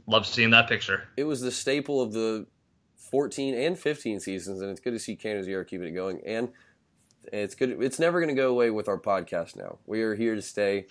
Love 0.07 0.25
seeing 0.25 0.49
that 0.51 0.67
picture. 0.67 1.07
It 1.17 1.25
was 1.25 1.41
the 1.41 1.51
staple 1.51 2.01
of 2.01 2.13
the 2.13 2.47
14 3.09 3.55
and 3.55 3.77
15 3.77 4.19
seasons, 4.19 4.61
and 4.61 4.69
it's 4.69 4.79
good 4.79 4.93
to 4.93 4.99
see 4.99 5.15
Cannizzaro 5.15 5.67
keeping 5.67 5.87
it 5.87 5.91
going. 5.91 6.21
And 6.25 6.49
it's 7.31 7.55
good. 7.55 7.81
It's 7.81 7.99
never 7.99 8.19
going 8.19 8.33
to 8.33 8.39
go 8.39 8.49
away 8.49 8.69
with 8.69 8.87
our 8.87 8.99
podcast. 8.99 9.55
Now 9.55 9.79
we 9.85 10.01
are 10.01 10.15
here 10.15 10.35
to 10.35 10.41
stay. 10.41 10.87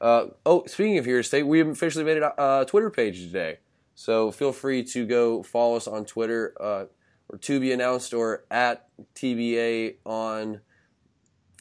Uh, 0.00 0.26
oh, 0.44 0.64
speaking 0.66 0.98
of 0.98 1.04
here 1.04 1.18
to 1.18 1.22
stay, 1.22 1.42
we 1.42 1.58
have 1.58 1.68
officially 1.68 2.04
made 2.04 2.18
a 2.18 2.38
uh, 2.40 2.64
Twitter 2.64 2.90
page 2.90 3.20
today, 3.20 3.58
so 3.94 4.30
feel 4.30 4.52
free 4.52 4.84
to 4.84 5.06
go 5.06 5.42
follow 5.42 5.76
us 5.76 5.88
on 5.88 6.04
Twitter 6.04 6.54
uh, 6.60 6.84
or 7.28 7.38
to 7.38 7.58
be 7.58 7.72
announced 7.72 8.12
or 8.12 8.44
at 8.50 8.88
TBA 9.14 9.96
on 10.04 10.60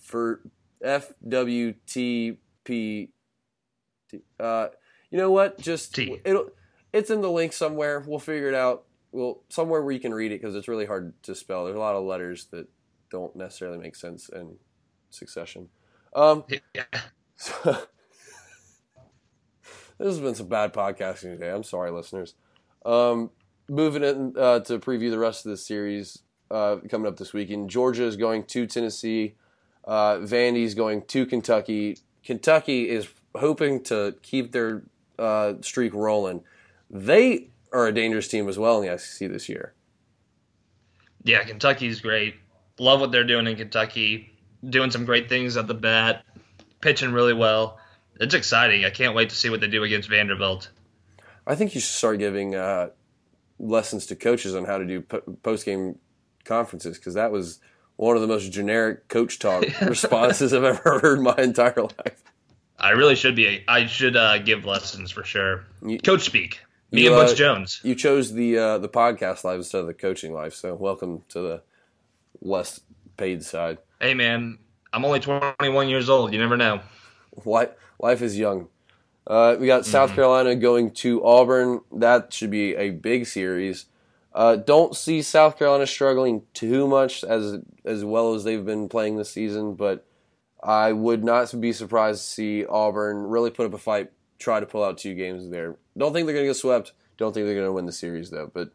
for 0.01 0.41
FWTP. 0.83 2.37
Uh, 4.39 4.67
you 5.09 5.17
know 5.17 5.31
what? 5.31 5.59
Just 5.59 5.95
T. 5.95 6.19
it'll 6.25 6.49
it's 6.93 7.09
in 7.09 7.21
the 7.21 7.31
link 7.31 7.51
somewhere. 7.51 8.03
We'll 8.05 8.19
figure 8.19 8.47
it 8.47 8.55
out. 8.55 8.85
Well, 9.15 9.41
somewhere 9.49 9.81
where 9.81 9.93
you 9.93 9.99
can 9.99 10.13
read 10.13 10.31
it 10.31 10.41
because 10.41 10.55
it's 10.55 10.67
really 10.67 10.85
hard 10.85 11.13
to 11.23 11.33
spell. 11.35 11.63
There's 11.65 11.75
a 11.77 11.79
lot 11.79 11.95
of 11.95 12.03
letters 12.03 12.45
that 12.51 12.67
don't 13.09 13.35
necessarily 13.35 13.77
make 13.77 13.95
sense 13.95 14.27
in 14.29 14.57
succession. 15.09 15.69
Um, 16.13 16.43
Yeah. 16.73 16.83
so- 17.37 17.71
this 19.97 20.07
has 20.07 20.19
been 20.19 20.35
some 20.35 20.47
bad 20.47 20.73
podcasting 20.73 21.33
today. 21.33 21.49
I'm 21.51 21.63
sorry, 21.63 21.91
listeners. 21.91 22.35
Um, 22.85 23.31
moving 23.69 24.03
in 24.03 24.33
uh, 24.37 24.59
to 24.61 24.79
preview 24.79 25.09
the 25.09 25.19
rest 25.19 25.45
of 25.45 25.51
the 25.51 25.57
series. 25.57 26.19
uh, 26.51 26.77
coming 26.89 27.07
up 27.07 27.17
this 27.17 27.33
weekend. 27.33 27.69
Georgia 27.69 28.03
is 28.05 28.17
going 28.17 28.43
to 28.43 28.67
Tennessee. 28.67 29.35
Uh, 29.85 30.17
Vandy's 30.17 30.75
going 30.75 31.01
to 31.07 31.25
Kentucky. 31.25 31.97
Kentucky 32.23 32.89
is 32.89 33.07
hoping 33.35 33.81
to 33.83 34.15
keep 34.21 34.51
their 34.51 34.83
uh, 35.17 35.53
streak 35.61 35.93
rolling. 35.93 36.41
They 36.89 37.49
are 37.75 37.87
a 37.87 37.91
dangerous 37.93 38.27
team 38.27 38.47
as 38.47 38.57
well 38.57 38.81
in 38.81 38.89
the 38.89 38.97
SEC 38.97 39.29
this 39.29 39.49
year. 39.49 39.73
Yeah, 41.23 41.43
Kentucky's 41.43 41.99
great. 42.01 42.35
Love 42.79 42.99
what 43.01 43.11
they're 43.11 43.23
doing 43.23 43.47
in 43.47 43.55
Kentucky. 43.55 44.31
Doing 44.67 44.91
some 44.91 45.05
great 45.05 45.29
things 45.29 45.57
at 45.57 45.67
the 45.67 45.73
bat, 45.73 46.23
pitching 46.81 47.11
really 47.11 47.33
well. 47.33 47.79
It's 48.19 48.33
exciting. 48.33 48.85
I 48.85 48.89
can't 48.89 49.15
wait 49.15 49.29
to 49.29 49.35
see 49.35 49.49
what 49.49 49.59
they 49.59 49.67
do 49.67 49.83
against 49.83 50.09
Vanderbilt. 50.09 50.69
I 51.45 51.55
think 51.55 51.75
you 51.75 51.81
should 51.81 51.93
start 51.93 52.19
giving 52.19 52.55
uh, 52.55 52.89
lessons 53.59 54.05
to 54.07 54.15
coaches 54.15 54.55
on 54.55 54.65
how 54.65 54.77
to 54.77 54.85
do 54.85 55.01
post 55.01 55.65
game 55.65 55.99
conferences 56.45 56.97
because 56.97 57.15
that 57.15 57.31
was 57.31 57.59
one 57.97 58.15
of 58.15 58.21
the 58.21 58.27
most 58.27 58.51
generic 58.51 59.07
coach 59.07 59.39
talk 59.39 59.63
responses 59.81 60.53
I've 60.53 60.63
ever 60.63 60.99
heard 61.01 61.17
in 61.17 61.23
my 61.23 61.35
entire 61.37 61.81
life. 61.81 62.23
I 62.77 62.91
really 62.91 63.15
should 63.15 63.35
be. 63.35 63.63
I 63.67 63.85
should 63.85 64.15
uh, 64.15 64.37
give 64.39 64.65
lessons 64.65 65.11
for 65.11 65.23
sure. 65.23 65.65
You- 65.85 65.99
coach 65.99 66.23
speak. 66.23 66.59
Me 66.91 67.03
You, 67.03 67.13
and 67.13 67.21
Butch 67.21 67.33
uh, 67.33 67.35
Jones. 67.35 67.81
You 67.83 67.95
chose 67.95 68.33
the 68.33 68.57
uh, 68.57 68.77
the 68.77 68.89
podcast 68.89 69.43
life 69.43 69.57
instead 69.57 69.81
of 69.81 69.87
the 69.87 69.93
coaching 69.93 70.33
life, 70.33 70.53
so 70.53 70.75
welcome 70.75 71.23
to 71.29 71.41
the 71.41 71.61
less 72.41 72.81
paid 73.17 73.43
side. 73.43 73.79
Hey 73.99 74.13
man, 74.13 74.59
I'm 74.93 75.03
only 75.03 75.19
21 75.19 75.89
years 75.89 76.09
old. 76.09 76.33
You 76.33 76.39
never 76.39 76.57
know. 76.57 76.81
Life, 77.43 77.71
life 77.99 78.21
is 78.21 78.37
young. 78.37 78.67
Uh, 79.27 79.55
we 79.59 79.65
got 79.65 79.85
South 79.85 80.13
Carolina 80.13 80.55
going 80.55 80.91
to 80.91 81.25
Auburn. 81.25 81.81
That 81.91 82.31
should 82.31 82.51
be 82.51 82.75
a 82.75 82.91
big 82.91 83.25
series. 83.25 83.85
Uh, 84.33 84.57
don't 84.57 84.95
see 84.95 85.21
South 85.21 85.57
Carolina 85.57 85.87
struggling 85.87 86.43
too 86.53 86.87
much 86.87 87.23
as 87.23 87.57
as 87.83 88.05
well 88.05 88.33
as 88.35 88.43
they've 88.43 88.65
been 88.65 88.89
playing 88.89 89.17
this 89.17 89.31
season, 89.31 89.73
but 89.73 90.05
I 90.61 90.91
would 90.91 91.23
not 91.23 91.59
be 91.59 91.73
surprised 91.73 92.21
to 92.21 92.29
see 92.29 92.65
Auburn 92.65 93.23
really 93.23 93.49
put 93.49 93.65
up 93.65 93.73
a 93.73 93.77
fight, 93.77 94.11
try 94.39 94.59
to 94.59 94.65
pull 94.65 94.83
out 94.83 94.97
two 94.97 95.13
games 95.13 95.49
there. 95.49 95.75
Don't 95.97 96.13
think 96.13 96.25
they're 96.25 96.35
going 96.35 96.45
to 96.45 96.49
get 96.49 96.57
swept. 96.57 96.93
Don't 97.17 97.33
think 97.33 97.45
they're 97.45 97.55
going 97.55 97.67
to 97.67 97.73
win 97.73 97.85
the 97.85 97.91
series 97.91 98.29
though. 98.29 98.51
But 98.53 98.69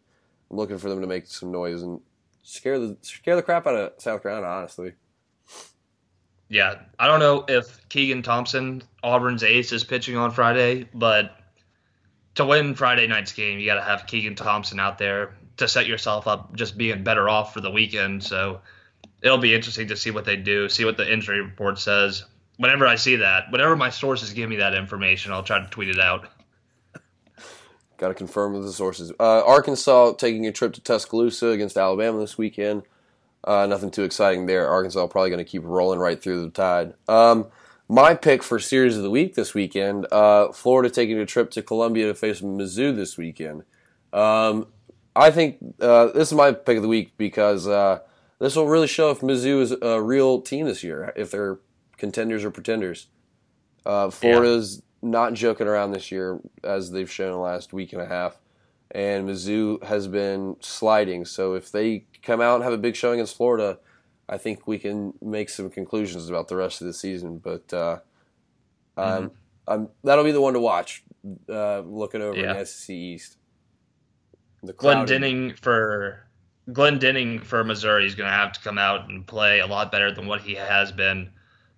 I'm 0.51 0.57
looking 0.57 0.79
for 0.79 0.89
them 0.89 1.01
to 1.01 1.07
make 1.07 1.27
some 1.27 1.53
noise 1.53 1.83
and 1.83 2.01
scare 2.43 2.79
the 2.79 2.97
scare 3.03 3.37
the 3.37 3.43
crap 3.43 3.67
out 3.67 3.77
of 3.77 3.93
South 3.99 4.23
Carolina. 4.23 4.47
Honestly, 4.47 4.93
Yeah, 6.49 6.77
I 6.99 7.07
don't 7.07 7.21
know 7.21 7.45
if 7.49 7.89
Keegan 7.89 8.23
Thompson, 8.23 8.83
Auburn's 9.03 9.43
ace, 9.43 9.73
is 9.73 9.85
pitching 9.85 10.17
on 10.17 10.31
Friday, 10.31 10.89
but 10.93 11.37
to 12.37 12.45
win 12.45 12.75
Friday 12.75 13.07
night's 13.07 13.33
game, 13.33 13.59
you 13.59 13.67
got 13.67 13.75
to 13.75 13.83
have 13.83 14.07
Keegan 14.07 14.35
Thompson 14.35 14.81
out 14.81 14.99
there 14.99 15.35
to 15.59 15.69
set 15.69 15.87
yourself 15.87 16.27
up 16.27 16.55
just 16.57 16.79
being 16.79 17.05
better 17.05 17.29
off 17.29 17.53
for 17.53 17.61
the 17.61 17.71
weekend. 17.71 18.25
So 18.25 18.61
it'll 19.23 19.39
be 19.39 19.55
interesting 19.55 19.89
to 19.89 19.97
see 19.97 20.11
what 20.11 20.25
they 20.25 20.37
do, 20.37 20.69
see 20.69 20.85
what 20.85 20.97
the 20.97 21.11
injury 21.11 21.41
report 21.43 21.79
says. 21.79 22.25
Whenever 22.61 22.87
I 22.87 22.97
see 22.97 23.17
that, 23.17 23.51
whenever 23.51 23.75
my 23.75 23.89
sources 23.89 24.35
give 24.35 24.51
me 24.51 24.57
that 24.57 24.75
information, 24.75 25.33
I'll 25.33 25.43
try 25.43 25.61
to 25.61 25.71
tweet 25.71 25.89
it 25.89 25.99
out. 25.99 26.29
Got 27.97 28.09
to 28.09 28.15
confirm 28.15 28.53
with 28.53 28.65
the 28.65 28.73
sources. 28.73 29.11
Uh, 29.19 29.43
Arkansas 29.47 30.13
taking 30.19 30.47
a 30.47 30.53
trip 30.53 30.75
to 30.75 30.83
Tuscaloosa 30.83 31.47
against 31.47 31.79
Alabama 31.79 32.19
this 32.19 32.37
weekend. 32.37 32.83
Uh, 33.43 33.65
nothing 33.65 33.91
too 33.91 34.03
exciting 34.03 34.45
there. 34.45 34.69
Arkansas 34.69 35.07
probably 35.07 35.31
going 35.31 35.43
to 35.43 35.51
keep 35.51 35.63
rolling 35.65 36.01
right 36.01 36.23
through 36.23 36.43
the 36.43 36.51
tide. 36.51 36.93
Um, 37.09 37.47
my 37.89 38.13
pick 38.13 38.43
for 38.43 38.59
series 38.59 38.95
of 38.95 39.05
the 39.05 39.11
week 39.11 39.37
this 39.37 39.55
weekend: 39.55 40.07
uh, 40.13 40.53
Florida 40.53 40.91
taking 40.91 41.17
a 41.19 41.25
trip 41.25 41.51
to 41.53 41.63
Columbia 41.63 42.09
to 42.09 42.15
face 42.15 42.43
Mizzou 42.43 42.95
this 42.95 43.17
weekend. 43.17 43.63
Um, 44.13 44.67
I 45.17 45.31
think 45.31 45.57
uh, 45.81 46.09
this 46.09 46.29
is 46.29 46.35
my 46.35 46.53
pick 46.53 46.77
of 46.77 46.83
the 46.83 46.89
week 46.89 47.17
because 47.17 47.67
uh, 47.67 48.01
this 48.39 48.55
will 48.55 48.69
really 48.69 48.87
show 48.87 49.11
if 49.11 49.21
Mizzou 49.21 49.63
is 49.63 49.75
a 49.81 50.03
real 50.03 50.43
team 50.43 50.67
this 50.67 50.85
year, 50.85 51.11
if 51.17 51.31
they're 51.31 51.59
contenders 52.01 52.45
or 52.45 52.51
pretenders. 52.51 53.07
Uh, 53.87 54.11
Florida's 54.11 54.83
not 55.03 55.35
joking 55.35 55.67
around 55.69 55.93
this 55.93 56.11
year, 56.11 56.41
as 56.65 56.91
they've 56.91 57.11
shown 57.11 57.31
the 57.33 57.39
last 57.39 57.73
week 57.73 57.93
and 57.93 58.03
a 58.03 58.07
half, 58.07 58.39
and 58.91 59.29
Mizzou 59.29 59.83
has 59.85 60.09
been 60.09 60.57
sliding. 60.61 61.25
So 61.25 61.55
if 61.55 61.71
they 61.71 62.05
come 62.23 62.41
out 62.41 62.57
and 62.57 62.65
have 62.65 62.73
a 62.73 62.79
big 62.79 62.97
showing 62.97 63.15
against 63.21 63.37
Florida, 63.37 63.79
I 64.29 64.37
think 64.39 64.67
we 64.67 64.79
can 64.79 65.15
make 65.23 65.49
some 65.49 65.71
conclusions 65.71 66.29
about 66.29 66.49
the 66.49 66.57
rest 66.57 66.81
of 66.81 66.87
the 66.87 66.93
season. 66.93 67.39
But 67.39 67.73
uh, 67.73 67.99
um, 68.97 69.31
um, 69.69 69.89
that'll 70.05 70.25
be 70.25 70.33
the 70.33 70.41
one 70.41 70.55
to 70.55 70.61
watch. 70.61 71.03
Uh, 71.49 71.81
looking 71.81 72.23
over 72.23 72.39
Yeah. 72.39 72.53
in 72.53 72.59
the 72.59 72.67
SEC 72.67 72.95
East, 72.95 73.37
the 74.63 74.73
Glenn 74.73 74.97
clouded- 74.97 75.09
Denning 75.09 75.55
for 75.55 76.27
Glenn 76.73 76.99
Denning 76.99 77.41
for 77.41 77.65
Missouri 77.65 78.07
is 78.07 78.15
going 78.15 78.29
to 78.29 78.37
have 78.37 78.53
to 78.53 78.61
come 78.61 78.79
out 78.79 79.09
and 79.09 79.27
play 79.27 79.61
a 79.61 79.67
lot 79.67 79.91
better 79.91 80.13
than 80.15 80.27
what 80.27 80.43
he 80.43 80.55
has 80.55 80.93
been. 80.93 81.31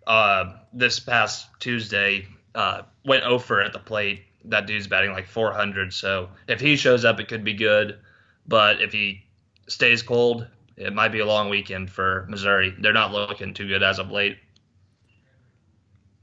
Uh, 0.06 0.54
this 0.72 0.98
past 0.98 1.48
Tuesday, 1.60 2.26
uh, 2.54 2.82
went 3.04 3.24
over 3.24 3.60
at 3.62 3.72
the 3.72 3.78
plate. 3.78 4.24
That 4.44 4.66
dude's 4.66 4.86
batting 4.86 5.12
like 5.12 5.26
400. 5.26 5.92
So 5.92 6.28
if 6.48 6.60
he 6.60 6.76
shows 6.76 7.04
up, 7.04 7.20
it 7.20 7.28
could 7.28 7.44
be 7.44 7.54
good. 7.54 7.98
But 8.46 8.80
if 8.80 8.92
he 8.92 9.24
stays 9.68 10.02
cold, 10.02 10.46
it 10.76 10.92
might 10.92 11.10
be 11.12 11.20
a 11.20 11.26
long 11.26 11.48
weekend 11.48 11.90
for 11.90 12.26
Missouri. 12.28 12.74
They're 12.78 12.92
not 12.92 13.12
looking 13.12 13.54
too 13.54 13.68
good 13.68 13.82
as 13.82 13.98
of 13.98 14.10
late. 14.10 14.38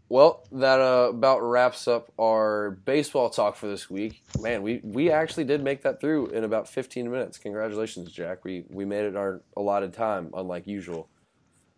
Well, 0.09 0.43
that 0.53 0.79
uh, 0.79 1.09
about 1.11 1.41
wraps 1.41 1.87
up 1.87 2.11
our 2.19 2.71
baseball 2.71 3.29
talk 3.29 3.55
for 3.55 3.67
this 3.67 3.91
week. 3.91 4.23
Man, 4.39 4.63
we, 4.63 4.81
we 4.83 5.11
actually 5.11 5.43
did 5.43 5.63
make 5.63 5.83
that 5.83 6.01
through 6.01 6.27
in 6.27 6.43
about 6.43 6.67
15 6.67 7.11
minutes. 7.11 7.37
Congratulations, 7.37 8.11
Jack. 8.11 8.43
We 8.43 8.65
we 8.69 8.85
made 8.85 9.05
it 9.05 9.15
our 9.15 9.41
allotted 9.55 9.93
time, 9.93 10.31
unlike 10.33 10.65
usual. 10.65 11.09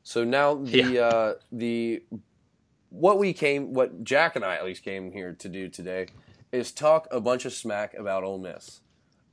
So 0.04 0.24
now 0.24 0.56
the 0.64 1.00
uh, 1.00 1.34
the 1.52 2.04
what 2.90 3.20
we 3.20 3.34
came, 3.34 3.74
what 3.74 4.04
Jack 4.04 4.36
and 4.36 4.44
I 4.44 4.56
at 4.56 4.66
least 4.66 4.84
came 4.84 5.12
here 5.12 5.34
to 5.40 5.50
do 5.50 5.70
today, 5.70 6.08
is 6.52 6.72
talk 6.72 7.08
a 7.12 7.22
bunch 7.22 7.46
of 7.46 7.54
smack 7.54 7.94
about 7.94 8.24
Ole 8.24 8.40
Miss. 8.40 8.82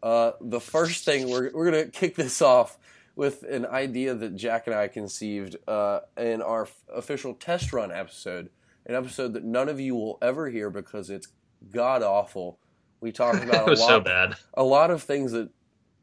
Uh, 0.03 0.33
the 0.41 0.61
first 0.61 1.05
thing 1.05 1.29
we're 1.29 1.51
we're 1.53 1.65
gonna 1.71 1.87
kick 1.93 2.15
this 2.15 2.41
off 2.41 2.79
with 3.17 3.43
an 3.43 3.67
idea 3.67 4.15
that 4.15 4.37
Jack 4.37 4.69
and 4.69 4.77
I 4.77 4.87
conceived 4.87 5.57
uh, 5.67 6.01
in 6.17 6.41
our 6.41 6.63
f- 6.63 6.85
official 6.95 7.35
test 7.35 7.73
run 7.73 7.91
episode, 7.91 8.49
an 8.87 8.95
episode 8.95 9.33
that 9.33 9.43
none 9.43 9.69
of 9.69 9.81
you 9.81 9.97
will 9.97 10.19
ever 10.23 10.49
hear 10.49 10.71
because 10.71 11.11
it's 11.11 11.27
god 11.73 12.05
awful. 12.05 12.61
We 13.01 13.11
talked 13.11 13.43
about 13.45 13.67
a 13.67 13.71
lot, 13.71 13.79
so 13.79 14.01
bad. 14.01 14.37
a 14.55 14.63
lot 14.63 14.93
of 14.93 15.03
things 15.03 15.33
that 15.33 15.51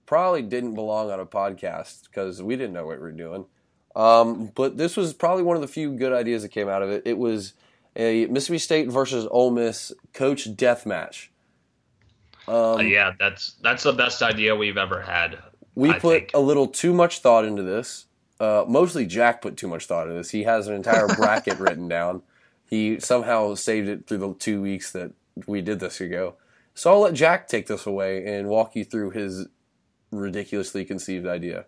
probably 0.06 0.42
didn't 0.42 0.76
belong 0.76 1.10
on 1.10 1.22
a 1.22 1.26
podcast 1.26 2.04
because 2.04 2.44
we 2.44 2.58
didn't 2.58 2.74
know 2.74 2.86
what 2.86 2.98
we 2.98 3.04
were 3.04 3.12
doing. 3.14 3.46
Um, 3.96 4.52
but 4.56 4.78
this 4.78 4.98
was 4.98 5.14
probably 5.14 5.44
one 5.44 5.56
of 5.56 5.62
the 5.62 5.68
few 5.68 5.92
good 5.96 6.12
ideas 6.12 6.42
that 6.44 6.50
came 6.50 6.68
out 6.68 6.82
of 6.82 6.90
it. 6.90 7.04
It 7.06 7.18
was 7.18 7.54
a 7.96 8.26
Mississippi 8.26 8.58
State 8.60 8.90
versus 8.90 9.28
Ole 9.32 9.52
Miss 9.52 9.94
coach 10.14 10.54
death 10.56 10.86
match. 10.86 11.32
Uh, 12.48 12.78
yeah, 12.82 13.14
that's 13.18 13.54
that's 13.62 13.84
the 13.84 13.94
best 13.94 14.22
idea 14.22 14.56
we've 14.56 14.78
ever 14.78 15.02
had. 15.02 15.40
We 15.74 15.90
I 15.90 16.00
put 16.00 16.14
think. 16.14 16.32
a 16.34 16.40
little 16.40 16.68
too 16.68 16.94
much 16.94 17.20
thought 17.20 17.46
into 17.46 17.64
this. 17.64 18.06
Uh, 18.40 18.66
mostly 18.68 19.06
Jack 19.06 19.42
put 19.42 19.56
too 19.56 19.68
much 19.68 19.86
thought 19.86 20.04
into 20.08 20.16
this. 20.16 20.32
He 20.32 20.44
has 20.44 20.68
an 20.68 20.76
entire 20.76 21.08
bracket 21.16 21.60
written 21.60 21.88
down. 21.88 22.22
He 22.70 23.00
somehow 23.00 23.56
saved 23.56 23.88
it 23.88 24.08
through 24.08 24.18
the 24.18 24.34
two 24.34 24.62
weeks 24.62 24.92
that 24.92 25.12
we 25.48 25.62
did 25.62 25.80
this 25.80 26.02
ago. 26.02 26.36
So 26.74 26.92
I'll 26.92 27.00
let 27.00 27.14
Jack 27.14 27.48
take 27.48 27.68
this 27.68 27.86
away 27.86 28.26
and 28.26 28.50
walk 28.50 28.76
you 28.76 28.84
through 28.84 29.12
his 29.12 29.48
ridiculously 30.12 30.84
conceived 30.84 31.26
idea. 31.26 31.66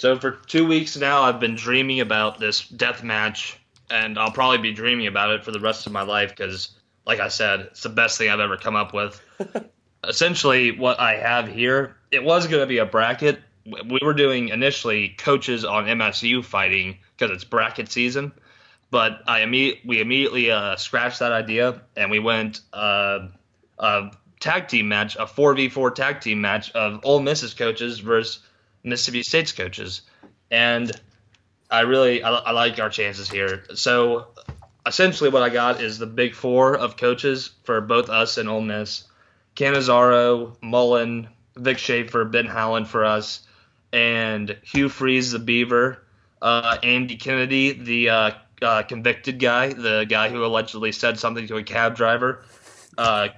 So 0.00 0.18
for 0.18 0.30
two 0.30 0.66
weeks 0.66 0.96
now, 0.96 1.24
I've 1.24 1.40
been 1.40 1.56
dreaming 1.56 2.00
about 2.00 2.38
this 2.38 2.66
death 2.66 3.02
match, 3.02 3.58
and 3.90 4.18
I'll 4.18 4.30
probably 4.30 4.56
be 4.56 4.72
dreaming 4.72 5.06
about 5.06 5.30
it 5.32 5.44
for 5.44 5.50
the 5.50 5.60
rest 5.60 5.84
of 5.84 5.92
my 5.92 6.00
life 6.00 6.30
because, 6.34 6.70
like 7.04 7.20
I 7.20 7.28
said, 7.28 7.60
it's 7.60 7.82
the 7.82 7.90
best 7.90 8.16
thing 8.16 8.30
I've 8.30 8.40
ever 8.40 8.56
come 8.56 8.76
up 8.76 8.94
with. 8.94 9.20
Essentially, 10.08 10.70
what 10.70 10.98
I 10.98 11.16
have 11.16 11.48
here, 11.48 11.98
it 12.10 12.24
was 12.24 12.46
going 12.46 12.62
to 12.62 12.66
be 12.66 12.78
a 12.78 12.86
bracket. 12.86 13.40
We 13.66 13.98
were 14.00 14.14
doing 14.14 14.48
initially 14.48 15.10
coaches 15.18 15.66
on 15.66 15.84
MSU 15.84 16.42
fighting 16.42 16.96
because 17.18 17.34
it's 17.34 17.44
bracket 17.44 17.92
season, 17.92 18.32
but 18.90 19.20
I 19.26 19.40
imme- 19.40 19.84
we 19.84 20.00
immediately 20.00 20.50
uh, 20.50 20.76
scratched 20.76 21.18
that 21.18 21.32
idea 21.32 21.82
and 21.94 22.10
we 22.10 22.20
went 22.20 22.62
uh, 22.72 23.28
a 23.78 24.10
tag 24.40 24.68
team 24.68 24.88
match, 24.88 25.16
a 25.16 25.26
four 25.26 25.52
v 25.52 25.68
four 25.68 25.90
tag 25.90 26.22
team 26.22 26.40
match 26.40 26.72
of 26.72 27.00
Ole 27.04 27.20
Miss's 27.20 27.52
coaches 27.52 27.98
versus 27.98 28.40
Mississippi 28.82 29.22
State's 29.22 29.52
coaches, 29.52 30.02
and 30.50 30.90
I 31.70 31.80
really 31.80 32.22
I, 32.22 32.30
I 32.30 32.50
like 32.52 32.78
our 32.78 32.90
chances 32.90 33.30
here. 33.30 33.64
So 33.74 34.28
essentially, 34.86 35.30
what 35.30 35.42
I 35.42 35.48
got 35.48 35.80
is 35.80 35.98
the 35.98 36.06
big 36.06 36.34
four 36.34 36.76
of 36.76 36.96
coaches 36.96 37.50
for 37.64 37.80
both 37.80 38.08
us 38.08 38.38
and 38.38 38.48
Ole 38.48 38.62
Miss: 38.62 39.04
Cannizzaro, 39.56 40.56
Mullen, 40.62 41.28
Vic 41.56 41.78
Schaefer, 41.78 42.24
Ben 42.24 42.46
Howland 42.46 42.88
for 42.88 43.04
us, 43.04 43.46
and 43.92 44.56
Hugh 44.62 44.88
Freeze, 44.88 45.32
the 45.32 45.38
Beaver, 45.38 46.04
uh, 46.42 46.78
Andy 46.82 47.16
Kennedy, 47.16 47.72
the 47.72 48.08
uh, 48.08 48.30
uh, 48.62 48.82
convicted 48.82 49.38
guy, 49.38 49.72
the 49.72 50.06
guy 50.08 50.28
who 50.28 50.44
allegedly 50.44 50.92
said 50.92 51.18
something 51.18 51.46
to 51.46 51.56
a 51.56 51.62
cab 51.62 51.96
driver. 51.96 52.44
Uh, 52.96 53.28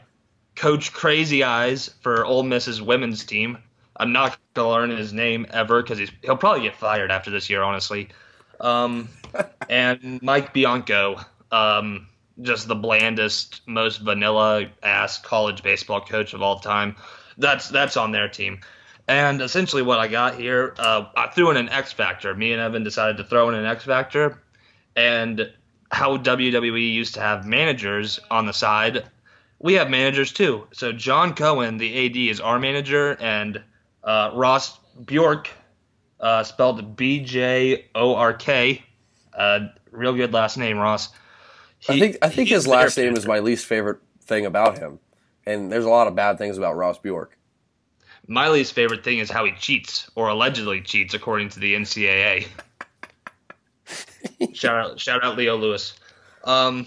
Coach 0.54 0.92
Crazy 0.92 1.44
Eyes 1.44 1.90
for 2.00 2.24
Ole 2.24 2.42
Miss's 2.42 2.80
women's 2.82 3.24
team. 3.24 3.58
I'm 4.02 4.12
not 4.12 4.36
gonna 4.54 4.68
learn 4.68 4.90
his 4.90 5.12
name 5.12 5.46
ever 5.50 5.80
because 5.80 6.10
he'll 6.22 6.36
probably 6.36 6.62
get 6.62 6.74
fired 6.74 7.12
after 7.12 7.30
this 7.30 7.48
year, 7.48 7.62
honestly. 7.62 8.08
Um, 8.60 9.08
and 9.70 10.20
Mike 10.20 10.52
Bianco, 10.52 11.20
um, 11.52 12.08
just 12.40 12.66
the 12.66 12.74
blandest, 12.74 13.60
most 13.68 13.98
vanilla 13.98 14.66
ass 14.82 15.18
college 15.18 15.62
baseball 15.62 16.00
coach 16.00 16.34
of 16.34 16.42
all 16.42 16.58
time. 16.58 16.96
That's 17.38 17.68
that's 17.68 17.96
on 17.96 18.10
their 18.10 18.28
team. 18.28 18.58
And 19.06 19.40
essentially, 19.40 19.82
what 19.82 20.00
I 20.00 20.08
got 20.08 20.34
here, 20.34 20.74
uh, 20.80 21.04
I 21.16 21.28
threw 21.28 21.50
in 21.52 21.56
an 21.56 21.68
X 21.68 21.92
Factor. 21.92 22.34
Me 22.34 22.52
and 22.52 22.60
Evan 22.60 22.82
decided 22.82 23.18
to 23.18 23.24
throw 23.24 23.48
in 23.50 23.54
an 23.54 23.66
X 23.66 23.84
Factor, 23.84 24.42
and 24.96 25.48
how 25.92 26.16
WWE 26.16 26.92
used 26.92 27.14
to 27.14 27.20
have 27.20 27.46
managers 27.46 28.18
on 28.32 28.46
the 28.46 28.52
side, 28.52 29.04
we 29.60 29.74
have 29.74 29.88
managers 29.88 30.32
too. 30.32 30.66
So 30.72 30.90
John 30.90 31.36
Cohen, 31.36 31.78
the 31.78 32.06
AD, 32.06 32.16
is 32.16 32.40
our 32.40 32.58
manager, 32.58 33.16
and 33.20 33.62
uh, 34.04 34.30
Ross 34.34 34.78
Bjork, 35.04 35.50
uh, 36.20 36.42
spelled 36.44 36.96
B 36.96 37.20
J 37.20 37.86
O 37.94 38.14
R 38.14 38.32
K, 38.34 38.82
uh, 39.36 39.60
real 39.90 40.14
good 40.14 40.32
last 40.32 40.56
name, 40.56 40.78
Ross. 40.78 41.10
I 41.88 41.98
think 41.98 42.18
I 42.22 42.28
think 42.28 42.48
his 42.48 42.66
last 42.66 42.96
name 42.96 43.16
is 43.16 43.26
my 43.26 43.40
least 43.40 43.66
favorite 43.66 43.98
thing 44.22 44.46
about 44.46 44.78
him, 44.78 44.98
and 45.46 45.70
there's 45.70 45.84
a 45.84 45.90
lot 45.90 46.06
of 46.06 46.14
bad 46.14 46.38
things 46.38 46.58
about 46.58 46.76
Ross 46.76 46.98
Bjork. 46.98 47.36
My 48.28 48.48
least 48.48 48.72
favorite 48.72 49.02
thing 49.02 49.18
is 49.18 49.30
how 49.30 49.44
he 49.44 49.52
cheats, 49.52 50.08
or 50.14 50.28
allegedly 50.28 50.80
cheats, 50.80 51.12
according 51.12 51.48
to 51.50 51.60
the 51.60 51.74
NCAA. 51.74 52.46
shout 54.52 54.76
out, 54.76 55.00
shout 55.00 55.24
out, 55.24 55.36
Leo 55.36 55.56
Lewis. 55.56 55.94
Um, 56.44 56.86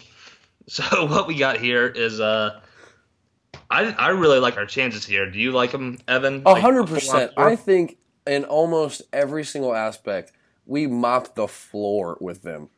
so 0.68 0.84
what 1.06 1.28
we 1.28 1.36
got 1.36 1.58
here 1.60 1.88
is, 1.88 2.20
uh, 2.22 2.62
I 3.70 3.92
I 3.92 4.10
really 4.10 4.40
like 4.40 4.58
our 4.58 4.66
chances 4.66 5.06
here. 5.06 5.30
Do 5.30 5.40
you 5.40 5.52
like 5.52 5.72
them, 5.72 5.98
Evan? 6.08 6.44
A 6.46 6.60
hundred 6.60 6.88
percent. 6.88 7.32
I 7.38 7.56
think 7.56 7.98
in 8.28 8.44
almost 8.46 9.02
every 9.14 9.44
single 9.44 9.74
aspect, 9.76 10.32
we 10.66 10.88
mopped 10.88 11.36
the 11.36 11.48
floor 11.48 12.18
with 12.22 12.42
them. 12.44 12.70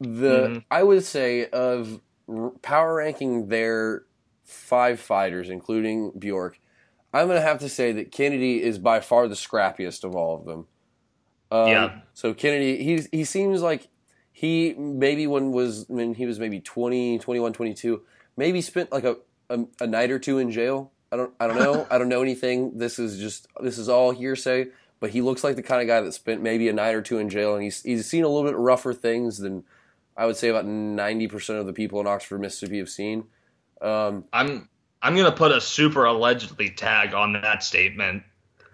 The 0.00 0.06
Mm-hmm. 0.48 0.58
I 0.70 0.82
would 0.82 1.04
say 1.04 1.48
of 1.48 2.00
r- 2.28 2.50
power 2.62 2.96
ranking 2.96 3.48
their 3.48 4.04
five 4.44 5.00
fighters, 5.00 5.48
including 5.48 6.12
Bjork, 6.18 6.58
I'm 7.12 7.28
gonna 7.28 7.40
have 7.40 7.60
to 7.60 7.68
say 7.68 7.92
that 7.92 8.10
Kennedy 8.10 8.62
is 8.62 8.78
by 8.78 9.00
far 9.00 9.28
the 9.28 9.34
scrappiest 9.36 10.04
of 10.04 10.14
all 10.14 10.36
of 10.36 10.44
them. 10.44 10.66
Um, 11.50 11.68
Yeah. 11.68 12.00
So 12.12 12.34
Kennedy, 12.34 12.82
he 12.82 13.06
he 13.12 13.24
seems 13.24 13.62
like 13.62 13.88
he 14.32 14.74
maybe 14.74 15.26
when 15.28 15.52
was 15.52 15.86
when 15.88 16.14
he 16.14 16.26
was 16.26 16.40
maybe 16.40 16.60
20, 16.60 17.20
21, 17.20 17.52
22, 17.52 18.02
maybe 18.36 18.60
spent 18.60 18.90
like 18.90 19.04
a, 19.04 19.16
a, 19.54 19.84
a 19.84 19.86
night 19.86 20.10
or 20.10 20.18
two 20.18 20.38
in 20.38 20.50
jail. 20.50 20.92
I 21.10 21.16
don't 21.16 21.32
I 21.38 21.46
don't 21.46 21.58
know. 21.58 21.86
I 21.90 21.98
don't 21.98 22.08
know 22.08 22.22
anything. 22.22 22.78
This 22.78 22.98
is 22.98 23.18
just 23.18 23.46
this 23.60 23.78
is 23.78 23.88
all 23.88 24.10
hearsay. 24.10 24.68
But 25.00 25.10
he 25.10 25.20
looks 25.20 25.44
like 25.44 25.56
the 25.56 25.62
kind 25.62 25.82
of 25.82 25.86
guy 25.86 26.00
that 26.00 26.12
spent 26.12 26.40
maybe 26.40 26.68
a 26.68 26.72
night 26.72 26.94
or 26.94 27.02
two 27.02 27.18
in 27.18 27.28
jail, 27.28 27.54
and 27.54 27.62
he's 27.62 27.82
he's 27.82 28.06
seen 28.06 28.24
a 28.24 28.28
little 28.28 28.48
bit 28.48 28.56
rougher 28.56 28.94
things 28.94 29.38
than 29.38 29.64
I 30.16 30.26
would 30.26 30.36
say 30.36 30.48
about 30.48 30.66
ninety 30.66 31.28
percent 31.28 31.58
of 31.58 31.66
the 31.66 31.72
people 31.72 32.00
in 32.00 32.06
Oxford, 32.06 32.40
Mississippi, 32.40 32.78
have 32.78 32.88
seen. 32.88 33.24
Um, 33.82 34.24
I'm 34.32 34.68
I'm 35.02 35.14
gonna 35.14 35.32
put 35.32 35.52
a 35.52 35.60
super 35.60 36.04
allegedly 36.04 36.70
tag 36.70 37.12
on 37.12 37.34
that 37.34 37.62
statement, 37.62 38.22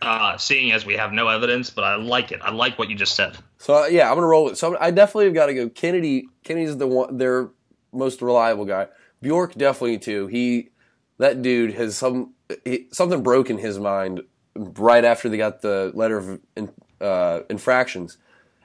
uh, 0.03 0.37
seeing 0.37 0.73
as 0.73 0.87
we 0.87 0.95
have 0.95 1.13
no 1.13 1.29
evidence. 1.29 1.71
But 1.71 1.85
I 1.85 1.97
like 1.97 2.31
it. 2.33 2.41
I 2.43 2.53
like 2.53 2.79
what 2.79 2.89
you 2.91 2.97
just 2.97 3.17
said. 3.17 3.37
So 3.59 3.83
uh, 3.83 3.87
yeah, 3.87 4.09
I'm 4.09 4.15
gonna 4.15 4.27
roll 4.27 4.51
it. 4.51 4.57
So 4.57 4.79
I 4.79 4.93
definitely 4.93 5.25
have 5.25 5.35
got 5.35 5.47
to 5.47 5.55
go. 5.55 5.69
Kennedy, 5.69 6.29
Kennedy's 6.45 6.77
the 6.77 6.87
one, 6.87 7.17
their 7.17 7.51
most 7.93 8.23
reliable 8.23 8.67
guy. 8.67 8.87
Bjork 9.23 9.55
definitely 9.55 9.99
too. 9.99 10.27
He, 10.27 10.71
that 11.19 11.43
dude 11.43 11.75
has 11.75 11.97
some 11.97 12.35
he, 12.65 12.87
something 12.93 13.23
broke 13.23 13.51
in 13.51 13.59
his 13.59 13.79
mind 13.79 14.23
right 14.55 15.05
after 15.05 15.29
they 15.29 15.37
got 15.37 15.63
the 15.63 15.93
letter 15.95 16.19
of 16.19 16.41
in, 16.57 16.71
uh, 17.01 17.41
infractions, 17.49 18.19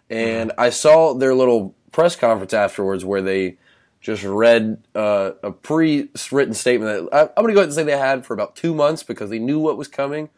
and 0.09 0.51
I 0.57 0.69
saw 0.69 1.13
their 1.13 1.35
little 1.35 1.75
press 1.91 2.15
conference 2.15 2.53
afterwards 2.53 3.05
where 3.05 3.21
they 3.21 3.57
just 4.01 4.23
read 4.23 4.83
uh, 4.93 5.31
a 5.41 5.51
pre-written 5.51 6.53
statement 6.53 7.09
that 7.09 7.15
I, 7.15 7.21
I'm 7.21 7.43
gonna 7.43 7.53
go 7.53 7.59
ahead 7.59 7.69
and 7.69 7.73
say 7.73 7.83
they 7.83 7.97
had 7.97 8.25
for 8.25 8.33
about 8.33 8.55
two 8.55 8.73
months 8.73 9.03
because 9.03 9.29
they 9.29 9.39
knew 9.39 9.59
what 9.59 9.77
was 9.77 9.87
coming. 9.87 10.29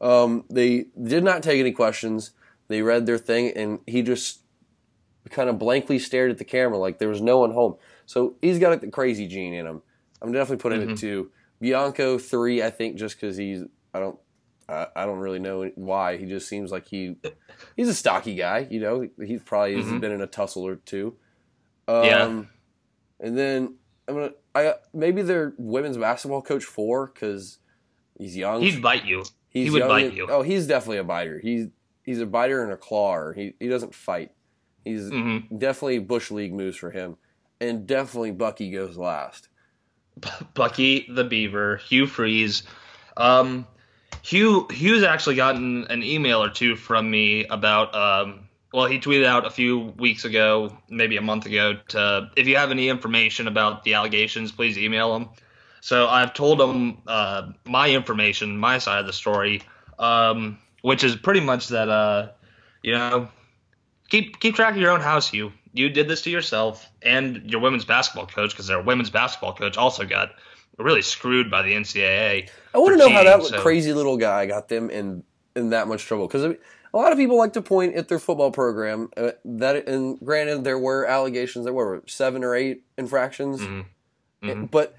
Um, 0.00 0.44
they 0.48 0.86
did 1.00 1.22
not 1.22 1.42
take 1.42 1.60
any 1.60 1.72
questions. 1.72 2.30
They 2.68 2.82
read 2.82 3.06
their 3.06 3.18
thing, 3.18 3.52
and 3.54 3.80
he 3.86 4.02
just 4.02 4.40
kind 5.28 5.50
of 5.50 5.58
blankly 5.58 5.98
stared 5.98 6.30
at 6.30 6.38
the 6.38 6.44
camera 6.44 6.78
like 6.78 6.98
there 6.98 7.08
was 7.08 7.20
no 7.20 7.38
one 7.38 7.52
home. 7.52 7.76
So 8.10 8.34
he's 8.42 8.58
got 8.58 8.70
like, 8.70 8.80
the 8.80 8.90
crazy 8.90 9.28
gene 9.28 9.54
in 9.54 9.66
him. 9.66 9.82
I'm 10.20 10.32
definitely 10.32 10.60
putting 10.60 10.90
it 10.90 10.98
to 10.98 11.30
Bianco 11.60 12.18
three. 12.18 12.60
I 12.60 12.70
think 12.70 12.96
just 12.96 13.14
because 13.14 13.36
he's 13.36 13.62
I 13.94 14.00
don't 14.00 14.18
I, 14.68 14.88
I 14.96 15.06
don't 15.06 15.18
really 15.20 15.38
know 15.38 15.70
why. 15.76 16.16
He 16.16 16.26
just 16.26 16.48
seems 16.48 16.72
like 16.72 16.88
he 16.88 17.14
he's 17.76 17.88
a 17.88 17.94
stocky 17.94 18.34
guy. 18.34 18.66
You 18.68 18.80
know, 18.80 19.08
he's 19.24 19.42
probably 19.42 19.76
has 19.80 19.86
been 20.00 20.10
in 20.10 20.20
a 20.20 20.26
tussle 20.26 20.66
or 20.66 20.74
two. 20.76 21.14
Um, 21.86 22.04
Yeah. 22.04 22.42
And 23.20 23.38
then 23.38 23.76
I'm 24.08 24.14
gonna 24.16 24.30
I 24.56 24.74
maybe 24.92 25.22
their 25.22 25.54
women's 25.56 25.96
basketball 25.96 26.42
coach 26.42 26.64
four 26.64 27.06
because 27.14 27.58
he's 28.18 28.36
young. 28.36 28.60
He'd 28.60 28.82
bite 28.82 29.04
you. 29.04 29.22
He's 29.50 29.66
he 29.66 29.70
would 29.70 29.86
bite 29.86 30.06
and- 30.06 30.16
you. 30.16 30.26
Oh, 30.28 30.42
he's 30.42 30.66
definitely 30.66 30.98
a 30.98 31.04
biter. 31.04 31.38
He's 31.38 31.68
he's 32.02 32.20
a 32.20 32.26
biter 32.26 32.64
and 32.64 32.72
a 32.72 32.76
clawer. 32.76 33.34
He 33.34 33.54
he 33.60 33.68
doesn't 33.68 33.94
fight. 33.94 34.32
He's 34.84 35.02
Mm-hmm. 35.10 35.58
definitely 35.58 36.00
bush 36.00 36.30
league 36.32 36.52
moves 36.54 36.76
for 36.76 36.90
him, 36.90 37.16
and 37.60 37.86
definitely 37.86 38.32
Bucky 38.32 38.70
goes 38.70 38.96
last. 38.96 39.48
Bucky 40.54 41.06
the 41.08 41.24
Beaver, 41.24 41.76
Hugh 41.76 42.06
Freeze. 42.06 42.62
Um, 43.16 43.66
Hugh 44.22 44.66
Hugh's 44.70 45.02
actually 45.02 45.36
gotten 45.36 45.84
an 45.84 46.02
email 46.02 46.42
or 46.42 46.50
two 46.50 46.76
from 46.76 47.10
me 47.10 47.46
about. 47.46 47.94
Um, 47.94 48.48
well, 48.72 48.86
he 48.86 49.00
tweeted 49.00 49.24
out 49.24 49.46
a 49.46 49.50
few 49.50 49.92
weeks 49.98 50.24
ago, 50.24 50.76
maybe 50.88 51.16
a 51.16 51.22
month 51.22 51.46
ago, 51.46 51.78
to 51.88 52.30
if 52.36 52.46
you 52.46 52.56
have 52.56 52.70
any 52.70 52.88
information 52.88 53.48
about 53.48 53.82
the 53.82 53.94
allegations, 53.94 54.52
please 54.52 54.78
email 54.78 55.16
him. 55.16 55.28
So 55.80 56.06
I've 56.06 56.34
told 56.34 56.60
him 56.60 56.98
uh, 57.06 57.50
my 57.64 57.90
information, 57.90 58.56
my 58.58 58.78
side 58.78 59.00
of 59.00 59.06
the 59.06 59.12
story, 59.12 59.62
um, 59.98 60.58
which 60.82 61.02
is 61.02 61.16
pretty 61.16 61.40
much 61.40 61.68
that 61.68 61.88
uh, 61.88 62.28
you 62.82 62.92
know 62.92 63.28
keep 64.08 64.38
keep 64.40 64.54
track 64.54 64.74
of 64.74 64.80
your 64.80 64.92
own 64.92 65.00
house. 65.00 65.32
You 65.32 65.52
you 65.72 65.88
did 65.88 66.08
this 66.08 66.22
to 66.22 66.30
yourself 66.30 66.90
and 67.02 67.48
your 67.50 67.60
women's 67.60 67.84
basketball 67.84 68.26
coach 68.26 68.50
because 68.50 68.66
their 68.66 68.80
women's 68.82 69.10
basketball 69.10 69.54
coach 69.54 69.76
also 69.76 70.04
got 70.04 70.30
really 70.78 71.02
screwed 71.02 71.50
by 71.50 71.62
the 71.62 71.72
NCAA. 71.74 72.48
I 72.74 72.78
want 72.78 72.92
to 72.92 72.96
know 72.98 73.10
how 73.10 73.22
that 73.24 73.42
so- 73.44 73.60
crazy 73.60 73.92
little 73.92 74.16
guy 74.16 74.46
got 74.46 74.68
them 74.68 74.90
in 74.90 75.22
in 75.56 75.70
that 75.70 75.88
much 75.88 76.04
trouble 76.04 76.26
because 76.26 76.44
a 76.44 76.96
lot 76.96 77.12
of 77.12 77.18
people 77.18 77.36
like 77.38 77.52
to 77.52 77.62
point 77.62 77.94
at 77.94 78.08
their 78.08 78.18
football 78.18 78.50
program. 78.50 79.10
Uh, 79.16 79.32
that 79.44 79.86
and 79.88 80.18
granted, 80.20 80.64
there 80.64 80.78
were 80.78 81.04
allegations. 81.06 81.64
There 81.64 81.74
were 81.74 82.02
seven 82.06 82.42
or 82.44 82.54
eight 82.54 82.82
infractions, 82.98 83.60
Mm-hmm. 83.60 84.48
And- 84.48 84.70
but 84.70 84.96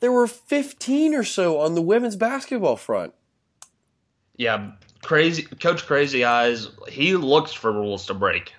there 0.00 0.10
were 0.12 0.26
fifteen 0.26 1.14
or 1.14 1.22
so 1.24 1.60
on 1.60 1.74
the 1.74 1.82
women's 1.82 2.16
basketball 2.16 2.76
front. 2.76 3.14
Yeah, 4.36 4.72
crazy 5.02 5.42
coach 5.42 5.86
Crazy 5.86 6.24
Eyes. 6.24 6.68
He 6.88 7.14
looks 7.14 7.52
for 7.52 7.70
rules 7.72 8.06
to 8.06 8.14
break. 8.14 8.54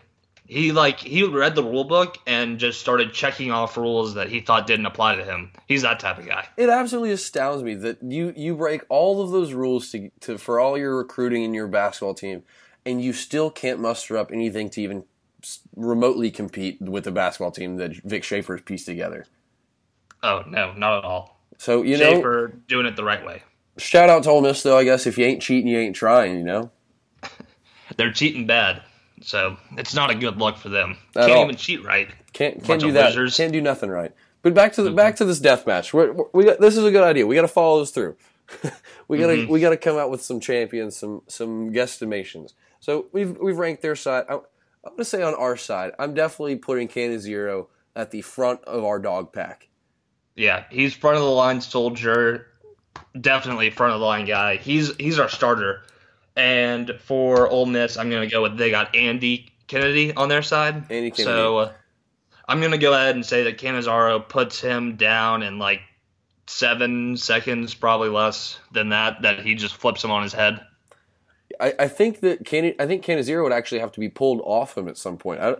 He 0.46 0.72
like 0.72 1.00
he 1.00 1.24
read 1.24 1.56
the 1.56 1.64
rule 1.64 1.86
book 1.86 2.18
and 2.28 2.60
just 2.60 2.82
started 2.82 3.14
checking 3.14 3.52
off 3.52 3.78
rules 3.78 4.16
that 4.16 4.28
he 4.28 4.42
thought 4.42 4.68
didn't 4.68 4.86
apply 4.86 5.16
to 5.16 5.24
him. 5.24 5.52
He's 5.68 5.84
that 5.84 6.00
type 6.00 6.18
of 6.18 6.26
guy. 6.26 6.48
It 6.58 6.70
absolutely 6.70 7.12
astounds 7.12 7.64
me 7.64 7.76
that 7.76 8.04
you 8.04 8.34
you 8.36 8.56
break 8.56 8.84
all 8.90 9.22
of 9.22 9.32
those 9.32 9.54
rules 9.54 9.92
to, 9.92 10.12
to 10.22 10.38
for 10.38 10.60
all 10.60 10.78
your 10.78 10.98
recruiting 10.98 11.44
in 11.44 11.54
your 11.54 11.68
basketball 11.68 12.16
team, 12.16 12.44
and 12.86 13.02
you 13.02 13.14
still 13.14 13.50
can't 13.50 13.80
muster 13.80 14.18
up 14.18 14.32
anything 14.32 14.70
to 14.72 14.82
even 14.82 15.06
remotely 15.76 16.30
compete 16.30 16.82
with 16.82 17.04
the 17.04 17.12
basketball 17.12 17.52
team 17.52 17.78
that 17.78 17.96
Vic 18.04 18.24
Schaefer's 18.24 18.62
pieced 18.62 18.86
together. 18.86 19.26
Oh 20.24 20.44
no, 20.48 20.74
not 20.74 21.00
at 21.00 21.04
all. 21.06 21.40
So 21.58 21.82
you 21.82 21.98
know, 21.98 22.16
Schaefer 22.16 22.60
doing 22.68 22.86
it 22.86 22.96
the 22.96 23.04
right 23.04 23.26
way. 23.26 23.44
shout 23.78 24.10
out 24.10 24.24
to 24.24 24.30
Ole 24.30 24.42
Miss 24.42 24.64
though. 24.64 24.78
I 24.78 24.84
guess 24.84 25.08
if 25.08 25.18
you 25.18 25.26
ain't 25.26 25.42
cheating, 25.42 25.68
you 25.68 25.80
ain't 25.80 25.96
trying. 25.96 26.38
You 26.38 26.44
know. 26.44 26.72
They're 27.98 28.12
cheating 28.12 28.48
bad, 28.48 28.84
so 29.22 29.58
it's 29.78 29.94
not 29.94 30.10
a 30.10 30.16
good 30.16 30.38
look 30.38 30.58
for 30.58 30.70
them. 30.70 30.98
At 31.16 31.28
Can't 31.28 31.32
all. 31.32 31.44
even 31.46 31.56
cheat 31.56 31.84
right. 31.84 32.10
Can't 32.34 32.64
can't 32.64 32.82
do 32.82 32.92
that. 32.94 33.08
losers. 33.08 33.38
Can't 33.38 33.54
do 33.54 33.62
nothing 33.62 33.90
right. 33.90 34.14
But 34.42 34.54
back 34.54 34.74
to 34.74 34.84
the 34.84 34.92
back 34.92 35.18
to 35.18 35.26
this 35.26 35.40
death 35.40 35.68
match. 35.68 35.94
We're, 35.94 36.16
we 36.34 36.46
got 36.46 36.60
this 36.60 36.78
is 36.78 36.84
a 36.84 36.92
good 36.92 37.04
idea. 37.04 37.28
We 37.28 37.36
got 37.36 37.42
to 37.42 37.48
follow 37.48 37.80
this 37.80 37.92
through. 37.92 38.16
we 39.08 39.18
got 39.18 39.28
to 39.28 39.34
mm-hmm. 39.34 39.52
we 39.52 39.60
got 39.60 39.70
to 39.70 39.78
come 39.78 39.98
out 39.98 40.10
with 40.10 40.22
some 40.22 40.40
champions, 40.40 40.98
some 40.98 41.22
some 41.28 41.72
guesstimations. 41.72 42.54
So 42.80 43.08
we've 43.12 43.38
we've 43.38 43.58
ranked 43.58 43.82
their 43.82 43.96
side. 43.96 44.26
I'm, 44.30 44.42
I'm 44.84 44.94
going 44.94 44.98
to 44.98 45.06
say 45.06 45.22
on 45.22 45.36
our 45.36 45.58
side, 45.58 45.92
I'm 46.00 46.16
definitely 46.16 46.56
putting 46.56 46.88
Cannizzaro 46.88 47.68
at 47.96 48.10
the 48.10 48.22
front 48.22 48.64
of 48.64 48.84
our 48.84 48.98
dog 48.98 49.32
pack. 49.32 49.70
Yeah, 50.36 50.64
he's 50.72 50.96
front 50.96 51.18
of 51.18 51.24
the 51.24 51.30
line 51.30 51.62
soldier, 51.62 52.48
definitely 53.20 53.70
front 53.70 53.94
of 53.94 54.00
the 54.00 54.06
line 54.06 54.26
guy. 54.26 54.58
He's 54.58 54.96
he's 54.96 55.20
our 55.20 55.30
starter. 55.30 55.84
And 56.36 56.92
for 57.04 57.48
Ole 57.48 57.66
Miss, 57.66 57.98
I'm 57.98 58.10
gonna 58.10 58.28
go 58.28 58.44
with 58.44 58.58
they 58.58 58.72
got 58.72 58.96
Andy 58.96 59.52
Kennedy 59.68 60.14
on 60.14 60.30
their 60.30 60.42
side. 60.42 60.76
Andy 60.90 61.12
Kennedy. 61.12 61.24
So 61.24 61.58
uh, 61.58 61.72
I'm 62.48 62.62
gonna 62.62 62.78
go 62.78 62.94
ahead 62.94 63.16
and 63.16 63.26
say 63.26 63.44
that 63.44 63.58
Cannizzaro 63.58 64.28
puts 64.28 64.60
him 64.60 64.96
down 64.96 65.44
in 65.44 65.60
like 65.60 65.82
seven 66.48 67.18
seconds, 67.18 67.74
probably 67.74 68.10
less 68.10 68.60
than 68.72 68.90
that. 68.90 69.22
That 69.24 69.40
he 69.40 69.56
just 69.56 69.76
flips 69.76 70.04
him 70.04 70.12
on 70.12 70.24
his 70.24 70.34
head. 70.34 70.62
I, 71.60 71.74
I 71.80 71.88
think 71.88 72.22
that 72.22 72.46
Can- 72.46 72.76
I 72.80 72.86
think 72.86 73.04
Cannizzaro 73.04 73.44
would 73.44 73.54
actually 73.54 73.80
have 73.80 73.92
to 73.94 74.00
be 74.00 74.10
pulled 74.10 74.42
off 74.44 74.78
him 74.78 74.88
at 74.88 74.98
some 74.98 75.18
point. 75.18 75.42
I, 75.42 75.56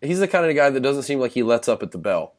he's 0.00 0.18
the 0.18 0.28
kind 0.28 0.46
of 0.46 0.54
guy 0.54 0.70
that 0.70 0.80
doesn't 0.80 1.04
seem 1.04 1.20
like 1.20 1.32
he 1.32 1.42
lets 1.42 1.68
up 1.68 1.82
at 1.82 1.92
the 1.92 1.98
bell. 1.98 2.34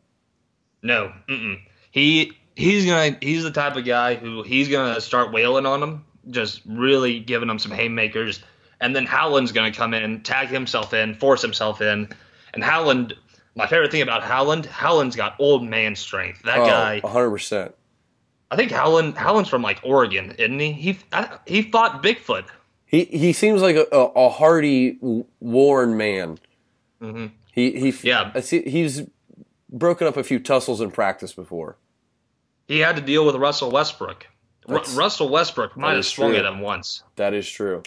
No, 0.84 1.12
mm-mm. 1.28 1.60
he 1.92 2.34
he's 2.56 2.86
gonna 2.86 3.18
he's 3.22 3.44
the 3.44 3.52
type 3.52 3.76
of 3.76 3.86
guy 3.86 4.16
who 4.16 4.44
he's 4.44 4.70
gonna 4.70 5.02
start 5.02 5.32
wailing 5.32 5.66
on 5.66 5.82
him, 5.82 6.06
just 6.30 6.62
really 6.66 7.20
giving 7.20 7.48
them 7.48 7.60
some 7.60 7.72
haymakers, 7.72 8.42
and 8.80 8.96
then 8.96 9.06
Howland's 9.06 9.52
gonna 9.52 9.72
come 9.72 9.94
in, 9.94 10.22
tag 10.22 10.48
himself 10.50 10.94
in, 10.94 11.16
force 11.16 11.42
himself 11.42 11.82
in, 11.82 12.10
and 12.54 12.64
Howland. 12.64 13.14
My 13.56 13.66
favorite 13.66 13.92
thing 13.92 14.04
about 14.04 14.24
Howland, 14.24 14.68
Howland's 14.68 15.16
got 15.16 15.36
old 15.40 15.64
man 15.64 15.96
strength. 15.96 16.44
That 16.44 16.58
guy, 16.58 17.00
100 17.00 17.32
percent. 17.32 17.76
I 18.52 18.56
think 18.56 18.72
Howland 18.72 19.18
Howland's 19.18 19.50
from 19.50 19.62
like 19.62 19.80
Oregon, 19.84 20.36
isn't 20.38 20.60
he? 20.60 20.72
He 20.74 21.00
I, 21.12 21.38
he 21.46 21.64
fought 21.64 22.04
Bigfoot. 22.04 22.46
He 22.86 23.04
he 23.06 23.34
seems 23.34 23.62
like 23.62 23.76
a, 23.76 23.82
a, 23.98 24.30
hardy, 24.30 24.98
worn 25.40 25.98
man. 25.98 26.40
Mhm. 27.02 27.32
He 27.52 27.92
he 27.92 28.08
Yeah. 28.08 28.32
I 28.34 28.40
see, 28.40 28.62
he's 28.62 29.04
broken 29.70 30.08
up 30.08 30.16
a 30.16 30.24
few 30.24 30.40
tussles 30.40 30.80
in 30.80 30.92
practice 30.92 31.34
before. 31.34 31.76
He 32.68 32.80
had 32.80 32.96
to 32.96 33.02
deal 33.02 33.26
with 33.26 33.36
Russell 33.36 33.72
Westbrook. 33.72 34.28
Russell 34.68 35.30
Westbrook 35.30 35.78
might 35.78 35.96
have 35.96 36.06
swung 36.06 36.32
true. 36.32 36.40
at 36.40 36.46
him 36.46 36.60
once. 36.60 37.04
That 37.16 37.34
is 37.34 37.50
true. 37.50 37.84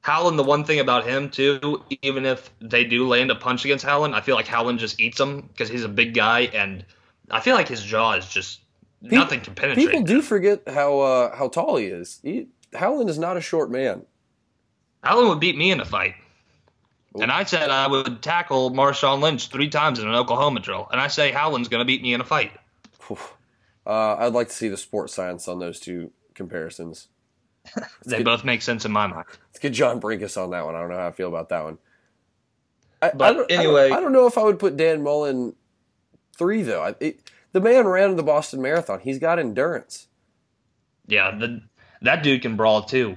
Howland, 0.00 0.38
the 0.38 0.44
one 0.44 0.64
thing 0.64 0.80
about 0.80 1.06
him 1.06 1.30
too, 1.30 1.82
even 2.02 2.26
if 2.26 2.50
they 2.60 2.84
do 2.84 3.08
land 3.08 3.30
a 3.30 3.34
punch 3.34 3.64
against 3.64 3.84
Howland, 3.84 4.14
I 4.14 4.20
feel 4.20 4.34
like 4.34 4.46
Howland 4.46 4.78
just 4.78 5.00
eats 5.00 5.16
them 5.16 5.42
because 5.42 5.70
he's 5.70 5.84
a 5.84 5.88
big 5.88 6.12
guy, 6.12 6.40
and 6.40 6.84
I 7.30 7.40
feel 7.40 7.54
like 7.54 7.68
his 7.68 7.82
jaw 7.82 8.12
is 8.12 8.28
just 8.28 8.60
nothing 9.00 9.40
can 9.40 9.54
penetrate. 9.54 9.86
People 9.86 10.02
do 10.02 10.20
forget 10.20 10.62
how 10.68 11.00
uh, 11.00 11.34
how 11.34 11.48
tall 11.48 11.76
he 11.76 11.86
is. 11.86 12.20
He, 12.22 12.48
Howland 12.74 13.08
is 13.08 13.18
not 13.18 13.38
a 13.38 13.40
short 13.40 13.70
man. 13.70 14.04
Howland 15.02 15.30
would 15.30 15.40
beat 15.40 15.56
me 15.56 15.70
in 15.70 15.80
a 15.80 15.86
fight, 15.86 16.16
and 17.18 17.32
I 17.32 17.44
said 17.44 17.70
I 17.70 17.86
would 17.86 18.20
tackle 18.20 18.72
Marshawn 18.72 19.22
Lynch 19.22 19.48
three 19.48 19.70
times 19.70 20.00
in 20.00 20.06
an 20.06 20.14
Oklahoma 20.14 20.60
drill, 20.60 20.86
and 20.92 21.00
I 21.00 21.08
say 21.08 21.30
Howland's 21.30 21.68
going 21.68 21.80
to 21.80 21.86
beat 21.86 22.02
me 22.02 22.12
in 22.12 22.20
a 22.20 22.24
fight. 22.24 22.52
Uh, 23.86 24.16
I'd 24.16 24.32
like 24.32 24.48
to 24.48 24.54
see 24.54 24.68
the 24.68 24.76
sports 24.76 25.14
science 25.14 25.46
on 25.48 25.58
those 25.58 25.80
two 25.80 26.10
comparisons. 26.34 27.08
They 28.06 28.22
both 28.22 28.44
make 28.44 28.60
sense 28.60 28.84
in 28.84 28.92
my 28.92 29.06
mind. 29.06 29.24
Let's 29.48 29.58
get 29.58 29.70
John 29.72 29.98
Brenkus 30.00 30.36
on 30.42 30.50
that 30.50 30.66
one. 30.66 30.74
I 30.74 30.80
don't 30.80 30.90
know 30.90 30.96
how 30.98 31.08
I 31.08 31.12
feel 31.12 31.28
about 31.28 31.48
that 31.48 31.64
one. 31.64 31.78
I, 33.00 33.10
But 33.14 33.22
I 33.24 33.32
don't, 33.32 33.36
I 33.50 33.54
don't- 33.56 33.60
anyway- 33.66 33.90
I 33.90 34.00
don't, 34.00 34.12
know 34.12 34.26
if 34.26 34.36
I 34.36 34.42
would 34.42 34.58
put 34.58 34.76
Dan 34.76 35.02
Mullen 35.02 35.54
three 36.36 36.62
though. 36.62 36.82
I, 36.82 36.94
it, 37.00 37.20
the 37.52 37.60
man 37.62 37.86
ran 37.86 38.16
the 38.16 38.22
Boston 38.22 38.60
Marathon. 38.60 39.00
He's 39.00 39.18
got 39.18 39.38
endurance. 39.38 40.08
Yeah, 41.06 41.36
the, 41.38 41.62
that 42.02 42.22
dude 42.22 42.42
can 42.42 42.56
brawl 42.56 42.82
too. 42.82 43.16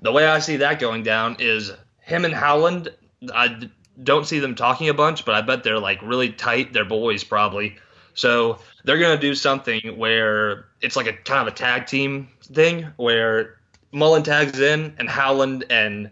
The 0.00 0.12
way 0.12 0.26
I 0.26 0.38
see 0.38 0.56
that 0.58 0.78
going 0.78 1.02
down 1.02 1.36
is 1.38 1.72
him 2.00 2.24
and 2.24 2.32
Howland. 2.34 2.88
I 3.34 3.68
don't 4.02 4.26
see 4.26 4.38
them 4.38 4.54
talking 4.54 4.88
a 4.88 4.94
bunch, 4.94 5.24
but 5.26 5.34
I 5.34 5.42
bet 5.42 5.62
they're 5.62 5.78
like 5.78 6.00
really 6.02 6.30
tight. 6.32 6.72
They're 6.72 6.84
boys 6.86 7.22
probably. 7.24 7.76
So 8.14 8.58
they're 8.84 8.98
gonna 8.98 9.20
do 9.20 9.34
something 9.34 9.96
where 9.96 10.66
it's 10.80 10.96
like 10.96 11.06
a 11.06 11.12
kind 11.12 11.46
of 11.46 11.52
a 11.52 11.56
tag 11.56 11.86
team 11.86 12.28
thing 12.42 12.84
where 12.96 13.58
Mullen 13.92 14.22
tags 14.22 14.58
in 14.58 14.94
and 14.98 15.08
Howland 15.08 15.64
and 15.70 16.10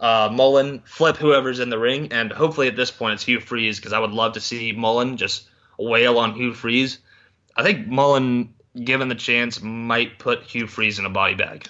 uh, 0.00 0.30
Mullen 0.32 0.82
flip 0.86 1.16
whoever's 1.16 1.60
in 1.60 1.70
the 1.70 1.78
ring, 1.78 2.12
and 2.12 2.32
hopefully 2.32 2.68
at 2.68 2.76
this 2.76 2.90
point 2.90 3.14
it's 3.14 3.24
Hugh 3.24 3.40
Freeze 3.40 3.78
because 3.78 3.92
I 3.92 3.98
would 3.98 4.12
love 4.12 4.32
to 4.34 4.40
see 4.40 4.72
Mullen 4.72 5.16
just 5.16 5.48
wail 5.78 6.18
on 6.18 6.34
Hugh 6.34 6.54
Freeze. 6.54 6.98
I 7.56 7.62
think 7.62 7.86
Mullen, 7.86 8.54
given 8.84 9.08
the 9.08 9.14
chance, 9.14 9.60
might 9.60 10.18
put 10.18 10.42
Hugh 10.42 10.66
Freeze 10.66 10.98
in 10.98 11.04
a 11.04 11.10
body 11.10 11.34
bag. 11.34 11.68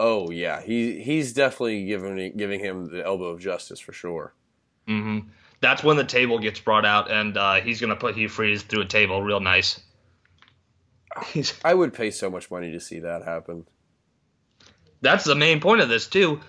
Oh 0.00 0.30
yeah, 0.30 0.62
he 0.62 1.02
he's 1.02 1.32
definitely 1.32 1.84
giving 1.86 2.36
giving 2.36 2.60
him 2.60 2.88
the 2.88 3.04
elbow 3.04 3.26
of 3.26 3.40
justice 3.40 3.80
for 3.80 3.92
sure. 3.92 4.32
hmm 4.86 5.20
That's 5.60 5.82
when 5.82 5.96
the 5.96 6.04
table 6.04 6.38
gets 6.38 6.60
brought 6.60 6.86
out, 6.86 7.10
and 7.10 7.36
uh, 7.36 7.54
he's 7.56 7.80
gonna 7.80 7.96
put 7.96 8.16
Hugh 8.16 8.28
Freeze 8.28 8.62
through 8.62 8.82
a 8.82 8.86
table, 8.86 9.22
real 9.22 9.40
nice. 9.40 9.80
I 11.64 11.74
would 11.74 11.94
pay 11.94 12.10
so 12.10 12.30
much 12.30 12.50
money 12.50 12.72
to 12.72 12.80
see 12.80 13.00
that 13.00 13.24
happen. 13.24 13.66
that's 15.00 15.24
the 15.24 15.34
main 15.34 15.60
point 15.60 15.80
of 15.80 15.88
this 15.88 16.06
too. 16.06 16.40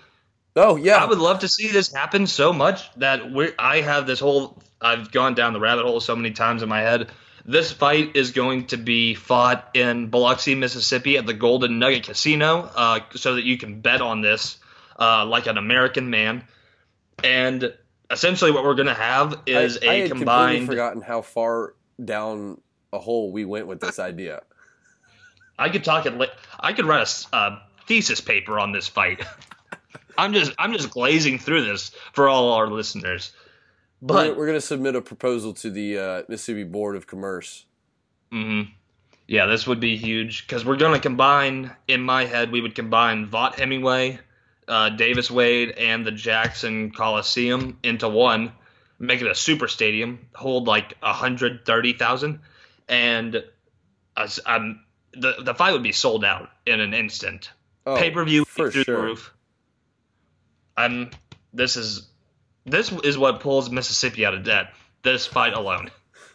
Oh 0.56 0.76
yeah, 0.76 0.96
I 0.96 1.06
would 1.06 1.18
love 1.18 1.40
to 1.40 1.48
see 1.48 1.68
this 1.68 1.92
happen 1.92 2.26
so 2.26 2.52
much 2.52 2.92
that 2.96 3.30
we're, 3.30 3.54
I 3.58 3.80
have 3.80 4.06
this 4.06 4.20
whole. 4.20 4.60
I've 4.80 5.12
gone 5.12 5.34
down 5.34 5.52
the 5.52 5.60
rabbit 5.60 5.84
hole 5.84 6.00
so 6.00 6.16
many 6.16 6.32
times 6.32 6.62
in 6.62 6.68
my 6.68 6.80
head. 6.80 7.10
This 7.44 7.72
fight 7.72 8.16
is 8.16 8.32
going 8.32 8.66
to 8.68 8.76
be 8.76 9.14
fought 9.14 9.70
in 9.74 10.08
Biloxi, 10.08 10.54
Mississippi, 10.54 11.16
at 11.16 11.26
the 11.26 11.34
Golden 11.34 11.78
Nugget 11.78 12.04
Casino, 12.04 12.70
uh, 12.74 13.00
so 13.14 13.36
that 13.36 13.44
you 13.44 13.58
can 13.58 13.80
bet 13.80 14.00
on 14.00 14.20
this 14.20 14.58
uh, 14.98 15.24
like 15.24 15.46
an 15.46 15.56
American 15.56 16.10
man. 16.10 16.44
And 17.24 17.72
essentially, 18.10 18.50
what 18.50 18.64
we're 18.64 18.74
going 18.74 18.86
to 18.88 18.94
have 18.94 19.40
is 19.46 19.78
I, 19.82 19.86
I 19.86 19.92
a 19.94 20.00
had 20.02 20.10
combined. 20.10 20.58
completely 20.58 20.66
forgotten 20.66 21.02
how 21.02 21.22
far 21.22 21.74
down 22.02 22.60
a 22.92 22.98
hole 22.98 23.32
we 23.32 23.44
went 23.44 23.66
with 23.66 23.80
this 23.80 23.98
idea. 23.98 24.42
I 25.58 25.68
could 25.68 25.84
talk. 25.84 26.04
Li- 26.06 26.28
I 26.58 26.72
could 26.72 26.86
write 26.86 27.06
a 27.32 27.58
thesis 27.86 28.20
paper 28.20 28.58
on 28.58 28.72
this 28.72 28.88
fight. 28.88 29.22
I'm 30.18 30.32
just 30.32 30.52
I'm 30.58 30.72
just 30.72 30.90
glazing 30.90 31.38
through 31.38 31.64
this 31.64 31.92
for 32.12 32.28
all 32.28 32.52
our 32.52 32.66
listeners. 32.68 33.32
But 34.02 34.14
But 34.14 34.36
we're, 34.38 34.46
going 34.46 34.56
to 34.56 34.62
submit 34.66 34.96
a 34.96 35.02
proposal 35.02 35.52
to 35.54 35.70
the 35.70 35.98
uh, 35.98 36.22
Mississippi 36.28 36.64
Board 36.64 36.96
of 36.96 37.06
Commerce. 37.06 37.66
hmm 38.32 38.62
Yeah, 39.28 39.44
this 39.46 39.66
would 39.66 39.78
be 39.80 39.96
huge 39.98 40.46
because 40.46 40.64
we're 40.64 40.76
going 40.76 40.94
to 40.94 41.00
combine. 41.00 41.70
In 41.86 42.00
my 42.00 42.24
head, 42.24 42.50
we 42.50 42.62
would 42.62 42.74
combine 42.74 43.26
Vaught 43.26 43.56
Hemingway, 43.56 44.18
uh, 44.70 44.88
Davis 44.90 45.30
Wade, 45.30 45.70
and 45.72 46.06
the 46.06 46.12
Jackson 46.12 46.92
Coliseum 46.92 47.78
into 47.82 48.08
one, 48.08 48.52
make 48.98 49.20
it 49.20 49.26
a 49.26 49.34
super 49.34 49.68
stadium, 49.68 50.28
hold 50.34 50.66
like 50.66 50.94
hundred 51.02 51.66
thirty 51.66 51.92
thousand, 51.92 52.40
and 52.88 53.42
us- 54.16 54.40
um, 54.46 54.80
the 55.12 55.34
the 55.42 55.54
fight 55.54 55.72
would 55.72 55.82
be 55.82 55.92
sold 55.92 56.24
out 56.24 56.48
in 56.66 56.80
an 56.80 56.94
instant. 56.94 57.50
Oh, 57.84 57.96
Pay 57.96 58.10
per 58.10 58.24
view 58.24 58.44
through 58.44 58.70
sure. 58.70 58.84
the 58.84 59.02
roof. 59.02 59.34
I'm. 60.76 61.10
This 61.52 61.76
is 61.76 62.08
this 62.64 62.92
is 63.04 63.18
what 63.18 63.40
pulls 63.40 63.70
Mississippi 63.70 64.24
out 64.24 64.34
of 64.34 64.44
debt. 64.44 64.72
This 65.02 65.26
fight 65.26 65.54
alone. 65.54 65.90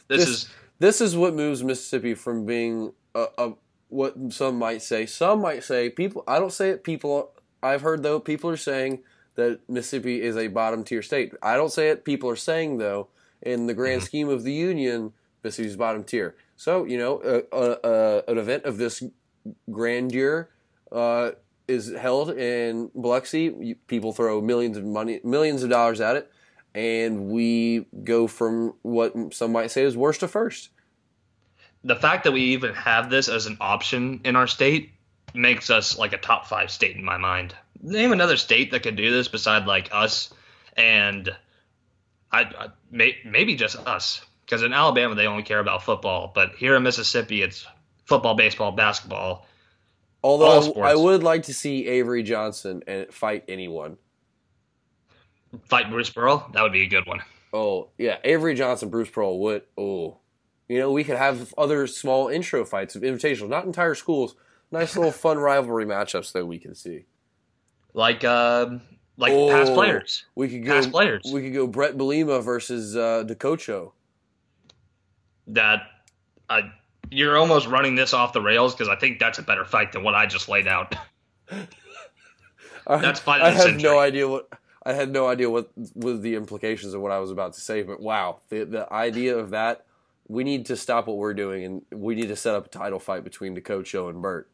This, 0.07 0.25
This, 0.25 0.29
is 0.29 0.49
this 0.79 1.01
is 1.01 1.15
what 1.15 1.33
moves 1.33 1.63
Mississippi 1.63 2.15
from 2.15 2.45
being 2.45 2.91
a, 3.13 3.25
a 3.37 3.53
what 3.87 4.15
some 4.29 4.57
might 4.57 4.81
say. 4.81 5.05
Some 5.05 5.41
might 5.41 5.63
say 5.63 5.89
people. 5.89 6.23
I 6.27 6.39
don't 6.39 6.51
say 6.51 6.71
it. 6.71 6.83
People. 6.83 7.31
I've 7.65 7.81
heard 7.81 8.03
though 8.03 8.19
people 8.19 8.49
are 8.49 8.57
saying 8.57 8.99
that 9.35 9.59
Mississippi 9.67 10.21
is 10.21 10.37
a 10.37 10.47
bottom 10.47 10.83
tier 10.83 11.01
state. 11.01 11.33
I 11.41 11.55
don't 11.55 11.71
say 11.71 11.89
it. 11.89 12.05
People 12.05 12.29
are 12.29 12.35
saying 12.37 12.77
though, 12.77 13.09
in 13.41 13.67
the 13.67 13.73
grand 13.73 14.01
Mm-hmm. 14.01 14.05
scheme 14.05 14.29
of 14.29 14.43
the 14.43 14.53
union, 14.53 15.13
Mississippi's 15.43 15.75
bottom 15.75 16.03
tier. 16.03 16.35
So 16.55 16.85
you 16.85 16.97
know, 16.97 17.21
a, 17.23 17.57
a, 17.63 17.77
a, 17.83 18.23
an 18.31 18.37
event 18.37 18.63
of 18.65 18.77
this 18.77 19.03
grandeur 19.71 20.49
uh, 20.91 21.31
is 21.67 21.93
held 21.93 22.29
in 22.31 22.91
Biloxi. 22.95 23.75
People 23.87 24.13
throw 24.13 24.41
millions 24.41 24.77
of 24.77 24.85
money, 24.85 25.19
millions 25.23 25.63
of 25.63 25.69
dollars 25.69 25.99
at 26.01 26.15
it, 26.15 26.31
and 26.73 27.27
we 27.29 27.85
go 28.03 28.27
from 28.27 28.73
what 28.83 29.33
some 29.33 29.51
might 29.51 29.71
say 29.71 29.83
is 29.83 29.97
worst 29.97 30.21
to 30.21 30.27
first. 30.27 30.69
the 31.83 31.95
fact 31.95 32.23
that 32.23 32.31
we 32.31 32.41
even 32.55 32.73
have 32.73 33.09
this 33.11 33.27
as 33.29 33.45
an 33.45 33.57
option 33.61 34.19
in 34.23 34.35
our 34.35 34.47
state 34.47 34.91
makes 35.35 35.69
us 35.69 35.97
like 35.97 36.13
a 36.13 36.17
top 36.17 36.47
five 36.47 36.71
state 36.71 36.95
in 36.95 37.03
my 37.03 37.17
mind. 37.17 37.55
Name 37.81 38.11
another 38.11 38.37
state 38.37 38.71
that 38.71 38.83
could 38.83 38.95
do 38.95 39.11
this 39.11 39.27
beside 39.27 39.67
like 39.67 39.89
us, 39.91 40.33
and 40.75 41.29
I, 42.31 42.41
I 42.41 42.67
may, 42.89 43.17
maybe 43.25 43.55
just 43.55 43.75
us. 43.75 44.21
Because 44.45 44.61
in 44.61 44.73
Alabama 44.73 45.15
they 45.15 45.27
only 45.27 45.43
care 45.43 45.59
about 45.59 45.83
football, 45.83 46.31
but 46.33 46.55
here 46.55 46.75
in 46.75 46.83
Mississippi 46.83 47.41
it's 47.41 47.65
football, 48.05 48.35
baseball, 48.35 48.71
basketball. 48.71 49.47
All 50.21 50.43
Although. 50.43 50.81
I 50.81 50.95
would 50.95 51.23
like 51.23 51.43
to 51.43 51.53
see 51.53 51.87
Avery 51.87 52.23
Johnson 52.23 52.83
and 52.87 53.13
fight 53.13 53.43
anyone. 53.47 53.97
Fight 55.69 55.89
Bruce 55.89 56.09
Pearl, 56.09 56.49
that 56.53 56.61
would 56.61 56.73
be 56.73 56.83
a 56.83 56.87
good 56.87 57.05
one. 57.05 57.21
Oh 57.53 57.89
yeah, 57.97 58.17
Avery 58.23 58.53
Johnson, 58.55 58.89
Bruce 58.89 59.09
Pearl 59.09 59.39
What? 59.39 59.67
Oh, 59.77 60.17
you 60.67 60.79
know 60.79 60.91
we 60.91 61.03
could 61.03 61.17
have 61.17 61.53
other 61.57 61.87
small 61.87 62.27
intro 62.27 62.65
fights 62.65 62.95
of 62.95 63.01
invitational, 63.01 63.49
not 63.49 63.65
entire 63.65 63.95
schools. 63.95 64.35
Nice 64.71 64.95
little 64.95 65.11
fun 65.11 65.37
rivalry 65.37 65.85
matchups 65.85 66.33
that 66.33 66.45
we 66.45 66.59
can 66.59 66.75
see. 66.75 67.05
Like 67.93 68.23
uh, 68.23 68.77
like 69.17 69.31
Oh, 69.33 69.49
past 69.49 69.73
players. 69.73 70.25
We 70.35 70.49
could 70.49 70.65
go. 70.65 70.73
Past 70.73 70.91
players. 70.91 71.21
We 71.31 71.41
could 71.41 71.53
go 71.53 71.67
Bret 71.67 71.97
Bielema 71.97 72.43
versus 72.43 72.95
uh, 72.95 73.23
DeCocho. 73.25 73.91
that 75.47 75.83
I 76.49 76.71
you're 77.11 77.37
almost 77.37 77.67
running 77.67 77.95
this 77.95 78.13
off 78.13 78.33
the 78.33 78.41
rails 78.41 78.73
because 78.73 78.89
I 78.89 78.95
think 78.95 79.19
that's 79.19 79.37
a 79.37 79.43
better 79.43 79.63
fight 79.63 79.91
than 79.91 80.03
what 80.03 80.15
I 80.15 80.25
just 80.25 80.49
laid 80.49 80.67
out. 80.67 80.95
That's 82.87 83.19
fine. 83.19 83.41
I 83.41 83.49
have 83.51 83.81
no 83.81 83.97
idea 83.99 84.27
what 84.27 84.47
I 84.85 84.93
had 84.93 85.11
no 85.11 85.27
idea 85.27 85.49
what 85.49 85.71
was 85.95 86.21
the 86.21 86.35
implications 86.35 86.93
of 86.93 87.01
what 87.01 87.11
I 87.11 87.19
was 87.19 87.31
about 87.31 87.53
to 87.53 87.61
say, 87.61 87.81
but 87.81 87.99
wow, 87.99 88.41
the 88.49 88.63
the 88.65 88.93
idea 88.93 89.37
of 89.37 89.51
that. 89.51 89.85
We 90.27 90.43
need 90.43 90.65
to 90.67 90.75
stop 90.75 91.05
what 91.05 91.17
we're 91.17 91.35
doing, 91.35 91.63
and 91.63 91.81
we 91.91 92.15
need 92.15 92.29
to 92.29 92.35
set 92.35 92.55
up 92.55 92.65
a 92.65 92.69
title 92.69 92.99
fight 92.99 93.23
between 93.23 93.55
DeCocho 93.55 94.09
and 94.09 94.23
Burt. 94.23 94.49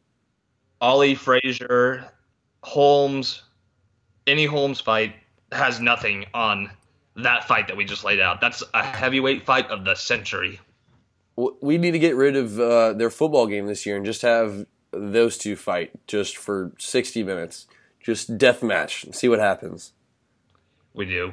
Ali 0.82 1.14
Frazier 1.14 2.10
Holmes, 2.64 3.42
any 4.26 4.44
Holmes 4.44 4.80
fight 4.80 5.14
has 5.52 5.80
nothing 5.80 6.26
on 6.34 6.70
that 7.16 7.46
fight 7.46 7.68
that 7.68 7.76
we 7.76 7.84
just 7.84 8.04
laid 8.04 8.20
out. 8.20 8.40
That's 8.40 8.62
a 8.74 8.84
heavyweight 8.84 9.46
fight 9.46 9.70
of 9.70 9.84
the 9.84 9.94
century. 9.94 10.60
We 11.36 11.78
need 11.78 11.92
to 11.92 11.98
get 11.98 12.16
rid 12.16 12.36
of 12.36 12.58
uh, 12.58 12.92
their 12.94 13.10
football 13.10 13.46
game 13.46 13.66
this 13.66 13.86
year 13.86 13.96
and 13.96 14.04
just 14.04 14.22
have 14.22 14.66
those 14.90 15.38
two 15.38 15.56
fight 15.56 15.92
just 16.06 16.36
for 16.36 16.72
60 16.78 17.22
minutes. 17.22 17.66
Just 18.00 18.36
death 18.36 18.62
match. 18.62 19.06
See 19.12 19.28
what 19.28 19.38
happens. 19.38 19.92
We 20.94 21.06
do. 21.06 21.32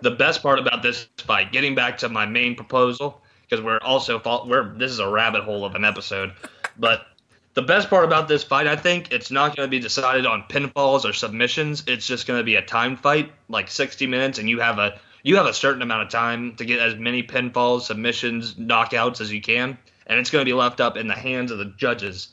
The 0.00 0.10
best 0.10 0.42
part 0.42 0.58
about 0.58 0.82
this 0.82 1.08
fight, 1.18 1.52
getting 1.52 1.74
back 1.74 1.98
to 1.98 2.08
my 2.08 2.26
main 2.26 2.56
proposal, 2.56 3.22
because 3.42 3.64
we're 3.64 3.78
also 3.78 4.20
we're 4.46 4.74
this 4.76 4.90
is 4.90 4.98
a 4.98 5.08
rabbit 5.08 5.44
hole 5.44 5.64
of 5.64 5.74
an 5.74 5.84
episode, 5.84 6.32
but 6.78 7.06
the 7.54 7.62
best 7.62 7.90
part 7.90 8.04
about 8.04 8.28
this 8.28 8.42
fight, 8.42 8.66
I 8.66 8.76
think, 8.76 9.12
it's 9.12 9.30
not 9.30 9.54
going 9.56 9.66
to 9.66 9.70
be 9.70 9.78
decided 9.78 10.24
on 10.24 10.44
pinfalls 10.48 11.04
or 11.04 11.12
submissions. 11.12 11.84
It's 11.86 12.06
just 12.06 12.26
going 12.26 12.40
to 12.40 12.44
be 12.44 12.54
a 12.54 12.62
time 12.62 12.96
fight, 12.96 13.30
like 13.48 13.68
60 13.68 14.06
minutes, 14.06 14.38
and 14.38 14.48
you 14.48 14.60
have 14.60 14.78
a 14.78 14.98
you 15.24 15.36
have 15.36 15.46
a 15.46 15.54
certain 15.54 15.82
amount 15.82 16.02
of 16.02 16.08
time 16.08 16.56
to 16.56 16.64
get 16.64 16.80
as 16.80 16.96
many 16.96 17.22
pinfalls, 17.22 17.82
submissions, 17.82 18.54
knockouts 18.54 19.20
as 19.20 19.32
you 19.32 19.40
can, 19.40 19.78
and 20.06 20.18
it's 20.18 20.30
going 20.30 20.44
to 20.44 20.48
be 20.48 20.54
left 20.54 20.80
up 20.80 20.96
in 20.96 21.06
the 21.06 21.14
hands 21.14 21.52
of 21.52 21.58
the 21.58 21.72
judges. 21.76 22.28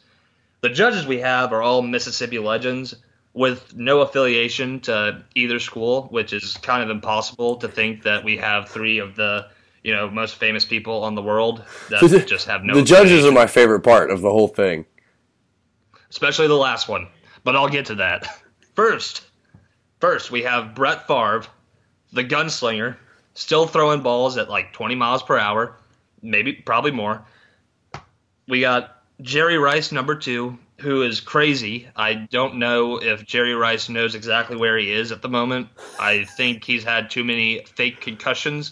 The 0.62 0.70
judges 0.70 1.06
we 1.06 1.20
have 1.20 1.54
are 1.54 1.62
all 1.62 1.84
Mississippi 1.84 2.40
legends 2.40 2.96
with 3.34 3.76
no 3.76 4.02
affiliation 4.02 4.80
to 4.82 5.24
either 5.36 5.60
school, 5.60 6.08
which 6.10 6.34
is 6.34 6.58
kind 6.58 6.82
of 6.82 6.90
impossible 6.90 7.58
to 7.58 7.68
think 7.68 8.04
that 8.04 8.24
we 8.24 8.38
have 8.38 8.70
three 8.70 8.98
of 8.98 9.16
the 9.16 9.48
you 9.84 9.94
know 9.94 10.10
most 10.10 10.36
famous 10.36 10.66
people 10.66 11.04
on 11.04 11.16
the 11.16 11.22
world 11.22 11.64
that 11.90 12.26
just 12.28 12.48
have 12.48 12.64
no. 12.64 12.74
the 12.74 12.84
judges 12.84 13.26
are 13.26 13.32
my 13.32 13.48
favorite 13.48 13.82
part 13.82 14.10
of 14.12 14.22
the 14.22 14.30
whole 14.30 14.48
thing. 14.48 14.86
Especially 16.10 16.48
the 16.48 16.56
last 16.56 16.88
one. 16.88 17.08
But 17.44 17.56
I'll 17.56 17.70
get 17.70 17.88
to 17.88 17.96
that. 17.96 18.28
First, 18.76 19.24
first 20.00 20.32
we 20.32 20.44
have 20.44 20.74
Brett 20.74 21.06
Favre, 21.06 21.44
the 22.14 22.24
gunslinger, 22.24 22.96
still 23.34 23.68
throwing 23.68 24.02
balls 24.02 24.38
at 24.38 24.50
like 24.50 24.72
20 24.72 24.96
miles 24.96 25.22
per 25.22 25.38
hour, 25.38 25.76
maybe 26.22 26.54
probably 26.54 26.92
more. 26.92 27.26
We 28.48 28.62
got 28.62 29.04
Jerry 29.22 29.58
Rice, 29.58 29.92
number 29.92 30.16
two, 30.16 30.58
who 30.80 31.04
is 31.04 31.20
crazy. 31.20 31.88
I 31.96 32.14
don't 32.14 32.56
know 32.56 32.98
if 33.02 33.26
Jerry 33.26 33.54
Rice 33.54 33.90
knows 33.90 34.16
exactly 34.16 34.56
where 34.56 34.78
he 34.78 34.92
is 34.92 35.12
at 35.12 35.22
the 35.22 35.30
moment. 35.30 35.68
I 36.00 36.24
think 36.24 36.64
he's 36.64 36.84
had 36.84 37.10
too 37.10 37.24
many 37.24 37.66
fake 37.76 38.00
concussions. 38.00 38.72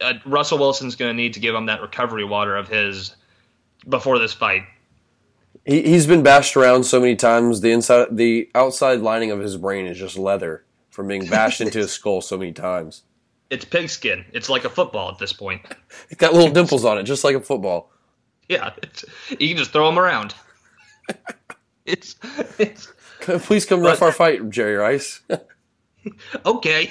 Uh, 0.00 0.14
Russell 0.24 0.58
Wilson's 0.58 0.96
going 0.96 1.10
to 1.10 1.14
need 1.14 1.34
to 1.34 1.40
give 1.40 1.54
him 1.54 1.66
that 1.66 1.82
recovery 1.82 2.24
water 2.24 2.56
of 2.56 2.68
his 2.68 3.14
before 3.88 4.18
this 4.18 4.32
fight. 4.32 4.62
He, 5.64 5.82
he's 5.82 6.06
been 6.06 6.22
bashed 6.22 6.56
around 6.56 6.84
so 6.84 7.00
many 7.00 7.16
times. 7.16 7.60
The 7.60 7.72
inside, 7.72 8.16
the 8.16 8.50
outside 8.54 9.00
lining 9.00 9.30
of 9.30 9.40
his 9.40 9.56
brain 9.56 9.86
is 9.86 9.98
just 9.98 10.18
leather 10.18 10.64
from 10.90 11.08
being 11.08 11.26
bashed 11.26 11.60
into 11.60 11.78
his 11.78 11.92
skull 11.92 12.20
so 12.20 12.36
many 12.36 12.52
times. 12.52 13.02
It's 13.50 13.64
pigskin. 13.64 14.24
It's 14.32 14.48
like 14.48 14.64
a 14.64 14.70
football 14.70 15.10
at 15.10 15.18
this 15.18 15.32
point. 15.32 15.62
It's 16.08 16.20
got 16.20 16.34
little 16.34 16.50
dimples 16.52 16.84
on 16.84 16.98
it, 16.98 17.02
just 17.04 17.24
like 17.24 17.34
a 17.34 17.40
football. 17.40 17.90
Yeah, 18.48 18.72
you 19.30 19.48
can 19.48 19.56
just 19.56 19.70
throw 19.70 19.86
them 19.86 19.98
around. 19.98 20.34
it's, 21.84 22.16
it's 22.58 22.92
Please 23.20 23.66
come 23.66 23.82
ref 23.82 24.02
our 24.02 24.12
fight, 24.12 24.48
Jerry 24.50 24.76
Rice. 24.76 25.20
okay. 26.46 26.90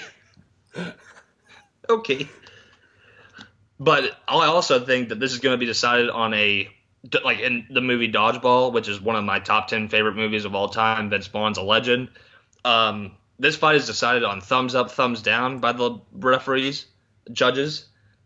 Okay. 1.89 2.28
But 3.80 4.15
I 4.28 4.45
also 4.45 4.86
think 4.86 5.09
that 5.09 5.20
this 5.20 5.32
is 5.34 5.39
going 5.39 5.53
to 5.53 5.57
be 5.57 5.65
decided 5.65 6.09
on 6.09 6.34
a 6.34 6.70
like 7.23 7.39
in 7.39 7.65
the 7.69 7.81
movie 7.81 8.11
Dodgeball, 8.11 8.73
which 8.73 8.87
is 8.87 8.99
one 8.99 9.15
of 9.15 9.23
my 9.23 9.39
top 9.39 9.67
ten 9.67 9.87
favorite 9.87 10.15
movies 10.15 10.45
of 10.45 10.55
all 10.55 10.69
time. 10.69 11.09
Vince 11.09 11.27
Vaughn's 11.27 11.57
a 11.57 11.63
legend. 11.63 12.09
Um, 12.65 13.13
this 13.39 13.55
fight 13.55 13.75
is 13.75 13.85
decided 13.85 14.23
on 14.23 14.41
thumbs 14.41 14.75
up, 14.75 14.91
thumbs 14.91 15.21
down 15.21 15.59
by 15.59 15.71
the 15.71 15.99
referees, 16.13 16.85
judges, 17.31 17.85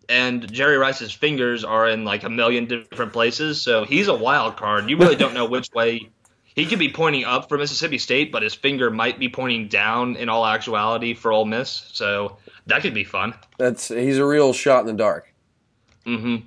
and 0.10 0.52
Jerry 0.52 0.78
Rice's 0.78 1.12
fingers 1.12 1.64
are 1.64 1.88
in 1.88 2.04
like 2.04 2.24
a 2.24 2.30
million 2.30 2.66
different 2.66 3.14
places, 3.14 3.62
so 3.62 3.86
he's 3.86 4.08
a 4.08 4.14
wild 4.16 4.58
card. 4.58 4.90
You 4.90 4.98
really 4.98 5.16
don't 5.16 5.34
know 5.34 5.46
which 5.46 5.70
way. 5.74 6.10
He 6.56 6.66
could 6.66 6.80
be 6.80 6.92
pointing 6.92 7.24
up 7.24 7.50
for 7.50 7.58
Mississippi 7.58 7.98
State, 7.98 8.32
but 8.32 8.44
his 8.44 8.54
finger 8.54 8.92
might 8.92 9.18
be 9.18 9.28
pointing 9.28 9.70
down 9.70 10.16
in 10.18 10.30
all 10.30 10.46
actuality 10.46 11.14
for 11.16 11.32
Ole 11.32 11.46
Miss. 11.46 11.90
So 11.94 12.38
that 12.68 12.82
could 12.82 12.94
be 12.94 13.04
fun. 13.04 13.34
That's 13.58 13.88
he's 13.88 14.18
a 14.18 14.26
real 14.26 14.54
shot 14.54 14.82
in 14.82 14.88
the 14.88 14.94
dark. 14.94 15.34
hmm 16.06 16.38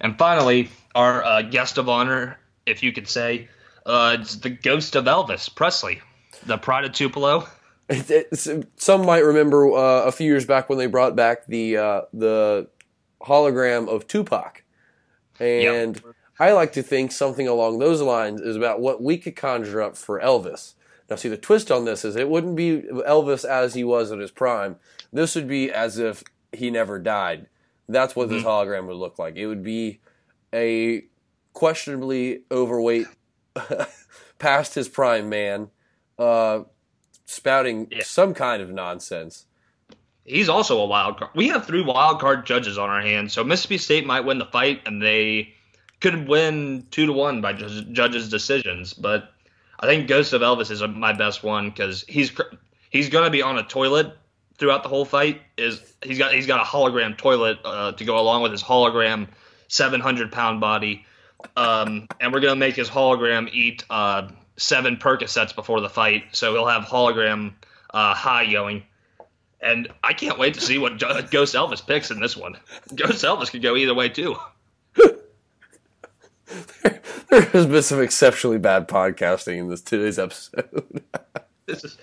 And 0.00 0.18
finally, 0.18 0.70
our 0.94 1.24
uh, 1.24 1.42
guest 1.42 1.78
of 1.78 1.88
honor, 1.88 2.38
if 2.66 2.82
you 2.82 2.92
could 2.92 3.08
say, 3.08 3.48
uh, 3.86 4.16
it's 4.20 4.36
the 4.36 4.50
ghost 4.50 4.96
of 4.96 5.04
Elvis 5.04 5.54
Presley, 5.54 6.00
the 6.46 6.56
Pride 6.58 6.84
of 6.84 6.92
Tupelo. 6.92 7.46
It- 7.88 8.10
it's- 8.10 8.48
some 8.76 9.04
might 9.04 9.24
remember 9.24 9.70
uh, 9.72 10.04
a 10.04 10.12
few 10.12 10.26
years 10.26 10.46
back 10.46 10.68
when 10.70 10.78
they 10.78 10.86
brought 10.86 11.14
back 11.14 11.46
the 11.46 11.76
uh, 11.76 12.00
the 12.14 12.66
hologram 13.20 13.88
of 13.88 14.06
Tupac, 14.06 14.62
and 15.40 16.00
I 16.38 16.52
like 16.52 16.72
to 16.74 16.82
think 16.82 17.12
something 17.12 17.46
along 17.46 17.78
those 17.78 18.00
lines 18.00 18.40
is 18.40 18.56
about 18.56 18.80
what 18.80 19.02
we 19.02 19.18
could 19.18 19.36
conjure 19.36 19.82
up 19.82 19.96
for 19.96 20.18
Elvis. 20.20 20.74
Now, 21.10 21.16
see, 21.16 21.28
the 21.28 21.36
twist 21.36 21.70
on 21.70 21.84
this 21.84 22.04
is 22.04 22.16
it 22.16 22.28
wouldn't 22.30 22.56
be 22.56 22.80
Elvis 23.06 23.44
as 23.44 23.74
he 23.74 23.84
was 23.84 24.10
at 24.10 24.18
his 24.18 24.30
prime. 24.30 24.76
This 25.12 25.34
would 25.34 25.46
be 25.46 25.70
as 25.70 25.98
if 25.98 26.24
he 26.52 26.70
never 26.70 26.98
died. 26.98 27.46
That's 27.88 28.16
what 28.16 28.30
this 28.30 28.42
hologram 28.42 28.86
would 28.86 28.96
look 28.96 29.18
like. 29.18 29.36
It 29.36 29.46
would 29.46 29.62
be 29.62 30.00
a 30.54 31.04
questionably 31.52 32.42
overweight, 32.50 33.06
past 34.38 34.74
his 34.74 34.88
prime 34.88 35.28
man, 35.28 35.68
uh, 36.18 36.60
spouting 37.26 37.88
Yeah. 37.90 38.02
some 38.04 38.34
kind 38.34 38.62
of 38.62 38.70
nonsense. 38.70 39.46
He's 40.24 40.48
also 40.48 40.80
a 40.80 40.86
wild 40.86 41.18
card. 41.18 41.32
We 41.34 41.48
have 41.48 41.66
three 41.66 41.82
wild 41.82 42.18
card 42.20 42.46
judges 42.46 42.78
on 42.78 42.88
our 42.88 43.02
hands, 43.02 43.32
so 43.34 43.44
Mississippi 43.44 43.78
State 43.78 44.06
might 44.06 44.20
win 44.20 44.38
the 44.38 44.46
fight, 44.46 44.80
and 44.86 45.02
they 45.02 45.52
could 46.00 46.26
win 46.28 46.86
two 46.90 47.06
to 47.06 47.12
one 47.12 47.40
by 47.42 47.52
ju- 47.52 47.82
judges' 47.92 48.30
decisions. 48.30 48.94
But 48.94 49.30
I 49.80 49.86
think 49.86 50.08
Ghost 50.08 50.32
of 50.32 50.40
Elvis 50.40 50.70
is 50.70 50.82
my 50.82 51.12
best 51.12 51.42
one 51.42 51.68
because 51.68 52.04
he's 52.08 52.30
cr- 52.30 52.54
he's 52.90 53.10
going 53.10 53.24
to 53.24 53.30
be 53.30 53.42
on 53.42 53.58
a 53.58 53.62
toilet 53.64 54.16
throughout 54.56 54.82
the 54.82 54.88
whole 54.88 55.04
fight. 55.04 55.42
Is 55.58 55.94
he's 56.02 56.18
got 56.18 56.32
he's 56.32 56.46
got 56.46 56.60
a 56.60 56.64
hologram 56.64 57.18
toilet 57.18 57.58
uh, 57.64 57.92
to 57.92 58.04
go 58.04 58.18
along 58.18 58.42
with 58.42 58.52
his 58.52 58.62
hologram 58.62 59.28
seven 59.68 60.00
hundred 60.00 60.32
pound 60.32 60.60
body, 60.60 61.04
um, 61.56 62.08
and 62.20 62.32
we're 62.32 62.40
going 62.40 62.54
to 62.54 62.58
make 62.58 62.74
his 62.76 62.88
hologram 62.88 63.50
eat 63.52 63.84
uh, 63.90 64.28
seven 64.56 64.96
Percocets 64.96 65.54
before 65.54 65.80
the 65.80 65.88
fight, 65.88 66.24
so 66.32 66.52
he'll 66.52 66.66
have 66.66 66.84
hologram 66.84 67.52
uh, 67.92 68.14
high 68.14 68.50
going. 68.50 68.82
And 69.60 69.88
I 70.02 70.12
can't 70.12 70.38
wait 70.38 70.54
to 70.54 70.60
see 70.60 70.76
what 70.76 70.98
Ghost 70.98 71.54
Elvis 71.54 71.86
picks 71.86 72.10
in 72.10 72.20
this 72.20 72.36
one. 72.36 72.56
Ghost 72.94 73.24
Elvis 73.24 73.50
could 73.50 73.62
go 73.62 73.76
either 73.76 73.94
way 73.94 74.08
too. 74.10 74.36
There 77.30 77.42
has 77.42 77.66
been 77.66 77.82
some 77.82 78.00
exceptionally 78.00 78.58
bad 78.58 78.86
podcasting 78.86 79.58
in 79.58 79.68
this 79.68 79.80
today's 79.80 80.18
episode. 80.18 81.02
This 81.66 81.82
is 81.82 81.98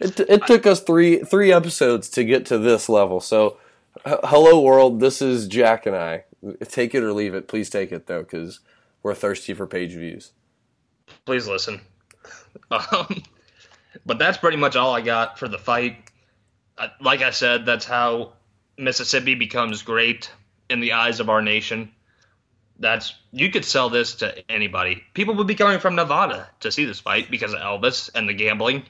It, 0.00 0.18
it 0.20 0.46
took 0.46 0.66
us 0.66 0.80
three 0.80 1.18
three 1.18 1.52
episodes 1.52 2.08
to 2.10 2.24
get 2.24 2.46
to 2.46 2.56
this 2.58 2.88
level. 2.88 3.20
So, 3.20 3.58
h- 4.06 4.18
hello 4.24 4.60
world, 4.60 4.98
this 5.00 5.20
is 5.20 5.46
Jack 5.46 5.84
and 5.84 5.94
I. 5.94 6.24
Take 6.68 6.94
it 6.94 7.02
or 7.02 7.12
leave 7.12 7.34
it. 7.34 7.48
Please 7.48 7.70
take 7.70 7.92
it 7.92 8.06
though, 8.06 8.22
because 8.22 8.60
we're 9.02 9.14
thirsty 9.14 9.54
for 9.54 9.66
page 9.66 9.92
views. 9.92 10.32
please 11.24 11.46
listen. 11.48 11.80
Um, 12.70 13.22
but 14.06 14.18
that's 14.18 14.38
pretty 14.38 14.56
much 14.56 14.76
all 14.76 14.94
I 14.94 15.00
got 15.00 15.38
for 15.38 15.48
the 15.48 15.58
fight. 15.58 15.96
Like 17.00 17.20
I 17.20 17.30
said, 17.30 17.66
that's 17.66 17.84
how 17.84 18.32
Mississippi 18.78 19.34
becomes 19.34 19.82
great 19.82 20.30
in 20.70 20.80
the 20.80 20.92
eyes 20.92 21.20
of 21.20 21.28
our 21.28 21.42
nation. 21.42 21.90
That's 22.78 23.14
you 23.32 23.50
could 23.50 23.64
sell 23.64 23.90
this 23.90 24.14
to 24.16 24.50
anybody. 24.50 25.02
People 25.14 25.34
would 25.34 25.46
be 25.46 25.54
coming 25.54 25.78
from 25.78 25.94
Nevada 25.94 26.48
to 26.60 26.72
see 26.72 26.84
this 26.84 27.00
fight 27.00 27.30
because 27.30 27.52
of 27.52 27.60
Elvis 27.60 28.08
and 28.14 28.28
the 28.28 28.34
gambling. 28.34 28.84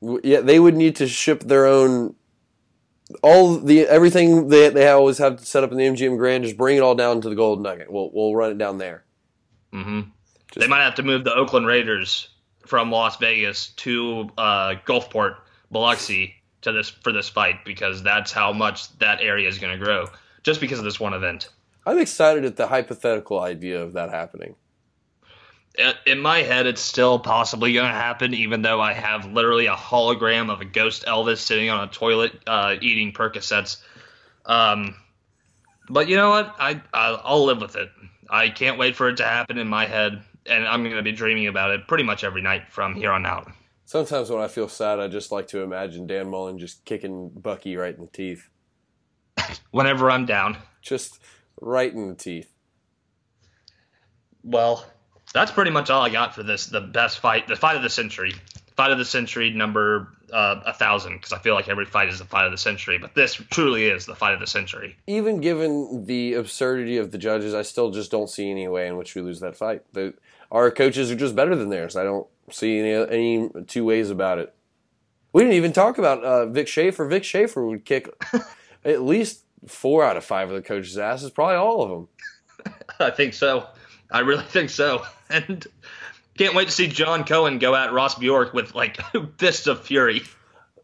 Yeah, 0.00 0.40
they 0.40 0.58
would 0.58 0.74
need 0.74 0.96
to 0.96 1.06
ship 1.06 1.40
their 1.40 1.66
own 1.66 2.14
all 3.22 3.56
the 3.56 3.86
everything 3.86 4.48
they 4.48 4.68
they 4.68 4.88
always 4.88 5.18
have 5.18 5.36
to 5.38 5.44
set 5.44 5.64
up 5.64 5.72
in 5.72 5.78
the 5.78 5.84
MGM 5.84 6.16
Grand. 6.18 6.44
Just 6.44 6.56
bring 6.56 6.76
it 6.76 6.80
all 6.80 6.94
down 6.94 7.20
to 7.20 7.28
the 7.28 7.34
Golden 7.34 7.62
Nugget. 7.62 7.90
We'll 7.90 8.10
we'll 8.12 8.34
run 8.34 8.52
it 8.52 8.58
down 8.58 8.78
there. 8.78 9.04
hmm 9.72 10.02
they 10.54 10.66
might 10.66 10.82
have 10.82 10.96
to 10.96 11.02
move 11.02 11.24
the 11.24 11.34
Oakland 11.34 11.66
Raiders 11.66 12.28
from 12.66 12.90
Las 12.90 13.16
Vegas 13.16 13.68
to 13.68 14.28
uh, 14.36 14.74
Gulfport, 14.86 15.36
Biloxi 15.70 16.34
to 16.60 16.72
this 16.72 16.88
for 16.90 17.12
this 17.12 17.28
fight 17.28 17.64
because 17.64 18.02
that's 18.02 18.32
how 18.32 18.52
much 18.52 18.96
that 18.98 19.20
area 19.20 19.48
is 19.48 19.58
going 19.58 19.78
to 19.78 19.84
grow 19.84 20.06
just 20.42 20.60
because 20.60 20.78
of 20.78 20.84
this 20.84 21.00
one 21.00 21.14
event. 21.14 21.48
I'm 21.84 21.98
excited 21.98 22.44
at 22.44 22.56
the 22.56 22.68
hypothetical 22.68 23.40
idea 23.40 23.82
of 23.82 23.94
that 23.94 24.10
happening. 24.10 24.54
I- 25.78 25.94
In 26.06 26.20
my 26.20 26.38
head, 26.42 26.66
it's 26.66 26.80
still 26.80 27.18
possibly 27.18 27.72
going 27.72 27.88
to 27.88 27.94
happen, 27.94 28.34
even 28.34 28.62
though 28.62 28.80
I 28.80 28.92
have 28.92 29.32
literally 29.32 29.66
a 29.66 29.74
hologram 29.74 30.50
of 30.50 30.60
a 30.60 30.64
ghost 30.64 31.04
Elvis 31.06 31.38
sitting 31.38 31.70
on 31.70 31.88
a 31.88 31.90
toilet 31.90 32.32
uh, 32.46 32.76
eating 32.80 33.12
Percocets. 33.12 33.82
Um, 34.44 34.94
but 35.88 36.08
you 36.08 36.16
know 36.16 36.30
what? 36.30 36.54
I 36.58 36.80
I'll 36.92 37.20
I'll 37.24 37.44
live 37.44 37.60
with 37.60 37.76
it. 37.76 37.90
I 38.28 38.48
can't 38.48 38.78
wait 38.78 38.96
for 38.96 39.08
it 39.08 39.16
to 39.18 39.24
happen 39.24 39.58
in 39.58 39.68
my 39.68 39.86
head, 39.86 40.22
and 40.46 40.66
I'm 40.66 40.82
going 40.84 40.96
to 40.96 41.02
be 41.02 41.12
dreaming 41.12 41.46
about 41.48 41.70
it 41.70 41.86
pretty 41.88 42.04
much 42.04 42.24
every 42.24 42.42
night 42.42 42.70
from 42.70 42.94
here 42.94 43.12
on 43.12 43.24
out. 43.26 43.50
Sometimes 43.84 44.30
when 44.30 44.40
I 44.40 44.48
feel 44.48 44.68
sad, 44.68 45.00
I 45.00 45.08
just 45.08 45.30
like 45.32 45.48
to 45.48 45.60
imagine 45.62 46.06
Dan 46.06 46.30
Mullen 46.30 46.58
just 46.58 46.84
kicking 46.84 47.28
Bucky 47.30 47.76
right 47.76 47.94
in 47.94 48.00
the 48.00 48.10
teeth. 48.10 48.48
Whenever 49.70 50.10
I'm 50.10 50.24
down. 50.24 50.56
Just 50.80 51.18
right 51.60 51.92
in 51.92 52.08
the 52.08 52.14
teeth. 52.14 52.50
Well, 54.42 54.86
that's 55.32 55.50
pretty 55.50 55.70
much 55.70 55.90
all 55.90 56.02
I 56.02 56.10
got 56.10 56.34
for 56.34 56.42
this. 56.42 56.66
The 56.66 56.80
best 56.80 57.18
fight, 57.18 57.48
the 57.48 57.56
fight 57.56 57.76
of 57.76 57.82
the 57.82 57.90
century, 57.90 58.34
fight 58.76 58.90
of 58.90 58.98
the 58.98 59.04
century 59.04 59.50
number 59.50 60.08
uh, 60.32 60.60
a 60.66 60.72
thousand, 60.72 61.14
because 61.16 61.32
I 61.32 61.38
feel 61.38 61.54
like 61.54 61.68
every 61.68 61.84
fight 61.84 62.08
is 62.08 62.18
the 62.18 62.24
fight 62.24 62.46
of 62.46 62.52
the 62.52 62.58
century, 62.58 62.98
but 62.98 63.14
this 63.14 63.34
truly 63.34 63.86
is 63.86 64.06
the 64.06 64.14
fight 64.14 64.34
of 64.34 64.40
the 64.40 64.46
century. 64.46 64.96
Even 65.06 65.40
given 65.40 66.06
the 66.06 66.34
absurdity 66.34 66.96
of 66.98 67.10
the 67.10 67.18
judges, 67.18 67.54
I 67.54 67.62
still 67.62 67.90
just 67.90 68.10
don't 68.10 68.30
see 68.30 68.50
any 68.50 68.68
way 68.68 68.86
in 68.86 68.96
which 68.96 69.14
we 69.14 69.22
lose 69.22 69.40
that 69.40 69.56
fight. 69.56 69.82
The, 69.92 70.14
our 70.50 70.70
coaches 70.70 71.10
are 71.10 71.16
just 71.16 71.36
better 71.36 71.56
than 71.56 71.70
theirs. 71.70 71.96
I 71.96 72.04
don't 72.04 72.26
see 72.50 72.78
any, 72.78 72.92
any 72.92 73.50
two 73.66 73.84
ways 73.84 74.10
about 74.10 74.38
it. 74.38 74.54
We 75.32 75.42
didn't 75.42 75.56
even 75.56 75.72
talk 75.72 75.98
about 75.98 76.22
uh, 76.22 76.46
Vic 76.46 76.68
Schaefer. 76.68 77.06
Vic 77.06 77.24
Schaefer 77.24 77.66
would 77.66 77.84
kick 77.84 78.08
at 78.84 79.02
least 79.02 79.44
four 79.66 80.04
out 80.04 80.16
of 80.16 80.24
five 80.24 80.50
of 80.50 80.54
the 80.54 80.62
coaches' 80.62 80.98
asses, 80.98 81.30
probably 81.30 81.56
all 81.56 81.82
of 81.82 81.90
them. 81.90 82.74
I 83.00 83.10
think 83.10 83.34
so. 83.34 83.66
I 84.12 84.20
really 84.20 84.44
think 84.44 84.70
so. 84.70 85.04
And 85.30 85.66
can't 86.36 86.54
wait 86.54 86.66
to 86.66 86.70
see 86.70 86.88
John 86.88 87.24
Cohen 87.24 87.58
go 87.58 87.74
at 87.74 87.90
Ross 87.94 88.16
Bjork 88.16 88.52
with 88.52 88.74
like 88.74 88.98
fists 89.38 89.66
of 89.66 89.80
fury. 89.82 90.22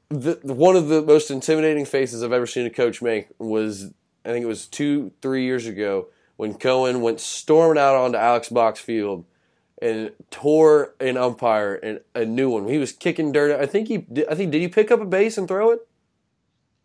The, 0.08 0.38
one 0.42 0.74
of 0.74 0.88
the 0.88 1.02
most 1.02 1.30
intimidating 1.30 1.84
faces 1.84 2.22
I've 2.22 2.32
ever 2.32 2.46
seen 2.46 2.64
a 2.64 2.70
coach 2.70 3.02
make 3.02 3.28
was, 3.38 3.92
I 4.24 4.30
think 4.30 4.42
it 4.42 4.48
was 4.48 4.66
two, 4.66 5.12
three 5.20 5.44
years 5.44 5.66
ago, 5.66 6.06
when 6.38 6.54
Cohen 6.54 7.02
went 7.02 7.20
storming 7.20 7.76
out 7.78 7.94
onto 7.94 8.16
Alex 8.16 8.48
Box 8.48 8.80
Field 8.80 9.26
and 9.82 10.12
tore 10.30 10.94
an 10.98 11.18
umpire 11.18 11.74
and 11.74 12.00
a 12.14 12.24
new 12.24 12.48
one. 12.48 12.66
He 12.68 12.78
was 12.78 12.92
kicking 12.92 13.32
dirt. 13.32 13.60
I 13.60 13.66
think 13.66 13.88
he, 13.88 14.06
I 14.30 14.34
think, 14.34 14.50
did 14.50 14.62
he 14.62 14.68
pick 14.68 14.90
up 14.90 15.00
a 15.00 15.04
base 15.04 15.36
and 15.36 15.46
throw 15.46 15.72
it? 15.72 15.86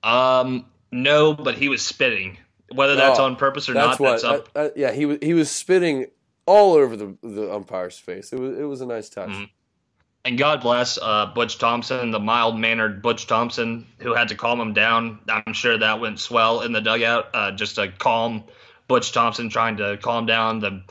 Um, 0.04 0.66
no, 0.92 1.34
but 1.34 1.56
he 1.58 1.70
was 1.70 1.82
spitting. 1.86 2.40
Whether 2.74 2.96
that's 2.96 3.20
Oh, 3.20 3.26
on 3.26 3.36
purpose 3.38 3.70
or 3.70 3.74
That's 3.74 4.00
not, 4.00 4.00
what. 4.02 4.12
that's 4.12 4.24
up. 4.26 4.50
I- 4.54 4.66
I- 4.66 4.72
yeah, 4.76 4.92
he 4.92 5.06
was 5.06 5.20
he 5.22 5.34
was 5.34 5.50
spitting 5.50 6.08
all 6.46 6.74
over 6.74 6.96
the 6.96 7.18
the 7.22 7.54
umpire's 7.54 7.98
face. 7.98 8.34
It 8.34 8.40
was 8.40 8.58
it 8.58 8.64
was 8.64 8.82
a 8.82 8.86
nice 8.86 9.10
touch. 9.10 9.30
Mhm. 9.30 9.50
And 10.26 10.38
God 10.38 10.62
bless 10.62 10.98
uh, 10.98 11.26
Butch 11.36 11.58
Thompson, 11.58 12.12
the 12.12 12.20
mild 12.20 12.58
mannered 12.58 13.02
Butch 13.02 13.28
Thompson, 13.28 13.86
who 14.00 14.14
had 14.14 14.30
to 14.30 14.36
calm 14.36 14.62
him 14.62 14.72
down. 14.72 15.20
I'm 15.28 15.52
sure 15.52 15.78
that 15.78 16.00
went 16.00 16.18
swell 16.18 16.62
in 16.62 16.72
the 16.72 16.80
dugout. 16.80 17.26
Uh, 17.34 17.52
just 17.52 17.78
a 17.78 17.92
calm 17.92 18.46
Butch 18.88 19.12
Thompson 19.12 19.50
trying 19.50 19.78
to 19.78 19.98
calm 19.98 20.26
down 20.26 20.60
the 20.60 20.84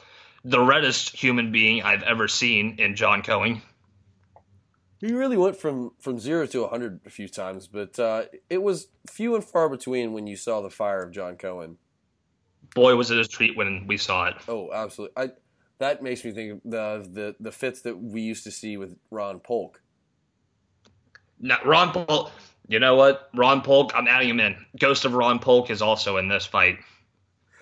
the 0.44 0.61
reddest 0.61 1.16
human 1.16 1.53
being 1.53 1.82
I've 1.82 2.03
ever 2.03 2.28
seen 2.28 2.76
in 2.78 2.96
John 2.96 3.22
Cohen. 3.22 3.62
He 5.00 5.12
really 5.12 5.36
went 5.36 5.57
from 5.57 5.92
from 5.98 6.18
zero 6.18 6.46
to 6.46 6.66
hundred 6.68 7.00
a 7.07 7.11
few 7.11 7.28
times, 7.28 7.66
but 7.66 7.98
uh, 7.98 8.24
it 8.50 8.62
was 8.62 8.88
few 9.11 9.34
and 9.34 9.42
far 9.44 9.68
between 9.68 10.12
when 10.12 10.26
you 10.26 10.36
saw 10.36 10.61
the 10.61 10.70
fire 10.70 11.03
of 11.03 11.11
John 11.11 11.36
Cohen. 11.36 11.78
Boy, 12.74 12.96
was 12.96 13.11
it 13.11 13.18
a 13.18 13.26
treat 13.26 13.57
when 13.57 13.86
we 13.86 13.96
saw 13.96 14.26
it. 14.26 14.36
Oh, 14.48 14.70
absolutely. 14.72 15.24
I 15.24 15.30
that 15.83 16.03
makes 16.03 16.24
me 16.24 16.33
think 16.33 16.53
of 16.53 16.70
the 16.70 17.09
the 17.12 17.37
the 17.41 17.53
fits 17.53 17.83
that 17.83 17.99
we 17.99 18.20
used 18.20 18.45
to 18.45 18.51
see 18.51 18.76
with 18.76 18.97
Ron 19.11 19.41
Polk. 19.41 19.80
Now, 21.41 21.59
Ron 21.64 21.93
Polk, 21.93 22.30
you 22.68 22.78
know 22.78 22.95
what? 22.95 23.28
Ron 23.35 23.62
Polk, 23.62 23.93
I'm 23.95 24.07
adding 24.07 24.28
him 24.28 24.41
in. 24.41 24.57
Ghost 24.78 25.05
of 25.05 25.14
Ron 25.14 25.41
Polk 25.41 25.70
is 25.70 25.83
also 25.83 26.16
in 26.18 26.28
this 26.28 26.47
fight. 26.47 26.78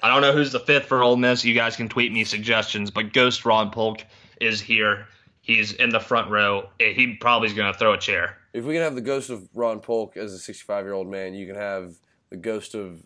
I 0.02 0.08
don't 0.08 0.20
know 0.20 0.32
who's 0.32 0.52
the 0.52 0.60
fifth 0.60 0.86
for 0.86 1.02
Ole 1.02 1.16
Miss. 1.16 1.44
You 1.44 1.54
guys 1.54 1.76
can 1.76 1.88
tweet 1.88 2.12
me 2.12 2.24
suggestions, 2.24 2.90
but 2.90 3.12
Ghost 3.12 3.44
Ron 3.44 3.70
Polk 3.70 4.04
is 4.40 4.60
here. 4.60 5.06
He's 5.40 5.72
in 5.72 5.90
the 5.90 6.00
front 6.00 6.30
row. 6.30 6.68
Eh, 6.78 6.92
he 6.92 7.14
probably 7.14 7.48
is 7.48 7.54
going 7.54 7.72
to 7.72 7.78
throw 7.78 7.94
a 7.94 7.98
chair. 7.98 8.36
If 8.52 8.64
we 8.64 8.74
can 8.74 8.82
have 8.82 8.94
the 8.94 9.00
ghost 9.00 9.30
of 9.30 9.48
Ron 9.54 9.80
Polk 9.80 10.16
as 10.16 10.32
a 10.32 10.38
65 10.38 10.84
year 10.84 10.92
old 10.92 11.08
man, 11.08 11.34
you 11.34 11.46
can 11.46 11.56
have 11.56 11.94
the 12.28 12.36
ghost 12.36 12.74
of 12.74 13.02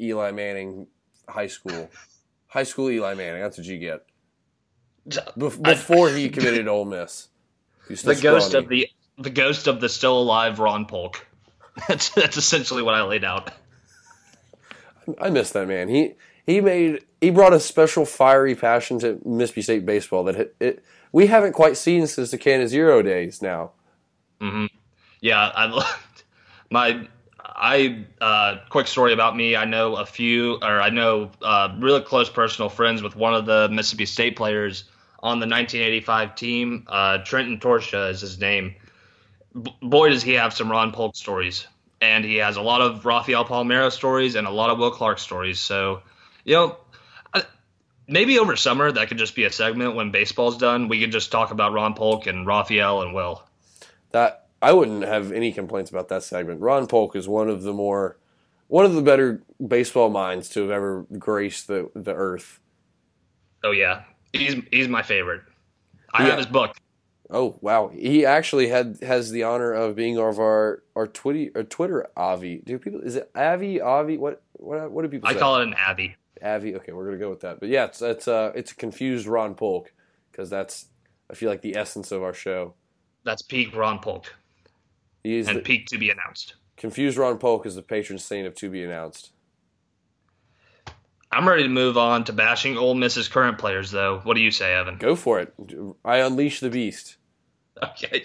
Eli 0.00 0.30
Manning, 0.30 0.86
high 1.28 1.46
school, 1.46 1.90
high 2.52 2.64
school 2.64 2.90
Eli 2.90 3.14
Manning. 3.14 3.40
That's 3.40 3.56
what 3.56 3.66
you 3.66 3.78
get 3.78 4.04
Bef- 5.08 5.62
before 5.62 6.10
he 6.10 6.28
committed 6.36 6.68
Ole 6.68 6.84
Miss. 6.84 7.28
The 7.88 8.14
ghost 8.14 8.48
scrawny. 8.48 8.64
of 8.64 8.68
the 8.68 8.88
the 9.18 9.30
ghost 9.30 9.66
of 9.66 9.80
the 9.80 9.88
still 9.88 10.18
alive 10.18 10.58
Ron 10.58 10.86
Polk. 10.86 11.26
That's 11.88 12.10
that's 12.10 12.36
essentially 12.36 12.82
what 12.82 12.94
I 12.94 13.02
laid 13.02 13.24
out. 13.24 13.50
I 15.18 15.30
miss 15.30 15.50
that 15.52 15.66
man. 15.66 15.88
He 15.88 16.14
he 16.46 16.60
made 16.60 17.04
he 17.20 17.30
brought 17.30 17.54
a 17.54 17.60
special 17.60 18.04
fiery 18.04 18.54
passion 18.54 18.98
to 18.98 19.18
Mississippi 19.24 19.62
State 19.62 19.86
baseball 19.86 20.22
that 20.24 20.36
it, 20.36 20.56
it 20.60 20.84
we 21.12 21.28
haven't 21.28 21.52
quite 21.52 21.78
seen 21.78 22.06
since 22.06 22.30
the 22.30 22.36
Cannizzaro 22.36 23.02
days. 23.02 23.40
Now, 23.40 23.72
mm-hmm. 24.38 24.66
Yeah, 25.22 25.48
I 25.54 25.64
loved 25.66 26.24
my 26.70 27.08
I 27.62 28.04
uh, 28.20 28.56
quick 28.70 28.88
story 28.88 29.12
about 29.12 29.36
me. 29.36 29.54
I 29.54 29.64
know 29.66 29.94
a 29.94 30.04
few, 30.04 30.54
or 30.54 30.80
I 30.80 30.90
know 30.90 31.30
uh, 31.42 31.72
really 31.78 32.00
close 32.00 32.28
personal 32.28 32.68
friends 32.68 33.04
with 33.04 33.14
one 33.14 33.34
of 33.34 33.46
the 33.46 33.68
Mississippi 33.68 34.04
State 34.06 34.34
players 34.34 34.82
on 35.20 35.38
the 35.38 35.46
1985 35.46 36.34
team. 36.34 36.84
Uh, 36.88 37.18
Trenton 37.18 37.60
Torsha 37.60 38.10
is 38.10 38.20
his 38.20 38.40
name. 38.40 38.74
B- 39.54 39.76
boy, 39.80 40.08
does 40.08 40.24
he 40.24 40.32
have 40.32 40.52
some 40.52 40.68
Ron 40.68 40.90
Polk 40.90 41.14
stories, 41.14 41.68
and 42.00 42.24
he 42.24 42.36
has 42.38 42.56
a 42.56 42.62
lot 42.62 42.80
of 42.80 43.06
Rafael 43.06 43.44
Palmeiro 43.44 43.92
stories 43.92 44.34
and 44.34 44.48
a 44.48 44.50
lot 44.50 44.70
of 44.70 44.78
Will 44.78 44.90
Clark 44.90 45.20
stories. 45.20 45.60
So, 45.60 46.02
you 46.44 46.56
know. 46.56 46.76
I- 47.32 47.44
Maybe 48.08 48.40
over 48.40 48.56
summer 48.56 48.90
that 48.90 49.06
could 49.06 49.18
just 49.18 49.36
be 49.36 49.44
a 49.44 49.52
segment 49.52 49.94
when 49.94 50.10
baseball's 50.10 50.58
done. 50.58 50.88
We 50.88 51.00
could 51.00 51.12
just 51.12 51.30
talk 51.30 51.52
about 51.52 51.72
Ron 51.72 51.94
Polk 51.94 52.26
and 52.26 52.44
Rafael 52.44 53.02
and 53.02 53.14
Will. 53.14 53.44
that 54.10 54.41
I 54.62 54.72
wouldn't 54.72 55.02
have 55.02 55.32
any 55.32 55.52
complaints 55.52 55.90
about 55.90 56.08
that 56.08 56.22
segment. 56.22 56.60
Ron 56.60 56.86
Polk 56.86 57.16
is 57.16 57.28
one 57.28 57.48
of 57.50 57.62
the 57.62 57.72
more 57.72 58.16
one 58.68 58.86
of 58.86 58.94
the 58.94 59.02
better 59.02 59.42
baseball 59.66 60.08
minds 60.08 60.48
to 60.50 60.62
have 60.62 60.70
ever 60.70 61.06
graced 61.18 61.66
the 61.66 61.90
the 61.94 62.14
earth. 62.14 62.60
Oh 63.64 63.72
yeah, 63.72 64.04
he's 64.32 64.56
he's 64.70 64.88
my 64.88 65.02
favorite. 65.02 65.42
I 66.14 66.22
Yeah. 66.22 66.28
have 66.30 66.38
his 66.38 66.46
book. 66.46 66.76
Oh 67.30 67.56
wow, 67.60 67.88
he 67.88 68.24
actually 68.24 68.68
had 68.68 68.98
has 69.02 69.30
the 69.30 69.42
honor 69.42 69.72
of 69.72 69.96
being 69.96 70.18
of 70.18 70.38
our 70.38 70.82
our 70.94 71.06
Twitter 71.06 71.62
Twitter 71.64 72.06
Avi. 72.16 72.62
Do 72.64 72.78
people 72.78 73.00
is 73.00 73.16
it 73.16 73.30
Avi 73.34 73.80
Avi? 73.80 74.16
What 74.18 74.42
what 74.52 74.90
what 74.90 75.02
do 75.02 75.08
people? 75.08 75.28
I 75.28 75.32
say? 75.32 75.38
call 75.38 75.58
it 75.58 75.64
an 75.64 75.74
Avi. 75.74 76.16
Avi. 76.42 76.76
Okay, 76.76 76.92
we're 76.92 77.04
gonna 77.06 77.18
go 77.18 77.30
with 77.30 77.40
that. 77.40 77.58
But 77.60 77.68
yeah, 77.68 77.86
it's 77.86 78.02
it's 78.02 78.28
uh 78.28 78.52
it's 78.54 78.72
a 78.72 78.76
confused 78.76 79.26
Ron 79.26 79.54
Polk 79.54 79.92
because 80.30 80.50
that's 80.50 80.86
I 81.30 81.34
feel 81.34 81.50
like 81.50 81.62
the 81.62 81.76
essence 81.76 82.12
of 82.12 82.22
our 82.22 82.34
show. 82.34 82.74
That's 83.24 83.42
peak 83.42 83.74
Ron 83.74 83.98
Polk 84.00 84.32
He 85.24 85.38
is 85.38 85.48
and 85.48 85.58
the, 85.58 85.62
peak 85.62 85.86
to 85.86 85.98
be 85.98 86.10
announced. 86.10 86.54
confused 86.76 87.16
Ron 87.16 87.38
Polk 87.38 87.66
is 87.66 87.74
the 87.74 87.82
patron 87.82 88.18
saint 88.18 88.46
of 88.46 88.54
to 88.56 88.70
be 88.70 88.82
announced. 88.82 89.32
I'm 91.30 91.48
ready 91.48 91.62
to 91.62 91.68
move 91.68 91.96
on 91.96 92.24
to 92.24 92.32
bashing 92.32 92.76
Ole 92.76 92.94
Miss's 92.94 93.28
current 93.28 93.56
players, 93.56 93.90
though. 93.90 94.20
What 94.22 94.34
do 94.34 94.42
you 94.42 94.50
say, 94.50 94.74
Evan? 94.74 94.98
Go 94.98 95.16
for 95.16 95.40
it. 95.40 95.54
I 96.04 96.18
unleash 96.18 96.60
the 96.60 96.68
beast. 96.68 97.16
Okay, 97.82 98.24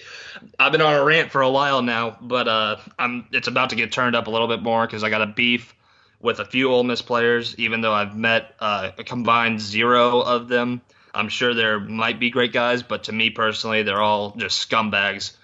I've 0.60 0.74
been 0.74 0.82
on 0.82 0.94
a 0.94 1.04
rant 1.04 1.32
for 1.32 1.42
a 1.42 1.50
while 1.50 1.82
now, 1.82 2.18
but 2.22 2.48
uh, 2.48 2.78
I'm 3.00 3.28
it's 3.32 3.48
about 3.48 3.70
to 3.70 3.76
get 3.76 3.92
turned 3.94 4.16
up 4.16 4.28
a 4.28 4.30
little 4.30 4.50
bit 4.50 4.62
more 4.62 4.86
because 4.86 5.04
I 5.04 5.10
got 5.10 5.22
a 5.22 5.28
beef 5.28 5.74
with 6.20 6.40
a 6.40 6.46
few 6.46 6.70
Ole 6.72 6.84
Miss 6.84 7.02
players. 7.02 7.58
Even 7.58 7.82
though 7.82 7.94
I've 7.94 8.16
met 8.16 8.54
uh, 8.60 8.92
a 8.98 9.04
combined 9.04 9.62
zero 9.62 10.20
of 10.20 10.50
them, 10.50 10.82
I'm 11.16 11.30
sure 11.30 11.54
there 11.54 11.80
might 11.80 12.20
be 12.20 12.30
great 12.30 12.52
guys, 12.52 12.84
but 12.84 13.06
to 13.06 13.14
me 13.14 13.30
personally, 13.30 13.84
they're 13.84 14.02
all 14.02 14.36
just 14.36 14.70
scumbags, 14.70 15.36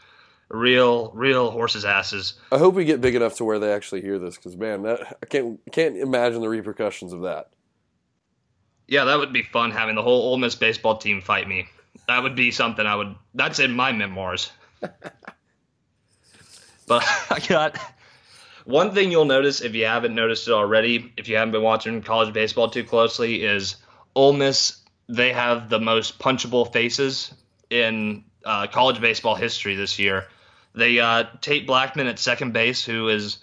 real, 0.53 1.11
real 1.13 1.51
horses' 1.51 1.83
asses. 1.83 2.35
I 2.51 2.57
hope 2.57 2.75
we 2.75 2.85
get 2.85 3.01
big 3.01 3.15
enough 3.15 3.35
to 3.37 3.43
where 3.43 3.59
they 3.59 3.73
actually 3.73 4.01
hear 4.01 4.19
this 4.19 4.37
because 4.37 4.55
man, 4.55 4.83
that, 4.83 5.17
I 5.21 5.25
can't 5.25 5.59
can't 5.71 5.97
imagine 5.97 6.41
the 6.41 6.49
repercussions 6.49 7.11
of 7.11 7.23
that. 7.23 7.49
Yeah, 8.87 9.05
that 9.05 9.17
would 9.17 9.33
be 9.33 9.43
fun 9.43 9.71
having 9.71 9.95
the 9.95 10.03
whole 10.03 10.29
Ole 10.29 10.37
Miss 10.37 10.55
baseball 10.55 10.97
team 10.97 11.21
fight 11.21 11.47
me. 11.47 11.67
That 12.07 12.23
would 12.23 12.35
be 12.35 12.51
something 12.51 12.85
I 12.85 12.95
would. 12.95 13.15
That's 13.33 13.59
in 13.59 13.71
my 13.71 13.91
memoirs. 13.91 14.51
but 14.81 14.93
I 17.29 17.39
got 17.47 17.77
one 18.65 18.93
thing 18.93 19.11
you'll 19.11 19.25
notice 19.25 19.61
if 19.61 19.73
you 19.73 19.85
haven't 19.85 20.13
noticed 20.13 20.47
it 20.47 20.53
already, 20.53 21.13
if 21.17 21.27
you 21.27 21.35
haven't 21.37 21.51
been 21.51 21.63
watching 21.63 22.01
college 22.01 22.33
baseball 22.33 22.69
too 22.69 22.83
closely, 22.83 23.43
is 23.43 23.77
Ole 24.15 24.33
Miss. 24.33 24.79
They 25.09 25.33
have 25.33 25.69
the 25.69 25.79
most 25.79 26.19
punchable 26.19 26.71
faces 26.71 27.33
in 27.69 28.23
uh, 28.45 28.67
college 28.67 29.01
baseball 29.01 29.35
history 29.35 29.75
this 29.75 29.99
year. 29.99 30.27
They 30.75 30.99
uh, 30.99 31.25
Tate 31.41 31.67
Blackman 31.67 32.07
at 32.07 32.17
second 32.19 32.53
base, 32.53 32.83
who 32.83 33.09
is 33.09 33.37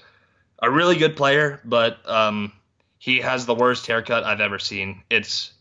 a 0.61 0.71
really 0.71 0.97
good 0.97 1.17
player, 1.17 1.61
but 1.65 1.99
um, 2.09 2.53
he 2.99 3.19
has 3.21 3.47
the 3.47 3.55
worst 3.55 3.87
haircut 3.87 4.25
I've 4.25 4.41
ever 4.41 4.59
seen. 4.59 5.03
It's 5.11 5.53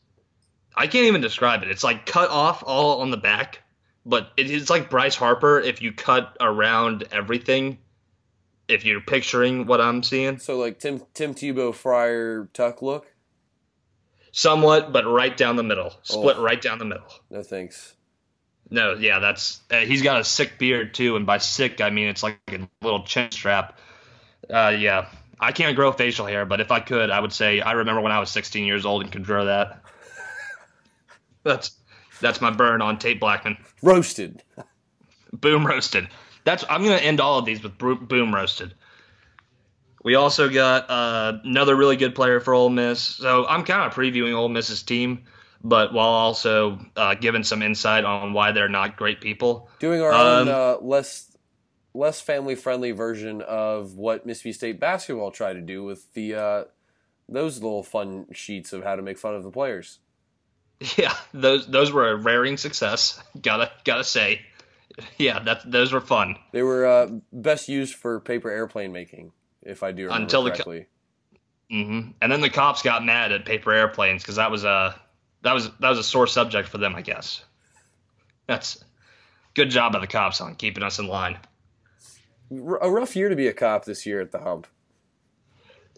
I 0.75 0.87
can't 0.87 1.05
even 1.05 1.21
describe 1.21 1.61
it. 1.63 1.69
It's 1.69 1.83
like 1.83 2.05
cut 2.05 2.29
off 2.29 2.63
all 2.65 3.01
on 3.01 3.11
the 3.11 3.17
back, 3.17 3.61
but 4.05 4.31
it 4.37 4.49
is 4.49 4.69
like 4.69 4.89
Bryce 4.89 5.15
Harper 5.15 5.59
if 5.59 5.81
you 5.81 5.91
cut 5.93 6.35
around 6.41 7.05
everything. 7.11 7.77
If 8.67 8.85
you're 8.85 9.01
picturing 9.01 9.65
what 9.65 9.81
I'm 9.81 10.03
seeing, 10.03 10.37
So 10.37 10.57
like 10.57 10.79
Tim 10.79 11.01
Tim 11.15 11.33
Tebow 11.33 11.73
Friar 11.73 12.49
Tuck 12.53 12.81
look. 12.83 13.07
somewhat, 14.31 14.91
but 14.93 15.05
right 15.05 15.35
down 15.35 15.55
the 15.55 15.63
middle, 15.63 15.91
split 16.03 16.37
Oh. 16.37 16.43
right 16.43 16.61
down 16.61 16.77
the 16.77 16.85
middle. 16.85 17.07
No 17.31 17.41
thanks. 17.41 17.95
No, 18.71 18.93
yeah, 18.93 19.19
that's 19.19 19.61
uh, 19.71 19.79
he's 19.79 20.01
got 20.01 20.19
a 20.19 20.23
sick 20.23 20.59
beard 20.59 20.93
too, 20.93 21.15
and 21.15 21.25
by 21.25 21.39
sick 21.39 21.81
I 21.81 21.89
mean 21.89 22.07
it's 22.07 22.23
like 22.23 22.39
a 22.49 22.67
little 22.81 23.03
chin 23.03 23.31
strap. 23.31 23.79
Uh, 24.49 24.75
yeah, 24.77 25.09
I 25.39 25.51
can't 25.51 25.75
grow 25.75 25.91
facial 25.91 26.25
hair, 26.25 26.45
but 26.45 26.61
if 26.61 26.71
I 26.71 26.79
could, 26.79 27.09
I 27.09 27.19
would 27.19 27.33
say 27.33 27.61
I 27.61 27.73
remember 27.73 28.01
when 28.01 28.11
I 28.11 28.19
was 28.19 28.29
16 28.29 28.65
years 28.65 28.85
old 28.85 29.03
and 29.03 29.11
could 29.11 29.25
grow 29.25 29.45
that. 29.45 29.81
That's 31.43 31.71
that's 32.21 32.41
my 32.41 32.51
burn 32.51 32.81
on 32.81 32.99
Tate 32.99 33.19
Blackman. 33.19 33.57
Roasted. 33.81 34.43
Boom 35.31 35.65
roasted. 35.65 36.09
That's 36.43 36.65
I'm 36.69 36.83
gonna 36.83 36.97
end 36.97 37.21
all 37.21 37.39
of 37.39 37.45
these 37.45 37.63
with 37.63 37.77
boom 37.77 38.35
roasted. 38.35 38.73
We 40.03 40.15
also 40.15 40.49
got 40.49 40.89
uh, 40.89 41.39
another 41.43 41.75
really 41.75 41.97
good 41.97 42.15
player 42.15 42.39
for 42.39 42.53
Ole 42.53 42.69
Miss, 42.69 43.01
so 43.01 43.45
I'm 43.47 43.63
kind 43.63 43.83
of 43.83 43.93
previewing 43.93 44.33
Ole 44.33 44.49
Miss's 44.49 44.81
team, 44.81 45.25
but 45.63 45.93
while 45.93 46.07
also 46.07 46.79
uh, 46.95 47.15
giving 47.15 47.43
some 47.43 47.61
insight 47.61 48.05
on 48.05 48.33
why 48.33 48.51
they're 48.51 48.69
not 48.69 48.97
great 48.97 49.21
people. 49.21 49.69
Doing 49.79 50.01
our 50.01 50.13
own 50.13 50.41
Um, 50.41 50.47
uh, 50.49 50.77
less 50.81 51.35
less 51.93 52.21
family 52.21 52.55
friendly 52.55 52.91
version 52.91 53.41
of 53.41 53.95
what 53.95 54.25
Mississippi 54.25 54.53
State 54.53 54.79
basketball 54.79 55.31
tried 55.31 55.53
to 55.53 55.61
do 55.61 55.83
with 55.83 56.13
the 56.13 56.35
uh, 56.35 56.63
those 57.27 57.61
little 57.61 57.83
fun 57.83 58.27
sheets 58.33 58.73
of 58.73 58.83
how 58.83 58.95
to 58.95 59.01
make 59.01 59.17
fun 59.17 59.35
of 59.35 59.43
the 59.43 59.51
players. 59.51 59.99
Yeah, 60.97 61.13
those 61.33 61.67
those 61.67 61.91
were 61.91 62.09
a 62.09 62.15
raring 62.15 62.55
success. 62.55 63.21
Gotta 63.41 63.69
gotta 63.83 64.05
say, 64.05 64.41
yeah, 65.17 65.39
that 65.43 65.69
those 65.69 65.91
were 65.91 65.99
fun. 65.99 66.37
They 66.53 66.63
were 66.63 66.85
uh, 66.85 67.07
best 67.33 67.67
used 67.67 67.95
for 67.95 68.21
paper 68.21 68.49
airplane 68.49 68.93
making, 68.93 69.33
if 69.61 69.83
I 69.83 69.91
do 69.91 70.03
remember 70.03 70.23
Until 70.23 70.43
the 70.43 70.51
co- 70.51 70.55
correctly. 70.55 70.85
hmm 71.69 72.11
And 72.21 72.31
then 72.31 72.39
the 72.39 72.49
cops 72.49 72.81
got 72.81 73.03
mad 73.03 73.33
at 73.33 73.43
paper 73.43 73.73
airplanes 73.73 74.21
because 74.23 74.37
that 74.37 74.51
was 74.51 74.63
a 74.63 74.95
that 75.41 75.53
was 75.53 75.69
that 75.79 75.89
was 75.89 75.99
a 75.99 76.03
sore 76.03 76.27
subject 76.27 76.69
for 76.69 76.77
them, 76.77 76.95
I 76.95 77.01
guess. 77.01 77.43
That's 78.47 78.83
good 79.53 79.69
job 79.69 79.93
by 79.93 79.99
the 79.99 80.07
cops 80.07 80.41
on 80.41 80.55
keeping 80.55 80.83
us 80.83 80.99
in 80.99 81.07
line. 81.07 81.37
R- 82.51 82.77
a 82.81 82.89
rough 82.89 83.15
year 83.15 83.29
to 83.29 83.35
be 83.35 83.47
a 83.47 83.53
cop 83.53 83.85
this 83.85 84.05
year 84.05 84.21
at 84.21 84.31
the 84.31 84.39
hump. 84.39 84.67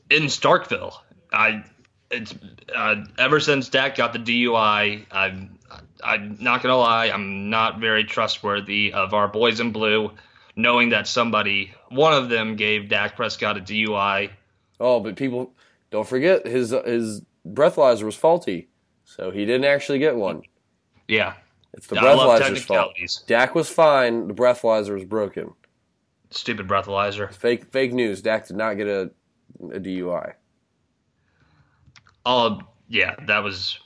in 0.10 0.24
Starkville. 0.24 0.94
I 1.32 1.64
it's 2.10 2.36
uh, 2.76 2.96
ever 3.18 3.40
since 3.40 3.70
Dak 3.70 3.96
got 3.96 4.12
the 4.14 4.20
DUI, 4.20 5.06
I'm 5.12 5.58
I'm 6.04 6.38
not 6.42 6.62
gonna 6.62 6.76
lie, 6.78 7.06
I'm 7.10 7.50
not 7.50 7.80
very 7.80 8.04
trustworthy 8.04 8.92
of 8.92 9.14
our 9.14 9.30
boys 9.30 9.62
in 9.62 9.72
blue, 9.72 10.12
knowing 10.58 10.90
that 10.90 11.08
somebody, 11.08 11.74
one 11.90 12.14
of 12.14 12.28
them, 12.28 12.58
gave 12.58 12.90
Dak 12.90 13.16
Prescott 13.16 13.58
a 13.58 13.62
DUI. 13.62 14.32
Oh, 14.82 15.00
but 15.00 15.16
people 15.16 15.54
don't 15.90 16.08
forget 16.08 16.46
his 16.46 16.72
his 16.86 17.22
breathalyzer 17.48 18.04
was 18.04 18.16
faulty, 18.16 18.68
so 19.16 19.30
he 19.30 19.46
didn't 19.46 19.66
actually 19.66 20.00
get 20.00 20.16
one. 20.16 20.44
Yeah, 21.08 21.34
It's 21.74 21.88
the 21.88 21.98
breathalyzer's 21.98 22.64
fault. 22.64 22.94
Dak 23.28 23.54
was 23.56 23.70
fine. 23.70 24.28
The 24.30 24.34
breathalyzer 24.34 24.94
was 24.94 25.04
broken. 25.04 25.54
Stupid 26.30 26.68
breathalyzer. 26.68 27.34
Fake 27.34 27.72
fake 27.72 27.92
news. 27.92 28.22
Dak 28.22 28.48
did 28.48 28.56
not 28.56 28.76
get 28.76 28.88
a, 28.88 29.12
a 29.64 29.80
DUI. 29.80 30.34
Oh 32.26 32.62
yeah, 32.88 33.16
that 33.28 33.44
was. 33.44 33.78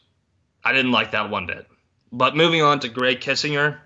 I 0.63 0.73
didn't 0.73 0.91
like 0.91 1.11
that 1.11 1.29
one 1.31 1.47
bit. 1.47 1.65
But 2.11 2.35
moving 2.35 2.61
on 2.61 2.79
to 2.81 2.89
Grae 2.89 3.19
Kessinger, 3.19 3.79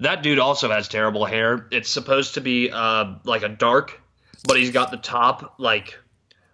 that 0.00 0.22
dude 0.22 0.38
also 0.38 0.70
has 0.70 0.88
terrible 0.88 1.26
hair. 1.26 1.66
It's 1.70 1.90
supposed 1.90 2.34
to 2.34 2.40
be 2.40 2.70
uh, 2.70 3.16
like 3.24 3.42
a 3.42 3.48
dark, 3.48 4.00
but 4.46 4.56
he's 4.56 4.70
got 4.70 4.90
the 4.90 4.96
top 4.96 5.56
like 5.58 5.98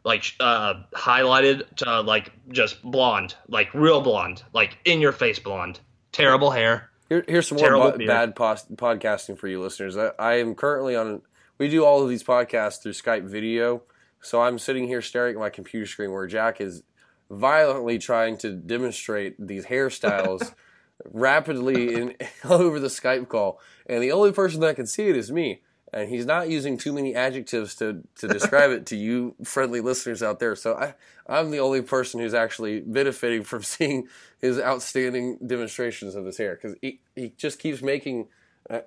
like 0.05 0.25
uh, 0.39 0.75
highlighted 0.95 1.75
to 1.77 1.91
uh, 1.91 2.03
like 2.03 2.31
just 2.51 2.83
blonde, 2.83 3.35
like 3.49 3.73
real 3.75 4.03
blonde, 4.03 4.43
like 4.53 4.79
in 4.85 5.01
your 5.01 5.13
face 5.13 5.39
blonde. 5.39 5.81
Terrible 6.13 6.51
hair. 6.51 6.91
Here, 7.09 7.25
here's 7.27 7.49
some 7.49 7.59
more 7.59 7.97
bad 7.99 8.37
pos- 8.37 8.67
podcasting 8.67 9.39
for 9.39 9.49
you 9.49 9.61
listeners. 9.61 9.97
I, 9.97 10.13
I 10.19 10.35
am 10.35 10.55
currently 10.55 10.95
on. 10.95 11.23
We 11.59 11.69
do 11.69 11.85
all 11.85 12.03
of 12.03 12.09
these 12.09 12.23
podcasts 12.23 12.83
through 12.83 12.93
Skype 12.93 13.25
video, 13.25 13.83
so 14.21 14.43
I'm 14.43 14.59
sitting 14.59 14.87
here 14.87 15.03
staring 15.03 15.37
at 15.37 15.41
my 15.41 15.51
computer 15.51 15.87
screen 15.87 16.13
where 16.13 16.27
Jack 16.27 16.61
is 16.61 16.83
violently 17.31 17.99
trying 17.99 18.37
to 18.39 18.53
demonstrate 18.53 19.35
these 19.39 19.67
hairstyles 19.67 20.55
rapidly 21.05 21.95
in 21.95 22.17
over 22.45 22.79
the 22.79 22.89
Skype 22.89 23.29
call, 23.29 23.61
and 23.87 24.03
the 24.03 24.13
only 24.13 24.33
person 24.33 24.61
that 24.61 24.77
can 24.77 24.87
see 24.87 25.09
it 25.09 25.17
is 25.17 25.33
me. 25.33 25.63
And 25.95 26.09
he's 26.09 26.27
not 26.27 26.51
using 26.51 26.77
too 26.77 26.93
many 26.93 27.15
adjectives 27.15 27.77
to, 27.77 28.03
to 28.17 28.27
describe 28.27 28.73
it 28.73 28.87
to 28.87 28.97
you 28.97 29.37
friendly 29.45 29.81
listeners 29.81 30.25
out 30.25 30.41
there. 30.41 30.57
So 30.57 30.75
I, 30.75 30.95
I'm 31.29 31.53
the 31.53 31.61
only 31.61 31.83
person 31.83 32.19
who's 32.19 32.35
actually 32.35 32.81
benefiting 32.81 33.45
from 33.45 33.63
seeing 33.63 34.09
his 34.41 34.59
outstanding 34.59 35.39
demonstrations 35.47 36.17
of 36.17 36.27
his 36.27 36.37
hair 36.37 36.59
because 36.61 36.77
he, 36.83 37.01
he 37.15 37.33
just 37.37 37.61
keeps 37.61 37.81
making. 37.81 38.27
Uh, 38.69 38.81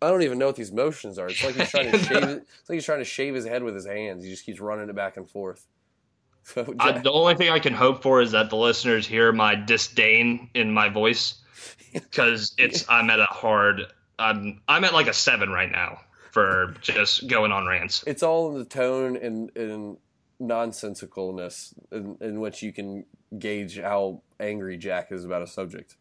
I 0.00 0.08
don't 0.08 0.22
even 0.22 0.38
know 0.38 0.46
what 0.46 0.56
these 0.56 0.72
motions 0.72 1.18
are. 1.18 1.28
It's 1.28 1.44
like 1.44 1.56
he's 1.56 1.70
trying 1.70 1.92
to 1.92 1.98
shave. 2.02 2.22
It's 2.22 2.68
like 2.70 2.76
he's 2.76 2.86
trying 2.86 3.00
to 3.00 3.04
shave 3.04 3.34
his 3.34 3.44
head 3.44 3.62
with 3.62 3.74
his 3.74 3.86
hands. 3.86 4.24
He 4.24 4.30
just 4.30 4.46
keeps 4.46 4.58
running 4.58 4.88
it 4.88 4.96
back 4.96 5.18
and 5.18 5.28
forth. 5.28 5.64
So 6.48 6.76
I, 6.78 6.92
the 6.92 7.10
only 7.10 7.34
thing 7.34 7.50
I 7.50 7.58
can 7.58 7.72
hope 7.74 8.04
for 8.04 8.22
is 8.22 8.30
that 8.30 8.50
the 8.50 8.56
listeners 8.56 9.04
hear 9.04 9.32
my 9.32 9.56
disdain 9.56 10.48
in 10.54 10.72
my 10.72 10.90
voice, 10.90 11.34
because 11.92 12.54
it's 12.56 12.88
I'm 12.88 13.10
at 13.10 13.18
a 13.18 13.24
hard. 13.24 13.80
I'm 14.16 14.60
I'm 14.68 14.84
at 14.84 14.94
like 14.94 15.08
a 15.08 15.12
seven 15.12 15.50
right 15.50 15.72
now 15.72 15.98
for 16.36 16.74
just 16.82 17.26
going 17.28 17.50
on 17.50 17.64
rants. 17.66 18.04
it's 18.06 18.22
all 18.22 18.50
in 18.50 18.58
the 18.58 18.64
tone 18.66 19.16
and, 19.16 19.50
and 19.56 19.96
nonsensicalness 20.38 21.72
in, 21.90 22.14
in 22.20 22.40
which 22.40 22.62
you 22.62 22.74
can 22.74 23.06
gauge 23.38 23.78
how 23.78 24.20
angry 24.38 24.76
Jack 24.76 25.12
is 25.12 25.24
about 25.24 25.40
a 25.40 25.46
subject. 25.46 25.96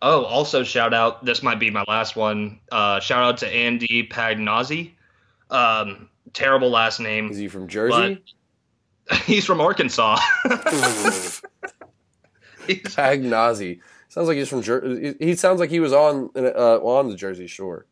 Oh, 0.00 0.22
also 0.26 0.62
shout 0.62 0.94
out. 0.94 1.24
This 1.24 1.42
might 1.42 1.58
be 1.58 1.72
my 1.72 1.82
last 1.88 2.14
one. 2.14 2.60
Uh, 2.70 3.00
shout 3.00 3.24
out 3.24 3.38
to 3.38 3.48
Andy 3.48 4.06
Pagnozzi. 4.08 4.92
Um, 5.50 6.08
terrible 6.32 6.70
last 6.70 7.00
name. 7.00 7.32
Is 7.32 7.36
he 7.36 7.48
from 7.48 7.66
Jersey? 7.66 8.22
He's 9.24 9.44
from 9.44 9.60
Arkansas. 9.60 10.20
Pagnazi. 12.68 13.80
Sounds 14.08 14.28
like 14.28 14.36
he's 14.36 14.48
from 14.48 14.62
Jersey. 14.62 15.16
He 15.18 15.34
sounds 15.34 15.58
like 15.58 15.70
he 15.70 15.80
was 15.80 15.92
on 15.92 16.30
uh, 16.36 16.78
on 16.78 17.08
the 17.08 17.16
Jersey 17.16 17.48
Shore. 17.48 17.86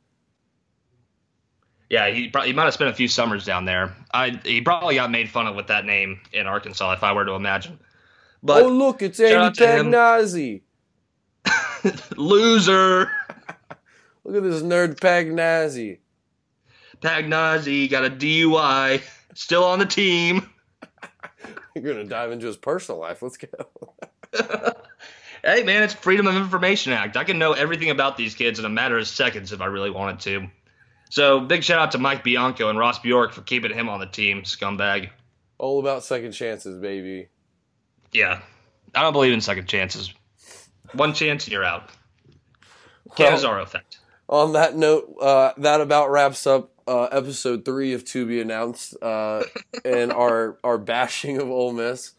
Yeah, 1.91 2.11
he 2.11 2.29
probably, 2.29 2.51
he 2.51 2.55
might 2.55 2.65
have 2.65 2.75
spent 2.75 2.91
a 2.91 2.95
few 2.95 3.09
summers 3.09 3.45
down 3.45 3.65
there. 3.65 3.95
I 4.13 4.39
he 4.45 4.61
probably 4.61 4.97
got 4.97 5.11
made 5.11 5.31
fun 5.31 5.47
of 5.47 5.57
with 5.57 5.69
that 5.69 5.85
name 5.85 6.21
in 6.33 6.47
Arkansas, 6.47 6.93
if 6.93 7.03
I 7.03 7.13
were 7.13 7.25
to 7.25 7.33
imagine. 7.33 7.79
But 8.43 8.63
oh 8.63 8.69
look, 8.69 9.03
it's 9.03 9.19
Andy 9.21 9.35
out 9.35 9.55
to 9.55 9.67
him. 9.67 9.87
Pagnazi. 9.87 10.63
loser 12.17 13.11
Look 14.25 14.37
at 14.37 14.43
this 14.43 14.63
nerd 14.63 15.01
Pagnazi. 15.01 15.99
Pagnozzi 17.01 17.89
got 17.89 18.05
a 18.05 18.11
DUI, 18.11 19.01
still 19.35 19.65
on 19.65 19.79
the 19.79 19.87
team. 19.87 20.51
You're 21.75 21.95
gonna 21.95 22.05
dive 22.05 22.33
into 22.33 22.47
his 22.47 22.57
personal 22.57 23.01
life. 23.01 23.23
Let's 23.23 23.37
go. 23.37 23.49
Hey 25.45 25.63
man, 25.63 25.85
it's 25.85 25.95
Freedom 25.95 26.27
of 26.27 26.35
Information 26.35 26.93
Act. 26.93 27.17
I 27.17 27.23
can 27.23 27.39
know 27.39 27.53
everything 27.53 27.91
about 27.91 28.17
these 28.17 28.35
kids 28.35 28.59
in 28.59 28.65
a 28.65 28.69
matter 28.69 28.99
of 28.99 29.07
seconds 29.07 29.53
if 29.53 29.61
I 29.61 29.67
really 29.67 29.91
wanted 29.91 30.21
to. 30.21 30.51
So 31.11 31.41
big 31.41 31.63
shout 31.65 31.79
out 31.81 31.93
to 31.93 31.99
Mike 31.99 32.23
Bianco 32.23 32.69
and 32.69 32.79
Ross 32.79 32.99
Bjork 32.99 33.33
for 33.33 33.41
keeping 33.43 33.73
him 33.73 33.89
on 33.89 34.01
the 34.01 34.07
team, 34.07 34.43
scumbag. 34.43 35.11
All 35.59 35.81
about 35.81 36.05
second 36.05 36.33
chances, 36.33 36.79
baby. 36.81 37.29
Yeah, 38.13 38.41
I 38.95 39.03
don't 39.03 39.13
believe 39.13 39.33
in 39.33 39.41
second 39.41 39.69
chances. 39.69 40.13
One 40.93 41.13
chance 41.15 41.45
and 41.45 41.53
you're 41.53 41.65
out. 41.65 41.91
Cannizzaro 43.11 43.63
effect. 43.63 43.99
On 44.29 44.53
that 44.53 44.77
note, 44.77 45.15
uh, 45.21 45.53
that 45.59 45.81
about 45.81 46.11
wraps 46.11 46.47
up 46.47 46.71
uh, 46.87 47.05
episode 47.05 47.65
three 47.65 47.93
of 47.95 48.05
To 48.07 48.27
Be 48.27 48.41
Announced 48.41 48.95
uh, 49.03 49.43
and 49.85 50.13
our 50.13 50.59
our 50.63 50.79
bashing 50.79 51.39
of 51.41 51.51
Ole 51.51 51.73
Miss. 51.73 52.13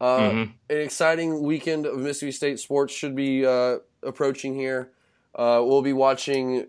Uh, 0.00 0.18
Mhm. 0.20 0.52
An 0.70 0.76
exciting 0.78 1.42
weekend 1.42 1.84
of 1.86 1.98
Mississippi 1.98 2.30
State 2.32 2.60
sports 2.60 2.94
should 2.94 3.16
be 3.16 3.44
uh, 3.44 3.78
approaching 4.04 4.54
here. 4.54 4.90
Uh, 5.34 5.60
we'll 5.64 5.82
be 5.82 5.92
watching. 5.92 6.66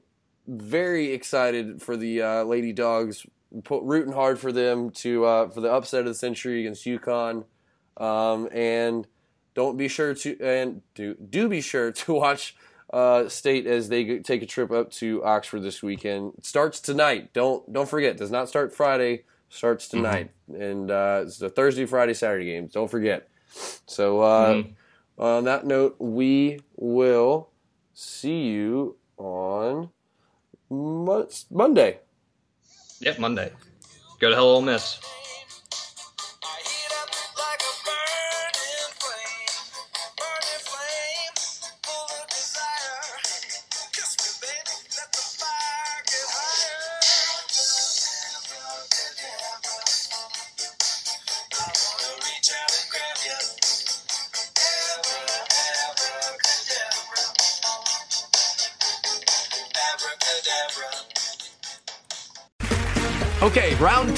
Very 0.50 1.12
excited 1.12 1.80
for 1.80 1.96
the 1.96 2.24
uh, 2.24 2.44
Lady 2.44 2.74
Dogs, 2.74 3.24
put, 3.64 3.84
rooting 3.84 4.14
hard 4.14 4.40
for 4.40 4.52
them 4.52 4.90
to 4.90 5.24
uh, 5.24 5.50
for 5.50 5.62
the 5.62 5.72
upset 5.72 6.00
of 6.00 6.08
the 6.08 6.16
century 6.16 6.62
against 6.62 6.86
UConn, 6.86 7.46
um, 7.98 8.50
and 8.52 9.06
don't 9.54 9.78
be 9.78 9.88
sure 9.88 10.16
to 10.16 10.40
and 10.42 10.82
do 10.96 11.14
do 11.14 11.50
be 11.50 11.62
sure 11.62 11.92
to 11.92 12.14
watch 12.14 12.56
uh, 12.92 13.30
State 13.30 13.68
as 13.68 13.90
they 13.90 14.18
take 14.20 14.42
a 14.42 14.48
trip 14.48 14.72
up 14.72 14.90
to 14.94 15.24
Oxford 15.24 15.60
this 15.60 15.84
weekend. 15.84 16.34
It 16.40 16.48
starts 16.48 16.80
tonight. 16.80 17.32
Don't 17.34 17.72
don't 17.72 17.88
forget. 17.88 18.18
Does 18.18 18.32
not 18.32 18.50
start 18.50 18.74
Friday. 18.74 19.26
Starts 19.50 19.88
tonight, 19.88 20.32
and 20.48 20.90
uh, 20.90 21.26
it's 21.26 21.40
a 21.42 21.50
Thursday, 21.50 21.86
Friday, 21.86 22.16
Saturday 22.16 22.46
games. 22.46 22.74
Don't 22.74 22.90
forget. 22.90 23.30
So 23.86 24.22
uh, 24.22 24.64
on 25.20 25.44
that 25.44 25.68
note, 25.68 25.96
we 26.00 26.62
will 26.76 27.50
see 27.94 28.48
you 28.48 28.96
on 29.18 29.90
Monday. 30.70 31.98
Yep, 33.00 33.20
Monday. 33.20 33.52
Go 34.20 34.30
to 34.30 34.36
Hell 34.36 34.46
Ole 34.46 34.62
Miss. 34.62 35.00